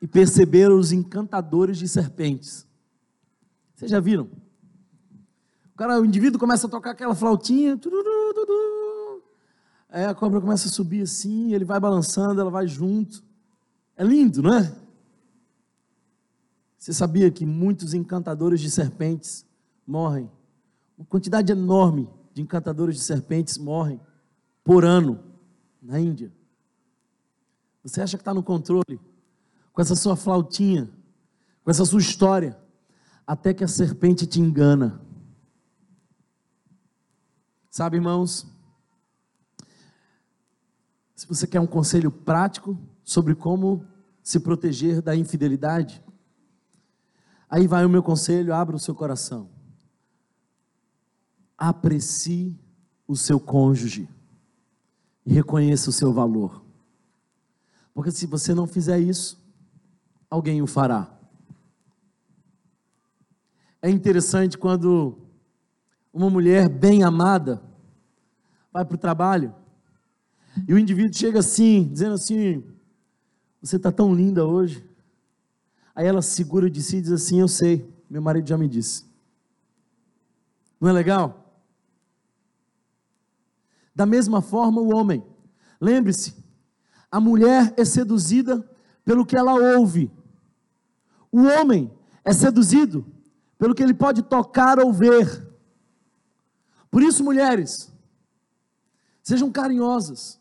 e 0.00 0.06
perceber 0.06 0.70
os 0.70 0.92
encantadores 0.92 1.78
de 1.78 1.88
serpentes. 1.88 2.66
Vocês 3.74 3.90
já 3.90 3.98
viram? 3.98 4.30
O 5.74 5.76
cara, 5.76 6.00
o 6.00 6.04
indivíduo 6.04 6.38
começa 6.38 6.66
a 6.66 6.70
tocar 6.70 6.92
aquela 6.92 7.14
flautinha, 7.14 7.76
tururu, 7.76 8.34
tururu, 8.34 8.85
aí 9.88 10.04
a 10.04 10.14
cobra 10.14 10.40
começa 10.40 10.68
a 10.68 10.70
subir 10.70 11.02
assim, 11.02 11.52
ele 11.52 11.64
vai 11.64 11.80
balançando, 11.80 12.40
ela 12.40 12.50
vai 12.50 12.66
junto. 12.66 13.22
É 13.96 14.04
lindo, 14.04 14.42
não 14.42 14.54
é? 14.54 14.74
Você 16.78 16.92
sabia 16.92 17.30
que 17.30 17.44
muitos 17.44 17.94
encantadores 17.94 18.60
de 18.60 18.70
serpentes 18.70 19.46
morrem? 19.86 20.30
Uma 20.96 21.06
quantidade 21.06 21.50
enorme 21.50 22.08
de 22.32 22.42
encantadores 22.42 22.96
de 22.96 23.02
serpentes 23.02 23.58
morrem 23.58 24.00
por 24.62 24.84
ano 24.84 25.20
na 25.82 25.98
Índia. 25.98 26.32
Você 27.82 28.00
acha 28.00 28.16
que 28.16 28.22
está 28.22 28.34
no 28.34 28.42
controle 28.42 29.00
com 29.72 29.80
essa 29.80 29.96
sua 29.96 30.16
flautinha, 30.16 30.90
com 31.64 31.70
essa 31.70 31.84
sua 31.84 32.00
história? 32.00 32.58
até 33.26 33.52
que 33.52 33.64
a 33.64 33.68
serpente 33.68 34.26
te 34.26 34.40
engana. 34.40 35.00
Sabe, 37.68 37.96
irmãos? 37.96 38.46
Se 41.16 41.26
você 41.26 41.46
quer 41.46 41.58
um 41.58 41.66
conselho 41.66 42.10
prático 42.10 42.78
sobre 43.02 43.34
como 43.34 43.86
se 44.22 44.38
proteger 44.38 45.00
da 45.00 45.16
infidelidade, 45.16 46.04
aí 47.48 47.66
vai 47.66 47.86
o 47.86 47.88
meu 47.88 48.02
conselho: 48.02 48.52
abra 48.52 48.76
o 48.76 48.78
seu 48.78 48.94
coração. 48.94 49.48
Aprecie 51.56 52.60
o 53.08 53.16
seu 53.16 53.40
cônjuge 53.40 54.06
e 55.24 55.32
reconheça 55.32 55.88
o 55.88 55.92
seu 55.92 56.12
valor. 56.12 56.62
Porque 57.94 58.10
se 58.10 58.26
você 58.26 58.52
não 58.52 58.66
fizer 58.66 58.98
isso, 58.98 59.42
alguém 60.28 60.60
o 60.60 60.66
fará. 60.66 61.10
É 63.80 63.88
interessante 63.88 64.58
quando 64.58 65.16
uma 66.12 66.28
mulher 66.28 66.68
bem 66.68 67.02
amada 67.02 67.62
vai 68.70 68.84
para 68.84 68.96
o 68.96 68.98
trabalho 68.98 69.54
e 70.66 70.72
o 70.72 70.78
indivíduo 70.78 71.12
chega 71.12 71.40
assim, 71.40 71.88
dizendo 71.92 72.14
assim: 72.14 72.64
Você 73.60 73.76
está 73.76 73.90
tão 73.90 74.14
linda 74.14 74.46
hoje. 74.46 74.84
Aí 75.94 76.06
ela 76.06 76.22
segura 76.22 76.70
de 76.70 76.82
si 76.82 76.98
e 76.98 77.02
diz 77.02 77.12
assim: 77.12 77.40
Eu 77.40 77.48
sei, 77.48 77.88
meu 78.08 78.22
marido 78.22 78.48
já 78.48 78.56
me 78.56 78.68
disse. 78.68 79.04
Não 80.80 80.88
é 80.88 80.92
legal? 80.92 81.42
Da 83.94 84.06
mesma 84.06 84.40
forma, 84.42 84.80
o 84.80 84.94
homem. 84.94 85.24
Lembre-se, 85.80 86.34
a 87.10 87.18
mulher 87.18 87.72
é 87.76 87.84
seduzida 87.84 88.68
pelo 89.04 89.24
que 89.24 89.36
ela 89.36 89.54
ouve. 89.54 90.10
O 91.32 91.42
homem 91.42 91.90
é 92.24 92.32
seduzido 92.32 93.06
pelo 93.58 93.74
que 93.74 93.82
ele 93.82 93.94
pode 93.94 94.22
tocar 94.22 94.78
ou 94.78 94.92
ver. 94.92 95.46
Por 96.90 97.02
isso, 97.02 97.24
mulheres, 97.24 97.92
sejam 99.22 99.50
carinhosas. 99.50 100.40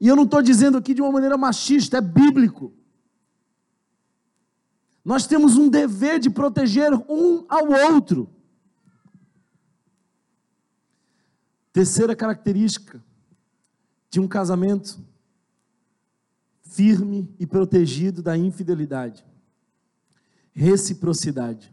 E 0.00 0.08
eu 0.08 0.16
não 0.16 0.24
estou 0.24 0.40
dizendo 0.40 0.78
aqui 0.78 0.94
de 0.94 1.02
uma 1.02 1.12
maneira 1.12 1.36
machista, 1.36 1.98
é 1.98 2.00
bíblico. 2.00 2.72
Nós 5.04 5.26
temos 5.26 5.56
um 5.56 5.68
dever 5.68 6.18
de 6.18 6.30
proteger 6.30 6.92
um 7.08 7.44
ao 7.48 7.68
outro. 7.92 8.28
Terceira 11.72 12.16
característica 12.16 13.02
de 14.08 14.18
um 14.18 14.26
casamento 14.26 14.98
firme 16.62 17.32
e 17.38 17.46
protegido 17.46 18.22
da 18.22 18.36
infidelidade. 18.36 19.24
Reciprocidade. 20.52 21.72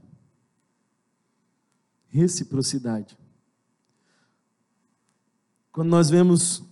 Reciprocidade. 2.08 3.18
Quando 5.72 5.90
nós 5.90 6.10
vemos 6.10 6.64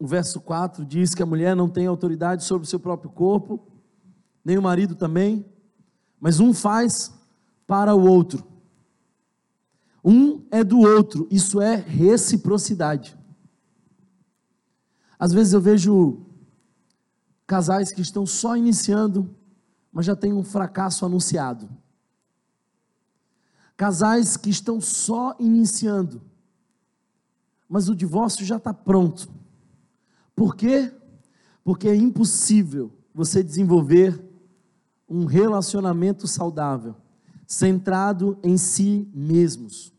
o 0.00 0.06
verso 0.06 0.40
4, 0.40 0.82
diz 0.82 1.14
que 1.14 1.22
a 1.22 1.26
mulher 1.26 1.54
não 1.54 1.68
tem 1.68 1.86
autoridade 1.86 2.42
sobre 2.42 2.66
o 2.66 2.68
seu 2.68 2.80
próprio 2.80 3.10
corpo, 3.10 3.60
nem 4.42 4.56
o 4.56 4.62
marido 4.62 4.94
também, 4.94 5.44
mas 6.18 6.40
um 6.40 6.54
faz 6.54 7.12
para 7.66 7.94
o 7.94 8.08
outro. 8.08 8.42
Um 10.02 10.46
é 10.50 10.64
do 10.64 10.78
outro, 10.78 11.28
isso 11.30 11.60
é 11.60 11.76
reciprocidade. 11.76 13.14
Às 15.18 15.34
vezes 15.34 15.52
eu 15.52 15.60
vejo 15.60 16.24
casais 17.46 17.92
que 17.92 18.00
estão 18.00 18.24
só 18.24 18.56
iniciando, 18.56 19.36
mas 19.92 20.06
já 20.06 20.16
tem 20.16 20.32
um 20.32 20.42
fracasso 20.42 21.04
anunciado. 21.04 21.68
Casais 23.76 24.38
que 24.38 24.48
estão 24.48 24.80
só 24.80 25.36
iniciando, 25.38 26.22
mas 27.68 27.90
o 27.90 27.94
divórcio 27.94 28.46
já 28.46 28.56
está 28.56 28.72
pronto. 28.72 29.39
Por 30.34 30.56
quê? 30.56 30.92
Porque 31.62 31.88
é 31.88 31.94
impossível 31.94 32.92
você 33.14 33.42
desenvolver 33.42 34.22
um 35.08 35.24
relacionamento 35.24 36.26
saudável, 36.26 36.94
centrado 37.46 38.38
em 38.42 38.56
si 38.56 39.08
mesmos. 39.12 39.92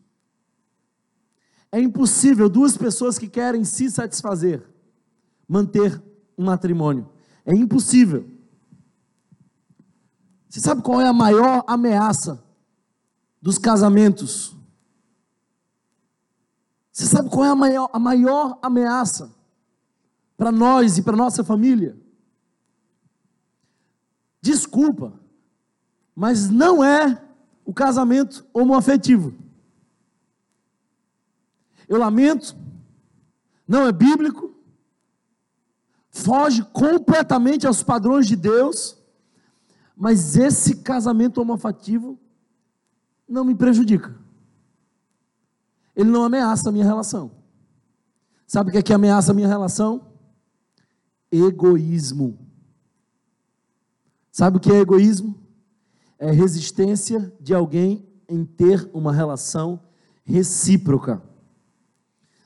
É 1.70 1.80
impossível 1.80 2.48
duas 2.48 2.76
pessoas 2.76 3.18
que 3.18 3.28
querem 3.28 3.64
se 3.64 3.90
satisfazer 3.90 4.62
manter 5.46 6.02
um 6.36 6.44
matrimônio. 6.44 7.08
É 7.44 7.54
impossível. 7.54 8.28
Você 10.48 10.60
sabe 10.60 10.82
qual 10.82 11.00
é 11.00 11.06
a 11.06 11.12
maior 11.12 11.64
ameaça 11.66 12.42
dos 13.40 13.58
casamentos? 13.58 14.56
Você 16.92 17.06
sabe 17.06 17.30
qual 17.30 17.44
é 17.44 17.48
a 17.48 17.54
maior, 17.54 17.88
a 17.92 17.98
maior 17.98 18.58
ameaça 18.62 19.34
para 20.42 20.50
nós 20.50 20.98
e 20.98 21.02
para 21.04 21.16
nossa 21.16 21.44
família? 21.44 21.96
Desculpa, 24.40 25.12
mas 26.16 26.50
não 26.50 26.82
é 26.82 27.24
o 27.64 27.72
casamento 27.72 28.44
homoafetivo. 28.52 29.36
Eu 31.88 31.96
lamento, 31.96 32.56
não 33.68 33.86
é 33.86 33.92
bíblico, 33.92 34.52
foge 36.10 36.64
completamente 36.72 37.64
aos 37.64 37.84
padrões 37.84 38.26
de 38.26 38.34
Deus, 38.34 38.98
mas 39.96 40.34
esse 40.34 40.78
casamento 40.78 41.40
homoafetivo 41.40 42.18
não 43.28 43.44
me 43.44 43.54
prejudica. 43.54 44.18
Ele 45.94 46.10
não 46.10 46.24
ameaça 46.24 46.68
a 46.68 46.72
minha 46.72 46.84
relação. 46.84 47.30
Sabe 48.44 48.70
o 48.70 48.72
que 48.72 48.78
é 48.78 48.82
que 48.82 48.92
ameaça 48.92 49.30
a 49.30 49.34
minha 49.36 49.46
relação? 49.46 50.11
Egoísmo. 51.32 52.38
Sabe 54.30 54.58
o 54.58 54.60
que 54.60 54.70
é 54.70 54.80
egoísmo? 54.80 55.34
É 56.18 56.30
resistência 56.30 57.34
de 57.40 57.52
alguém 57.54 58.06
em 58.28 58.44
ter 58.44 58.88
uma 58.94 59.12
relação 59.12 59.80
recíproca. 60.24 61.22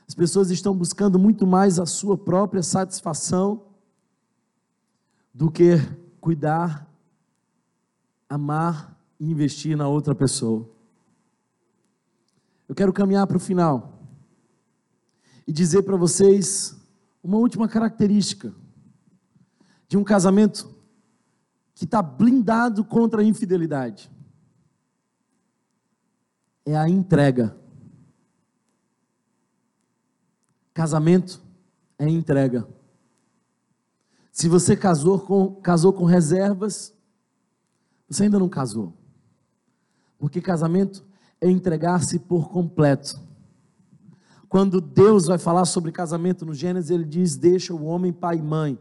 As 0.09 0.14
pessoas 0.14 0.51
estão 0.51 0.76
buscando 0.76 1.18
muito 1.18 1.47
mais 1.47 1.78
a 1.78 1.87
sua 1.87 2.16
própria 2.16 2.62
satisfação 2.62 3.66
do 5.34 5.51
que 5.51 5.76
cuidar, 6.20 6.91
amar 8.28 8.99
e 9.18 9.30
investir 9.30 9.76
na 9.76 9.89
outra 9.89 10.14
pessoa. 10.14 10.68
Eu 12.68 12.74
quero 12.74 12.93
caminhar 12.93 13.26
para 13.26 13.37
o 13.37 13.41
final 13.41 14.03
e 15.47 15.53
dizer 15.53 15.82
para 15.82 15.97
vocês 15.97 16.76
uma 17.22 17.37
última 17.37 17.68
característica 17.68 18.55
de 19.89 19.97
um 19.97 20.05
casamento 20.05 20.74
que 21.74 21.84
está 21.84 22.03
blindado 22.03 22.84
contra 22.84 23.20
a 23.20 23.24
infidelidade. 23.24 24.11
É 26.64 26.76
a 26.76 26.89
entrega. 26.89 27.57
Casamento 30.72 31.41
é 31.99 32.09
entrega. 32.09 32.66
Se 34.32 34.49
você 34.49 34.76
casou 34.76 35.20
com, 35.20 35.55
casou 35.57 35.93
com 35.93 36.05
reservas, 36.05 36.95
você 38.09 38.24
ainda 38.24 38.39
não 38.39 38.49
casou. 38.49 38.93
Porque 40.18 40.41
casamento 40.41 41.05
é 41.41 41.49
entregar-se 41.49 42.18
por 42.18 42.49
completo. 42.49 43.20
Quando 44.49 44.80
Deus 44.80 45.26
vai 45.26 45.39
falar 45.39 45.64
sobre 45.64 45.93
casamento 45.93 46.45
no 46.47 46.55
Gênesis, 46.55 46.91
ele 46.91 47.05
diz: 47.05 47.37
Deixa 47.37 47.74
o 47.74 47.84
homem 47.84 48.12
pai 48.12 48.39
e 48.39 48.43
mãe 48.43 48.78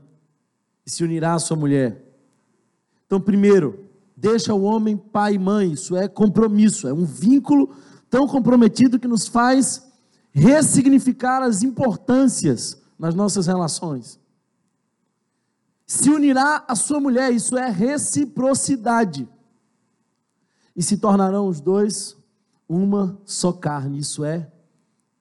e 0.86 0.92
se 0.92 1.04
unirá 1.04 1.34
à 1.34 1.40
sua 1.40 1.58
mulher. 1.58 2.04
Então, 3.06 3.20
primeiro, 3.20 3.86
deixa 4.16 4.54
o 4.54 4.64
homem 4.64 4.96
pai 4.96 5.36
e 5.36 5.40
mãe, 5.40 5.72
isso 5.72 5.96
é 5.96 6.08
compromisso, 6.08 6.88
é 6.88 6.94
um 6.94 7.06
vínculo 7.06 7.76
tão 8.10 8.28
comprometido 8.28 9.00
que 9.00 9.08
nos 9.08 9.28
faz 9.28 9.86
ressignificar 10.32 11.42
as 11.42 11.64
importâncias 11.64 12.82
nas 12.98 13.16
nossas 13.16 13.48
relações. 13.48 14.20
Se 15.88 16.10
unirá 16.10 16.64
à 16.68 16.76
sua 16.76 17.00
mulher, 17.00 17.32
isso 17.32 17.58
é 17.58 17.70
reciprocidade. 17.70 19.28
E 20.76 20.84
se 20.84 20.98
tornarão 20.98 21.48
os 21.48 21.62
dois 21.62 22.18
uma 22.68 23.18
só 23.24 23.54
carne, 23.54 24.00
isso 24.00 24.26
é 24.26 24.52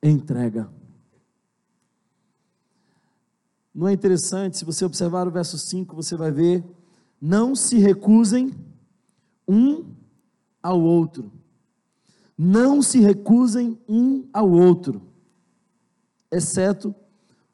entrega. 0.02 0.68
Não 3.74 3.88
é 3.88 3.92
interessante, 3.92 4.56
se 4.56 4.64
você 4.64 4.84
observar 4.84 5.26
o 5.26 5.30
verso 5.30 5.58
5, 5.58 5.96
você 5.96 6.16
vai 6.16 6.30
ver: 6.30 6.64
não 7.20 7.56
se 7.56 7.78
recusem 7.78 8.54
um 9.48 9.84
ao 10.62 10.80
outro 10.80 11.32
não 12.36 12.82
se 12.82 13.00
recusem 13.00 13.80
um 13.88 14.28
ao 14.32 14.50
outro, 14.50 15.00
exceto 16.30 16.94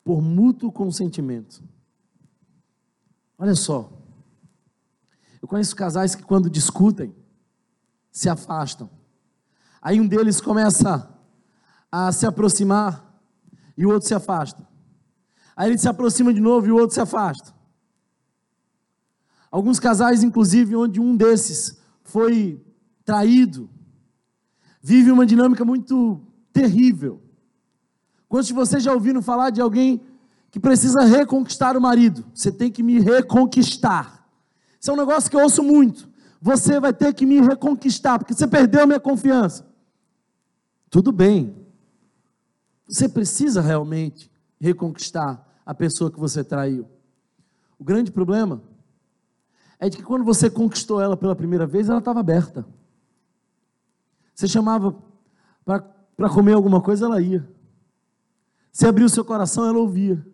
por 0.03 0.23
mútuo 0.23 0.73
consentimento. 0.73 1.63
Olha 3.39 3.55
só, 3.55 3.93
eu 5.41 5.47
conheço 5.47 5.77
casais 5.77 6.15
que 6.15 6.23
quando 6.23 6.51
discutem, 6.51 7.15
se 8.11 8.29
afastam. 8.29 8.91
Aí 9.81 10.01
um 10.01 10.07
deles 10.07 10.41
começa 10.41 11.09
a 11.93 12.13
se 12.13 12.27
aproximar 12.27 13.23
e 13.77 13.87
o 13.87 13.91
outro 13.91 14.09
se 14.09 14.15
afasta. 14.15 14.67
Aí 15.57 15.71
ele 15.71 15.79
se 15.79 15.89
aproxima 15.89 16.33
de 16.33 16.41
novo 16.41 16.67
e 16.67 16.73
o 16.73 16.77
outro 16.77 16.95
se 16.95 17.01
afasta. 17.01 17.55
Alguns 19.51 19.81
casais, 19.81 20.23
inclusive, 20.23 20.77
onde 20.77 21.01
um 21.01 21.17
desses 21.17 21.81
foi 22.05 22.65
traído, 23.05 23.69
vive 24.81 25.11
uma 25.11 25.27
dinâmica 25.27 25.65
muito 25.65 26.21
terrível. 26.53 27.21
Quantos 28.29 28.47
de 28.47 28.53
vocês 28.53 28.83
já 28.83 28.93
ouviram 28.93 29.21
falar 29.21 29.51
de 29.51 29.61
alguém 29.61 30.01
que 30.53 30.61
precisa 30.61 31.03
reconquistar 31.03 31.77
o 31.77 31.81
marido? 31.81 32.25
Você 32.33 32.53
tem 32.53 32.71
que 32.71 32.83
me 32.83 33.01
reconquistar. 33.01 34.25
Isso 34.81 34.91
é 34.91 34.95
um 34.95 34.97
negócio 34.97 35.29
que 35.29 35.37
eu 35.37 35.43
ouço 35.43 35.63
muito. 35.65 36.09
Você 36.41 36.79
vai 36.79 36.93
ter 36.93 37.13
que 37.13 37.27
me 37.27 37.41
reconquistar, 37.41 38.19
porque 38.19 38.33
você 38.33 38.47
perdeu 38.47 38.83
a 38.83 38.87
minha 38.87 39.01
confiança. 39.01 39.69
Tudo 40.89 41.11
bem. 41.11 41.57
Você 42.87 43.09
precisa 43.09 43.61
realmente 43.61 44.30
reconquistar 44.61 45.47
a 45.65 45.75
pessoa 45.75 46.11
que 46.11 46.21
você 46.21 46.45
traiu. 46.45 46.87
O 47.79 47.85
grande 47.85 48.11
problema 48.13 48.63
é 49.79 49.89
de 49.89 49.97
que 49.97 50.03
quando 50.03 50.25
você 50.25 50.51
conquistou 50.51 51.01
ela 51.01 51.17
pela 51.17 51.35
primeira 51.35 51.67
vez, 51.67 51.89
ela 51.89 51.99
estava 51.99 52.21
aberta. 52.21 52.67
Você 54.35 54.47
chamava 54.47 54.95
para 55.65 56.29
comer 56.29 56.53
alguma 56.53 56.81
coisa, 56.81 57.07
ela 57.07 57.21
ia. 57.21 57.49
Você 58.71 58.87
abriu 58.87 59.09
seu 59.09 59.25
coração, 59.25 59.67
ela 59.67 59.79
ouvia. 59.79 60.25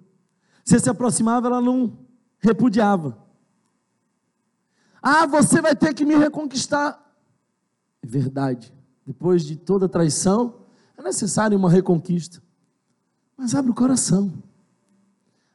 Você 0.65 0.79
se 0.81 0.91
aproximava, 0.91 1.47
ela 1.47 1.61
não 1.61 1.97
repudiava. 2.39 3.25
Ah, 5.01 5.27
você 5.27 5.61
vai 5.61 5.77
ter 5.77 5.95
que 5.95 6.05
me 6.05 6.17
reconquistar. 6.17 7.01
É 8.03 8.07
verdade. 8.07 8.75
Depois 9.07 9.45
de 9.45 9.57
toda 9.57 9.89
traição, 9.89 10.67
é 10.97 11.03
necessário 11.03 11.57
uma 11.57 11.71
reconquista. 11.71 12.43
Mas 13.37 13.55
abre 13.55 13.71
o 13.71 13.75
coração. 13.75 14.33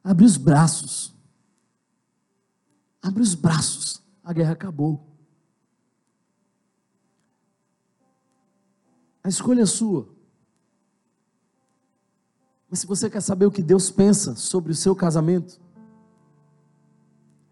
Abre 0.03 0.25
os 0.25 0.37
braços. 0.37 1.13
Abre 3.01 3.21
os 3.21 3.33
braços. 3.33 4.01
A 4.23 4.31
guerra 4.31 4.53
acabou. 4.53 5.03
A 9.23 9.29
escolha 9.29 9.61
é 9.61 9.65
sua. 9.65 10.07
Mas 12.69 12.79
se 12.79 12.87
você 12.87 13.09
quer 13.09 13.21
saber 13.21 13.45
o 13.45 13.51
que 13.51 13.61
Deus 13.61 13.91
pensa 13.91 14.35
sobre 14.35 14.71
o 14.71 14.75
seu 14.75 14.95
casamento, 14.95 15.59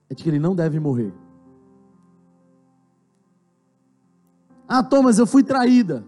é 0.09 0.15
de 0.15 0.23
que 0.23 0.29
ele 0.29 0.39
não 0.39 0.55
deve 0.55 0.79
morrer. 0.79 1.13
Ah, 4.67 4.83
Thomas, 4.83 5.17
eu 5.17 5.27
fui 5.27 5.43
traída. 5.43 6.05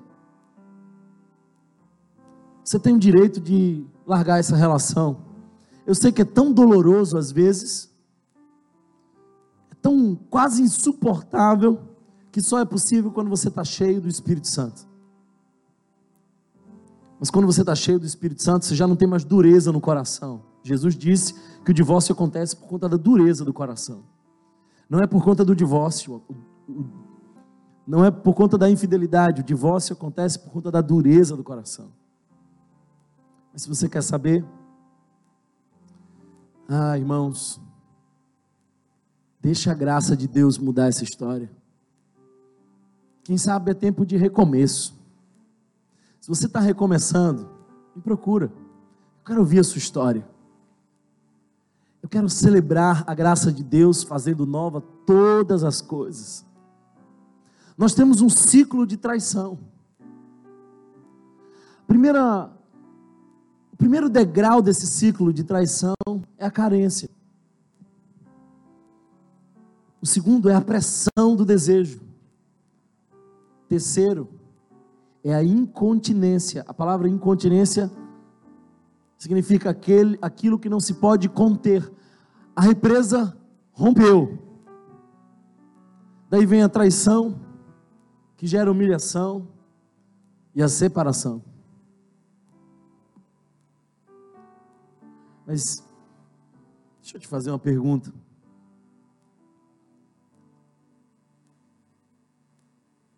Você 2.64 2.80
tem 2.80 2.96
o 2.96 3.00
direito 3.00 3.42
de 3.42 3.86
largar 4.06 4.40
essa 4.40 4.56
relação. 4.56 5.24
Eu 5.86 5.96
sei 5.96 6.12
que 6.12 6.22
é 6.22 6.26
tão 6.26 6.52
doloroso 6.52 7.18
às 7.18 7.32
vezes, 7.32 7.90
é 9.72 9.76
tão 9.82 10.16
quase 10.30 10.62
insuportável, 10.62 11.80
que 12.32 12.42
só 12.42 12.60
é 12.60 12.66
possível 12.66 13.12
quando 13.12 13.30
você 13.30 13.48
está 13.48 13.64
cheio 13.64 14.00
do 14.00 14.08
Espírito 14.08 14.48
Santo. 14.48 14.88
Mas 17.20 17.30
quando 17.30 17.46
você 17.46 17.62
está 17.62 17.76
cheio 17.76 18.00
do 18.00 18.06
Espírito 18.06 18.42
Santo, 18.42 18.66
você 18.66 18.76
já 18.76 18.88
não 18.88 18.96
tem 18.96 19.08
mais 19.08 19.24
dureza 19.24 19.72
no 19.72 19.80
coração. 19.80 20.42
Jesus 20.64 20.96
disse 20.96 21.36
que 21.64 21.72
o 21.72 21.74
divórcio 21.74 22.14
acontece 22.14 22.56
por 22.56 22.68
conta 22.68 22.90
da 22.90 22.98
dureza 22.98 23.46
do 23.46 23.54
coração. 23.54 24.04
Não 24.90 25.00
é 25.00 25.08
por 25.08 25.24
conta 25.24 25.46
do 25.46 25.56
divórcio, 25.56 26.22
não 27.86 28.04
é 28.04 28.12
por 28.12 28.34
conta 28.34 28.58
da 28.58 28.70
infidelidade. 28.70 29.42
O 29.42 29.44
divórcio 29.44 29.94
acontece 29.94 30.40
por 30.40 30.52
conta 30.52 30.72
da 30.72 30.82
dureza 30.82 31.36
do 31.36 31.44
coração. 31.44 31.92
Mas 33.52 33.64
se 33.64 33.70
você 33.70 33.90
quer 33.90 34.02
saber, 34.02 34.46
ah, 36.68 36.98
irmãos, 36.98 37.60
deixa 39.42 39.72
a 39.72 39.76
graça 39.76 40.16
de 40.16 40.28
Deus 40.28 40.58
mudar 40.58 40.88
essa 40.88 41.04
história. 41.04 41.52
Quem 43.24 43.38
sabe 43.38 43.72
é 43.72 43.74
tempo 43.74 44.06
de 44.06 44.16
recomeço. 44.18 45.00
Se 46.20 46.30
você 46.30 46.46
está 46.46 46.60
recomeçando, 46.60 47.50
me 47.96 48.02
procura. 48.02 48.46
Eu 48.46 49.26
quero 49.26 49.40
ouvir 49.42 49.60
a 49.60 49.64
sua 49.64 49.80
história. 49.80 50.28
Eu 52.02 52.10
quero 52.10 52.30
celebrar 52.30 53.04
a 53.06 53.14
graça 53.14 53.52
de 53.52 53.64
Deus 53.64 54.02
fazendo 54.02 54.46
nova 54.46 54.82
todas 55.06 55.64
as 55.64 55.82
coisas. 55.82 56.46
Nós 57.78 57.94
temos 57.94 58.22
um 58.22 58.30
ciclo 58.30 58.88
de 58.88 58.98
traição. 58.98 59.60
Primeira, 61.86 62.50
primeiro 63.82 64.12
degrau 64.12 64.62
desse 64.62 64.86
ciclo 64.86 65.34
de 65.34 65.44
traição 65.44 65.96
é 66.38 66.46
a 66.46 66.52
carência. 66.52 67.10
O 70.00 70.06
segundo 70.06 70.48
é 70.52 70.54
a 70.54 70.62
pressão 70.62 71.36
do 71.36 71.44
desejo. 71.44 72.00
Terceiro 73.68 74.30
é 75.24 75.34
a 75.34 75.44
incontinência. 75.44 76.64
A 76.68 76.76
palavra 76.76 77.10
incontinência 77.10 77.92
significa 79.18 79.72
aquele, 79.72 80.16
aquilo 80.22 80.60
que 80.60 80.70
não 80.70 80.80
se 80.80 80.94
pode 80.94 81.28
conter. 81.28 81.92
A 82.56 82.62
represa 82.62 83.36
rompeu. 83.72 84.38
Daí 86.30 86.46
vem 86.46 86.62
a 86.62 86.70
traição, 86.70 87.42
que 88.38 88.46
gera 88.46 88.72
humilhação 88.72 89.48
e 90.54 90.62
a 90.62 90.68
separação. 90.68 91.51
Mas 95.52 95.86
deixa 97.02 97.18
eu 97.18 97.20
te 97.20 97.28
fazer 97.28 97.52
uma 97.52 97.60
pergunta. 97.60 98.14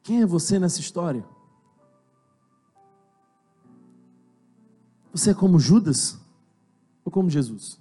Quem 0.02 0.24
é 0.24 0.26
você 0.26 0.58
nessa 0.58 0.80
história? 0.80 1.24
Você 5.12 5.30
é 5.30 5.34
como 5.36 5.60
Judas 5.60 6.20
ou 7.06 7.12
como 7.12 7.30
Jesus? 7.30 7.80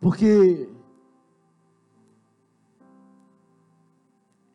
Porque 0.00 0.70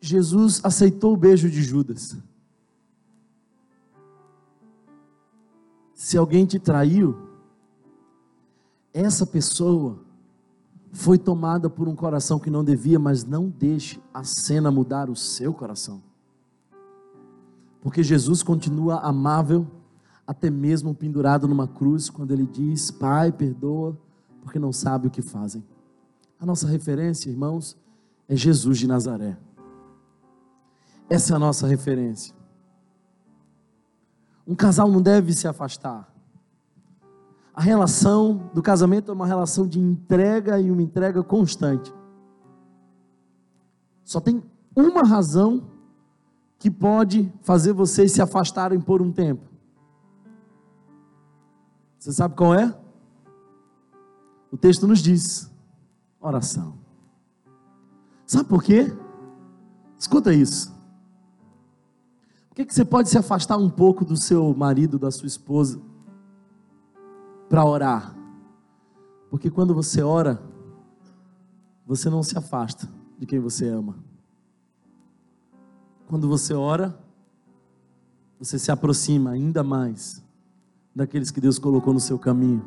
Jesus 0.02 0.66
aceitou 0.66 1.14
o 1.14 1.18
beijo 1.18 1.48
de 1.48 1.62
Judas. 1.62 2.18
Se 6.06 6.20
alguém 6.20 6.46
te 6.46 6.60
traiu, 6.60 7.18
essa 8.94 9.26
pessoa 9.26 9.98
foi 10.92 11.18
tomada 11.18 11.68
por 11.68 11.88
um 11.88 11.96
coração 11.96 12.38
que 12.38 12.52
não 12.52 12.64
devia, 12.64 13.00
mas 13.00 13.24
não 13.24 13.50
deixe 13.50 14.00
a 14.14 14.24
cena 14.24 14.70
mudar 14.70 15.10
o 15.10 15.16
seu 15.16 15.52
coração. 15.52 16.04
Porque 17.82 18.04
Jesus 18.04 18.44
continua 18.44 19.00
amável, 19.00 19.66
até 20.28 20.48
mesmo 20.52 20.94
pendurado 20.94 21.48
numa 21.48 21.68
cruz, 21.68 22.08
quando 22.08 22.30
ele 22.30 22.46
diz: 22.46 22.92
Pai, 22.92 23.32
perdoa, 23.32 23.98
porque 24.44 24.60
não 24.60 24.72
sabe 24.72 25.08
o 25.08 25.10
que 25.10 25.24
fazem. 25.24 25.66
A 26.40 26.46
nossa 26.46 26.68
referência, 26.68 27.32
irmãos, 27.32 27.76
é 28.30 28.36
Jesus 28.36 28.78
de 28.78 28.86
Nazaré. 28.86 29.36
Essa 31.10 31.34
é 31.34 31.36
a 31.36 31.40
nossa 31.40 31.66
referência. 31.66 32.35
Um 34.48 34.56
casal 34.56 34.90
não 34.92 35.02
deve 35.02 35.34
se 35.34 35.48
afastar. 35.48 36.14
A 37.54 37.62
relação 37.62 38.50
do 38.54 38.62
casamento 38.62 39.10
é 39.10 39.14
uma 39.14 39.26
relação 39.26 39.66
de 39.66 39.80
entrega 39.80 40.60
e 40.60 40.70
uma 40.70 40.82
entrega 40.82 41.24
constante. 41.24 41.94
Só 44.04 44.20
tem 44.20 44.44
uma 44.76 45.04
razão 45.04 45.64
que 46.60 46.70
pode 46.70 47.32
fazer 47.42 47.72
vocês 47.74 48.12
se 48.12 48.22
afastarem 48.22 48.80
por 48.80 49.02
um 49.02 49.12
tempo. 49.12 49.50
Você 51.98 52.12
sabe 52.12 52.36
qual 52.36 52.54
é? 52.54 52.78
O 54.52 54.58
texto 54.58 54.86
nos 54.86 55.00
diz: 55.00 55.50
oração. 56.20 56.78
Sabe 58.28 58.50
por 58.50 58.62
quê? 58.62 58.94
Escuta 59.98 60.34
isso. 60.34 60.75
Por 62.56 62.62
que, 62.62 62.68
que 62.68 62.74
você 62.74 62.86
pode 62.86 63.10
se 63.10 63.18
afastar 63.18 63.58
um 63.58 63.70
pouco 63.70 64.06
do 64.06 64.16
seu 64.16 64.56
marido, 64.56 64.98
da 64.98 65.12
sua 65.12 65.28
esposa, 65.28 65.78
para 67.50 67.66
orar? 67.66 68.16
Porque 69.30 69.52
quando 69.52 69.76
você 69.76 70.02
ora, 70.02 70.42
você 71.86 72.10
não 72.10 72.24
se 72.24 72.38
afasta 72.38 72.88
de 73.20 73.26
quem 73.26 73.42
você 73.42 73.68
ama. 73.68 73.98
Quando 76.08 76.30
você 76.30 76.54
ora, 76.54 76.98
você 78.40 78.58
se 78.58 78.72
aproxima 78.72 79.32
ainda 79.32 79.62
mais 79.62 80.24
daqueles 80.96 81.32
que 81.32 81.42
Deus 81.42 81.60
colocou 81.60 81.94
no 81.94 82.00
seu 82.00 82.18
caminho. 82.18 82.66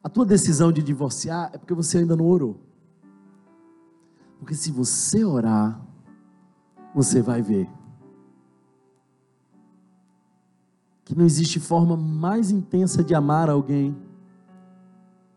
A 0.00 0.08
tua 0.08 0.24
decisão 0.24 0.70
de 0.70 0.80
divorciar 0.80 1.50
é 1.52 1.58
porque 1.58 1.74
você 1.74 1.98
ainda 1.98 2.14
não 2.14 2.28
orou. 2.28 2.60
Porque 4.38 4.54
se 4.54 4.70
você 4.70 5.24
orar, 5.24 5.90
você 6.94 7.22
vai 7.22 7.42
ver 7.42 7.68
que 11.04 11.14
não 11.14 11.24
existe 11.24 11.60
forma 11.60 11.96
mais 11.96 12.50
intensa 12.50 13.04
de 13.04 13.14
amar 13.14 13.50
alguém 13.50 13.96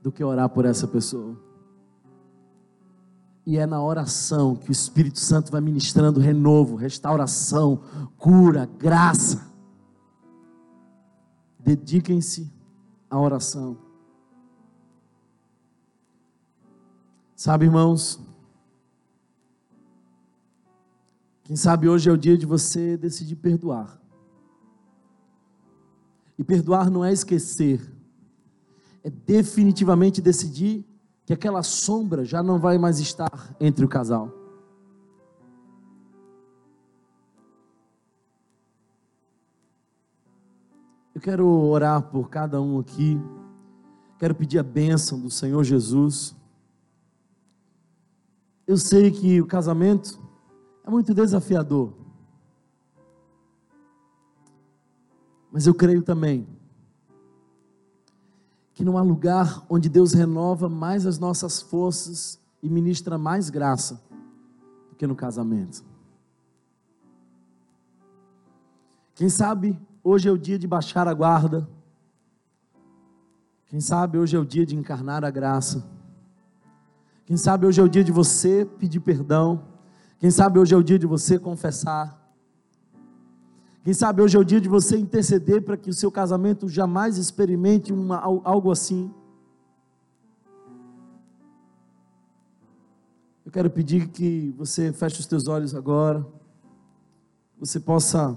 do 0.01 0.11
que 0.11 0.23
orar 0.23 0.47
por 0.49 0.65
essa 0.65 0.87
pessoa. 0.87 1.35
E 3.45 3.57
é 3.57 3.65
na 3.65 3.83
oração 3.83 4.55
que 4.55 4.69
o 4.69 4.71
Espírito 4.71 5.19
Santo 5.19 5.51
vai 5.51 5.61
ministrando 5.61 6.19
renovo, 6.19 6.75
restauração, 6.75 7.81
cura, 8.17 8.69
graça. 8.77 9.51
Dediquem-se 11.59 12.51
à 13.09 13.19
oração. 13.19 13.77
Sabe, 17.35 17.65
irmãos, 17.65 18.24
Quem 21.45 21.55
sabe 21.55 21.87
hoje 21.87 22.09
é 22.09 22.11
o 22.11 22.17
dia 22.17 22.35
de 22.35 22.43
você 22.43 22.97
decidir 22.97 23.35
perdoar. 23.35 24.01
E 26.39 26.43
perdoar 26.43 26.89
não 26.89 27.05
é 27.05 27.13
esquecer, 27.13 27.79
é 29.03 29.11
definitivamente 29.11 30.23
decidir 30.23 30.83
que 31.23 31.31
aquela 31.31 31.61
sombra 31.61 32.25
já 32.25 32.41
não 32.41 32.59
vai 32.59 32.79
mais 32.79 32.99
estar 32.99 33.55
entre 33.59 33.85
o 33.85 33.87
casal. 33.87 34.31
Eu 41.13 41.21
quero 41.21 41.47
orar 41.47 42.09
por 42.09 42.27
cada 42.27 42.59
um 42.59 42.79
aqui, 42.79 43.21
quero 44.17 44.33
pedir 44.33 44.57
a 44.57 44.63
bênção 44.63 45.19
do 45.21 45.29
Senhor 45.29 45.63
Jesus. 45.63 46.35
Eu 48.65 48.77
sei 48.77 49.11
que 49.11 49.39
o 49.39 49.45
casamento 49.45 50.25
é 50.85 50.89
muito 50.89 51.13
desafiador. 51.13 51.93
Mas 55.51 55.65
eu 55.65 55.73
creio 55.73 56.03
também 56.03 56.47
que 58.73 58.83
não 58.83 58.97
há 58.97 59.01
lugar 59.01 59.65
onde 59.69 59.89
Deus 59.89 60.13
renova 60.13 60.69
mais 60.69 61.05
as 61.05 61.17
nossas 61.17 61.61
forças 61.61 62.39
e 62.61 62.69
ministra 62.69 63.17
mais 63.17 63.49
graça 63.49 64.01
do 64.89 64.95
que 64.95 65.07
no 65.07 65.15
casamento. 65.15 65.83
Quem 69.15 69.29
sabe 69.29 69.79
hoje 70.03 70.27
é 70.27 70.31
o 70.31 70.37
dia 70.37 70.59
de 70.59 70.67
baixar 70.67 71.07
a 71.07 71.13
guarda, 71.13 71.67
Quem 73.67 73.81
sabe 73.81 74.17
hoje 74.17 74.37
é 74.37 74.39
o 74.39 74.45
dia 74.45 74.65
de 74.65 74.75
encarnar 74.75 75.25
a 75.25 75.29
graça. 75.29 75.83
Quem 77.25 77.35
sabe 77.35 77.65
hoje 77.65 77.81
é 77.81 77.83
o 77.83 77.89
dia 77.89 78.03
de 78.03 78.11
você 78.11 78.63
pedir 78.63 78.99
perdão. 78.99 79.74
Quem 80.19 80.31
sabe 80.31 80.59
hoje 80.59 80.73
é 80.73 80.77
o 80.77 80.83
dia 80.83 80.97
de 80.97 81.05
você 81.05 81.37
confessar. 81.37 82.25
Quem 83.83 83.93
sabe 83.93 84.21
hoje 84.21 84.35
é 84.35 84.39
o 84.39 84.43
dia 84.43 84.59
de 84.59 84.67
você 84.67 84.97
interceder 84.97 85.61
para 85.61 85.77
que 85.77 85.89
o 85.89 85.93
seu 85.93 86.11
casamento 86.11 86.67
jamais 86.67 87.17
experimente 87.17 87.93
uma, 87.93 88.17
algo 88.17 88.71
assim. 88.71 89.13
Eu 93.45 93.51
quero 93.51 93.69
pedir 93.69 94.07
que 94.07 94.53
você 94.57 94.91
feche 94.91 95.19
os 95.19 95.27
teus 95.27 95.47
olhos 95.47 95.75
agora. 95.75 96.25
Você 97.59 97.79
possa 97.79 98.35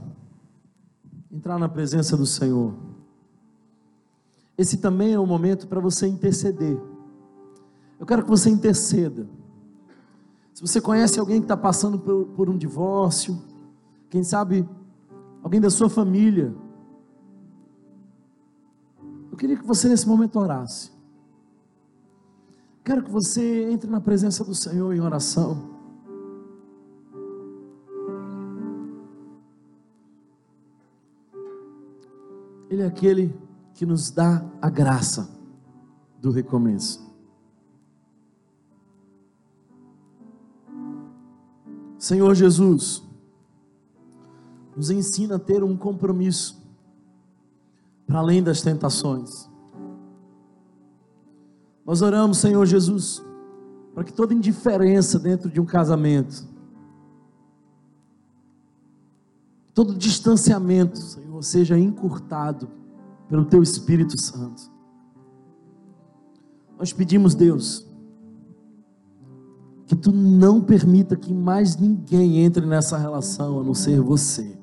entrar 1.33 1.59
na 1.59 1.69
presença 1.69 2.17
do 2.17 2.27
Senhor. 2.27 2.75
Esse 4.57 4.77
também 4.77 5.15
é 5.15 5.19
o 5.19 5.27
momento 5.27 5.67
para 5.67 5.81
você 5.81 6.07
interceder. 6.07 6.79
Eu 7.99 8.05
quero 8.05 8.23
que 8.23 8.29
você 8.29 8.51
interceda. 8.51 9.27
Se 10.59 10.67
você 10.67 10.81
conhece 10.81 11.21
alguém 11.21 11.39
que 11.39 11.45
está 11.45 11.57
passando 11.57 12.01
por, 12.01 12.27
por 12.31 12.51
um 12.51 12.59
divórcio, 12.59 13.41
quem 14.11 14.25
sabe 14.25 14.69
alguém 15.41 15.61
da 15.61 15.71
sua 15.71 15.89
família, 15.89 16.53
eu 19.31 19.37
queria 19.37 19.57
que 19.57 19.65
você 19.65 19.89
nesse 19.89 20.09
momento 20.09 20.37
orasse. 20.37 20.91
Quero 22.83 23.05
que 23.05 23.11
você 23.11 23.71
entre 23.71 23.89
na 23.89 24.01
presença 24.01 24.43
do 24.43 24.53
Senhor 24.53 24.93
em 24.93 24.99
oração. 24.99 25.77
Ele 32.69 32.83
é 32.83 32.87
aquele 32.87 33.33
que 33.75 33.87
nos 33.87 34.11
dá 34.11 34.45
a 34.61 34.69
graça 34.69 35.31
do 36.21 36.33
recomeço. 36.33 37.08
Senhor 41.99 42.35
Jesus, 42.35 43.03
nos 44.77 44.91
ensina 44.91 45.35
a 45.35 45.39
ter 45.39 45.65
um 45.65 45.77
compromisso 45.77 46.57
para 48.07 48.21
além 48.21 48.43
das 48.43 48.63
tentações. 48.63 49.51
Nós 51.85 52.01
oramos, 52.01 52.39
Senhor 52.39 52.65
Jesus, 52.65 53.21
para 53.95 54.05
que 54.05 54.13
toda 54.13 54.33
indiferença 54.33 55.19
dentro 55.19 55.51
de 55.51 55.61
um 55.61 55.67
casamento, 55.67 56.47
todo 59.75 59.95
distanciamento, 59.95 60.99
Senhor, 60.99 61.43
seja 61.43 61.79
encurtado 61.79 62.69
pelo 63.29 63.45
Teu 63.45 63.63
Espírito 63.63 64.21
Santo. 64.21 64.71
Nós 66.79 66.93
pedimos, 66.93 67.35
Deus, 67.35 67.88
que 69.89 69.97
tu 69.97 70.13
não 70.13 70.61
permita 70.61 71.17
que 71.17 71.33
mais 71.33 71.79
ninguém 71.79 72.41
entre 72.41 72.67
nessa 72.67 72.99
relação 72.99 73.59
a 73.59 73.65
não 73.65 73.73
ser 73.73 74.03
você. 74.03 74.59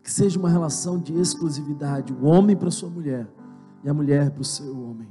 Que 0.00 0.12
seja 0.12 0.38
uma 0.38 0.48
relação 0.48 0.96
de 0.96 1.12
exclusividade, 1.12 2.12
o 2.12 2.24
homem 2.24 2.56
para 2.56 2.70
sua 2.70 2.88
mulher 2.88 3.28
e 3.82 3.88
a 3.88 3.92
mulher 3.92 4.30
para 4.30 4.42
o 4.42 4.44
seu 4.44 4.80
homem. 4.80 5.08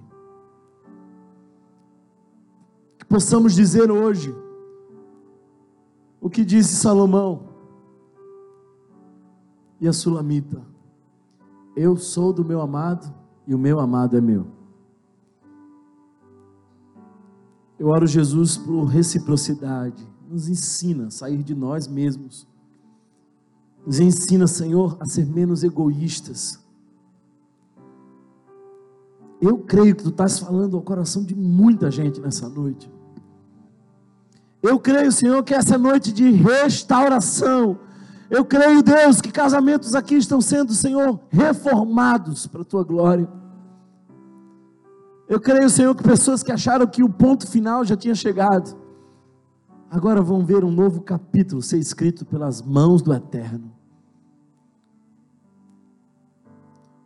Que 2.97 3.05
possamos 3.05 3.53
dizer 3.53 3.91
hoje 3.91 4.33
o 6.21 6.29
que 6.29 6.45
disse 6.45 6.77
Salomão 6.77 7.49
e 9.81 9.89
a 9.89 9.91
Sulamita: 9.91 10.65
Eu 11.75 11.97
sou 11.97 12.31
do 12.31 12.45
meu 12.45 12.61
amado 12.61 13.13
e 13.45 13.53
o 13.53 13.59
meu 13.59 13.77
amado 13.81 14.15
é 14.15 14.21
meu. 14.21 14.62
Eu 17.83 17.89
oro, 17.89 18.07
Jesus, 18.07 18.55
por 18.55 18.85
reciprocidade. 18.85 20.07
Nos 20.29 20.47
ensina 20.47 21.07
a 21.07 21.11
sair 21.11 21.43
de 21.43 21.53
nós 21.53 21.85
mesmos. 21.85 22.47
Nos 23.85 23.99
ensina, 23.99 24.47
Senhor, 24.47 24.95
a 25.01 25.05
ser 25.05 25.25
menos 25.25 25.65
egoístas. 25.65 26.63
Eu 29.41 29.57
creio 29.57 29.97
que 29.97 30.03
tu 30.03 30.11
estás 30.11 30.39
falando 30.39 30.77
ao 30.77 30.81
coração 30.81 31.25
de 31.25 31.35
muita 31.35 31.91
gente 31.91 32.21
nessa 32.21 32.47
noite. 32.47 32.89
Eu 34.61 34.79
creio, 34.79 35.11
Senhor, 35.11 35.43
que 35.43 35.53
essa 35.53 35.75
é 35.75 35.77
noite 35.77 36.13
de 36.13 36.31
restauração. 36.31 37.77
Eu 38.29 38.45
creio, 38.45 38.81
Deus, 38.81 39.19
que 39.19 39.29
casamentos 39.29 39.93
aqui 39.93 40.15
estão 40.15 40.39
sendo, 40.39 40.73
Senhor, 40.73 41.19
reformados 41.29 42.47
para 42.47 42.61
a 42.61 42.65
tua 42.65 42.85
glória. 42.85 43.27
Eu 45.27 45.39
creio, 45.39 45.69
Senhor, 45.69 45.95
que 45.95 46.03
pessoas 46.03 46.43
que 46.43 46.51
acharam 46.51 46.85
que 46.85 47.03
o 47.03 47.09
ponto 47.09 47.47
final 47.47 47.85
já 47.85 47.95
tinha 47.95 48.13
chegado, 48.13 48.77
agora 49.89 50.21
vão 50.21 50.45
ver 50.45 50.63
um 50.63 50.71
novo 50.71 51.01
capítulo 51.01 51.61
ser 51.61 51.77
escrito 51.77 52.25
pelas 52.25 52.61
mãos 52.61 53.01
do 53.01 53.13
Eterno. 53.13 53.71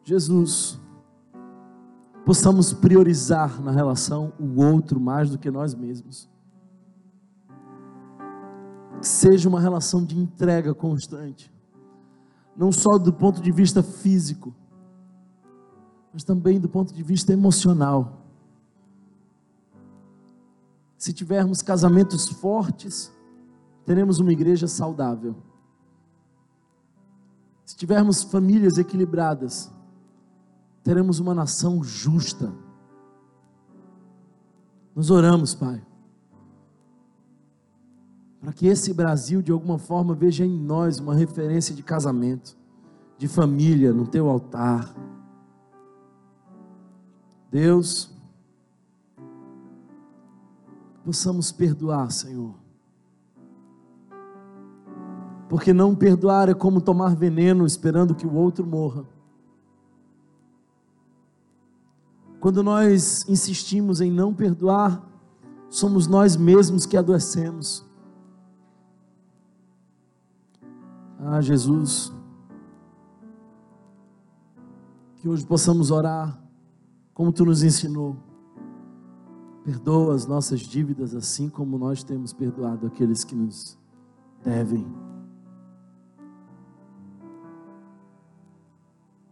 Jesus, 0.04 0.80
possamos 2.26 2.74
priorizar 2.74 3.62
na 3.62 3.72
relação 3.72 4.34
o 4.40 4.62
outro 4.62 5.00
mais 5.00 5.30
do 5.30 5.38
que 5.38 5.52
nós 5.52 5.76
mesmos. 5.76 6.30
Que 9.00 9.08
seja 9.08 9.48
uma 9.48 9.60
relação 9.60 10.04
de 10.04 10.18
entrega 10.18 10.74
constante, 10.74 11.54
não 12.56 12.72
só 12.72 12.98
do 12.98 13.14
ponto 13.14 13.42
de 13.42 13.52
vista 13.52 13.84
físico, 13.84 14.56
mas 16.18 16.24
também 16.24 16.60
do 16.60 16.68
ponto 16.68 16.96
de 16.96 17.04
vista 17.04 17.32
emocional. 17.32 18.26
Se 20.98 21.14
tivermos 21.14 21.62
casamentos 21.62 22.28
fortes, 22.28 23.14
teremos 23.86 24.20
uma 24.20 24.32
igreja 24.32 24.68
saudável. 24.68 25.36
Se 27.64 27.76
tivermos 27.76 28.24
famílias 28.24 28.80
equilibradas, 28.80 29.72
teremos 30.84 31.20
uma 31.20 31.36
nação 31.36 31.84
justa. 31.84 32.52
Nós 34.96 35.12
oramos, 35.12 35.54
Pai, 35.54 35.86
para 38.42 38.54
que 38.54 38.66
esse 38.66 38.92
Brasil, 38.92 39.44
de 39.44 39.52
alguma 39.52 39.78
forma, 39.78 40.16
veja 40.16 40.44
em 40.44 40.58
nós 40.60 40.98
uma 40.98 41.14
referência 41.14 41.76
de 41.76 41.84
casamento, 41.84 42.58
de 43.20 43.28
família 43.28 43.94
no 43.94 44.08
teu 44.08 44.28
altar 44.28 44.96
Deus, 47.50 48.10
possamos 51.06 51.52
perdoar, 51.52 52.12
Senhor. 52.12 52.54
Porque 55.48 55.72
não 55.72 55.96
perdoar 55.96 56.50
é 56.50 56.54
como 56.54 56.82
tomar 56.82 57.16
veneno 57.16 57.66
esperando 57.66 58.14
que 58.14 58.28
o 58.28 58.34
outro 58.34 58.66
morra. 58.66 59.06
Quando 62.40 62.62
nós 62.62 63.28
insistimos 63.28 64.02
em 64.02 64.12
não 64.12 64.34
perdoar, 64.34 65.02
somos 65.70 66.08
nós 66.08 66.36
mesmos 66.36 66.86
que 66.86 66.98
adoecemos. 66.98 67.86
Ah, 71.20 71.42
Jesus, 71.42 72.12
que 75.16 75.28
hoje 75.28 75.46
possamos 75.46 75.90
orar 75.90 76.47
como 77.18 77.32
tu 77.32 77.44
nos 77.44 77.64
ensinou. 77.64 78.16
Perdoa 79.66 80.14
as 80.14 80.28
nossas 80.28 80.60
dívidas 80.60 81.16
assim 81.16 81.50
como 81.50 81.76
nós 81.76 82.04
temos 82.04 82.32
perdoado 82.32 82.86
aqueles 82.86 83.24
que 83.24 83.34
nos 83.36 83.76
devem. 84.44 84.86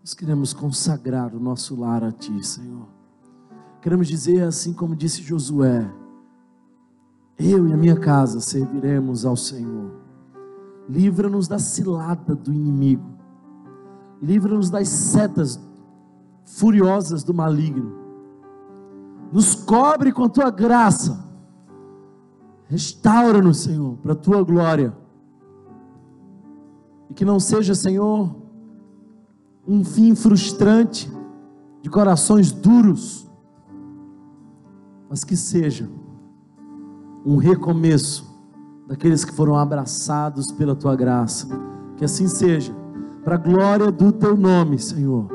Nós 0.01 0.15
queremos 0.15 0.51
consagrar 0.51 1.35
o 1.35 1.39
nosso 1.39 1.79
lar 1.79 2.03
a 2.03 2.11
Ti, 2.11 2.43
Senhor. 2.43 2.87
Queremos 3.83 4.07
dizer 4.07 4.41
assim 4.41 4.73
como 4.73 4.95
disse 4.95 5.21
Josué: 5.21 5.87
Eu 7.37 7.67
e 7.67 7.73
a 7.73 7.77
minha 7.77 7.99
casa 7.99 8.41
serviremos 8.41 9.27
ao 9.27 9.37
Senhor. 9.37 9.91
Livra-nos 10.89 11.47
da 11.47 11.59
cilada 11.59 12.33
do 12.33 12.51
inimigo. 12.51 13.15
Livra-nos 14.19 14.71
das 14.71 14.89
setas 14.89 15.59
furiosas 16.45 17.23
do 17.23 17.33
maligno. 17.33 17.91
Nos 19.31 19.55
cobre 19.55 20.11
com 20.11 20.23
a 20.23 20.29
tua 20.29 20.51
graça. 20.51 21.25
Restaura-nos, 22.67 23.57
Senhor, 23.57 23.97
para 23.97 24.13
a 24.13 24.15
tua 24.15 24.43
glória. 24.43 24.95
E 27.09 27.13
que 27.13 27.25
não 27.25 27.39
seja, 27.39 27.75
Senhor, 27.75 28.33
um 29.67 29.83
fim 29.83 30.15
frustrante 30.15 31.11
de 31.81 31.89
corações 31.89 32.51
duros, 32.51 33.29
mas 35.09 35.23
que 35.23 35.35
seja 35.35 35.89
um 37.25 37.37
recomeço 37.37 38.33
daqueles 38.87 39.25
que 39.25 39.33
foram 39.33 39.57
abraçados 39.57 40.51
pela 40.51 40.75
tua 40.75 40.95
graça. 40.95 41.47
Que 41.97 42.05
assim 42.05 42.27
seja, 42.27 42.73
para 43.23 43.35
a 43.35 43.39
glória 43.39 43.91
do 43.91 44.11
teu 44.11 44.37
nome, 44.37 44.77
Senhor 44.77 45.34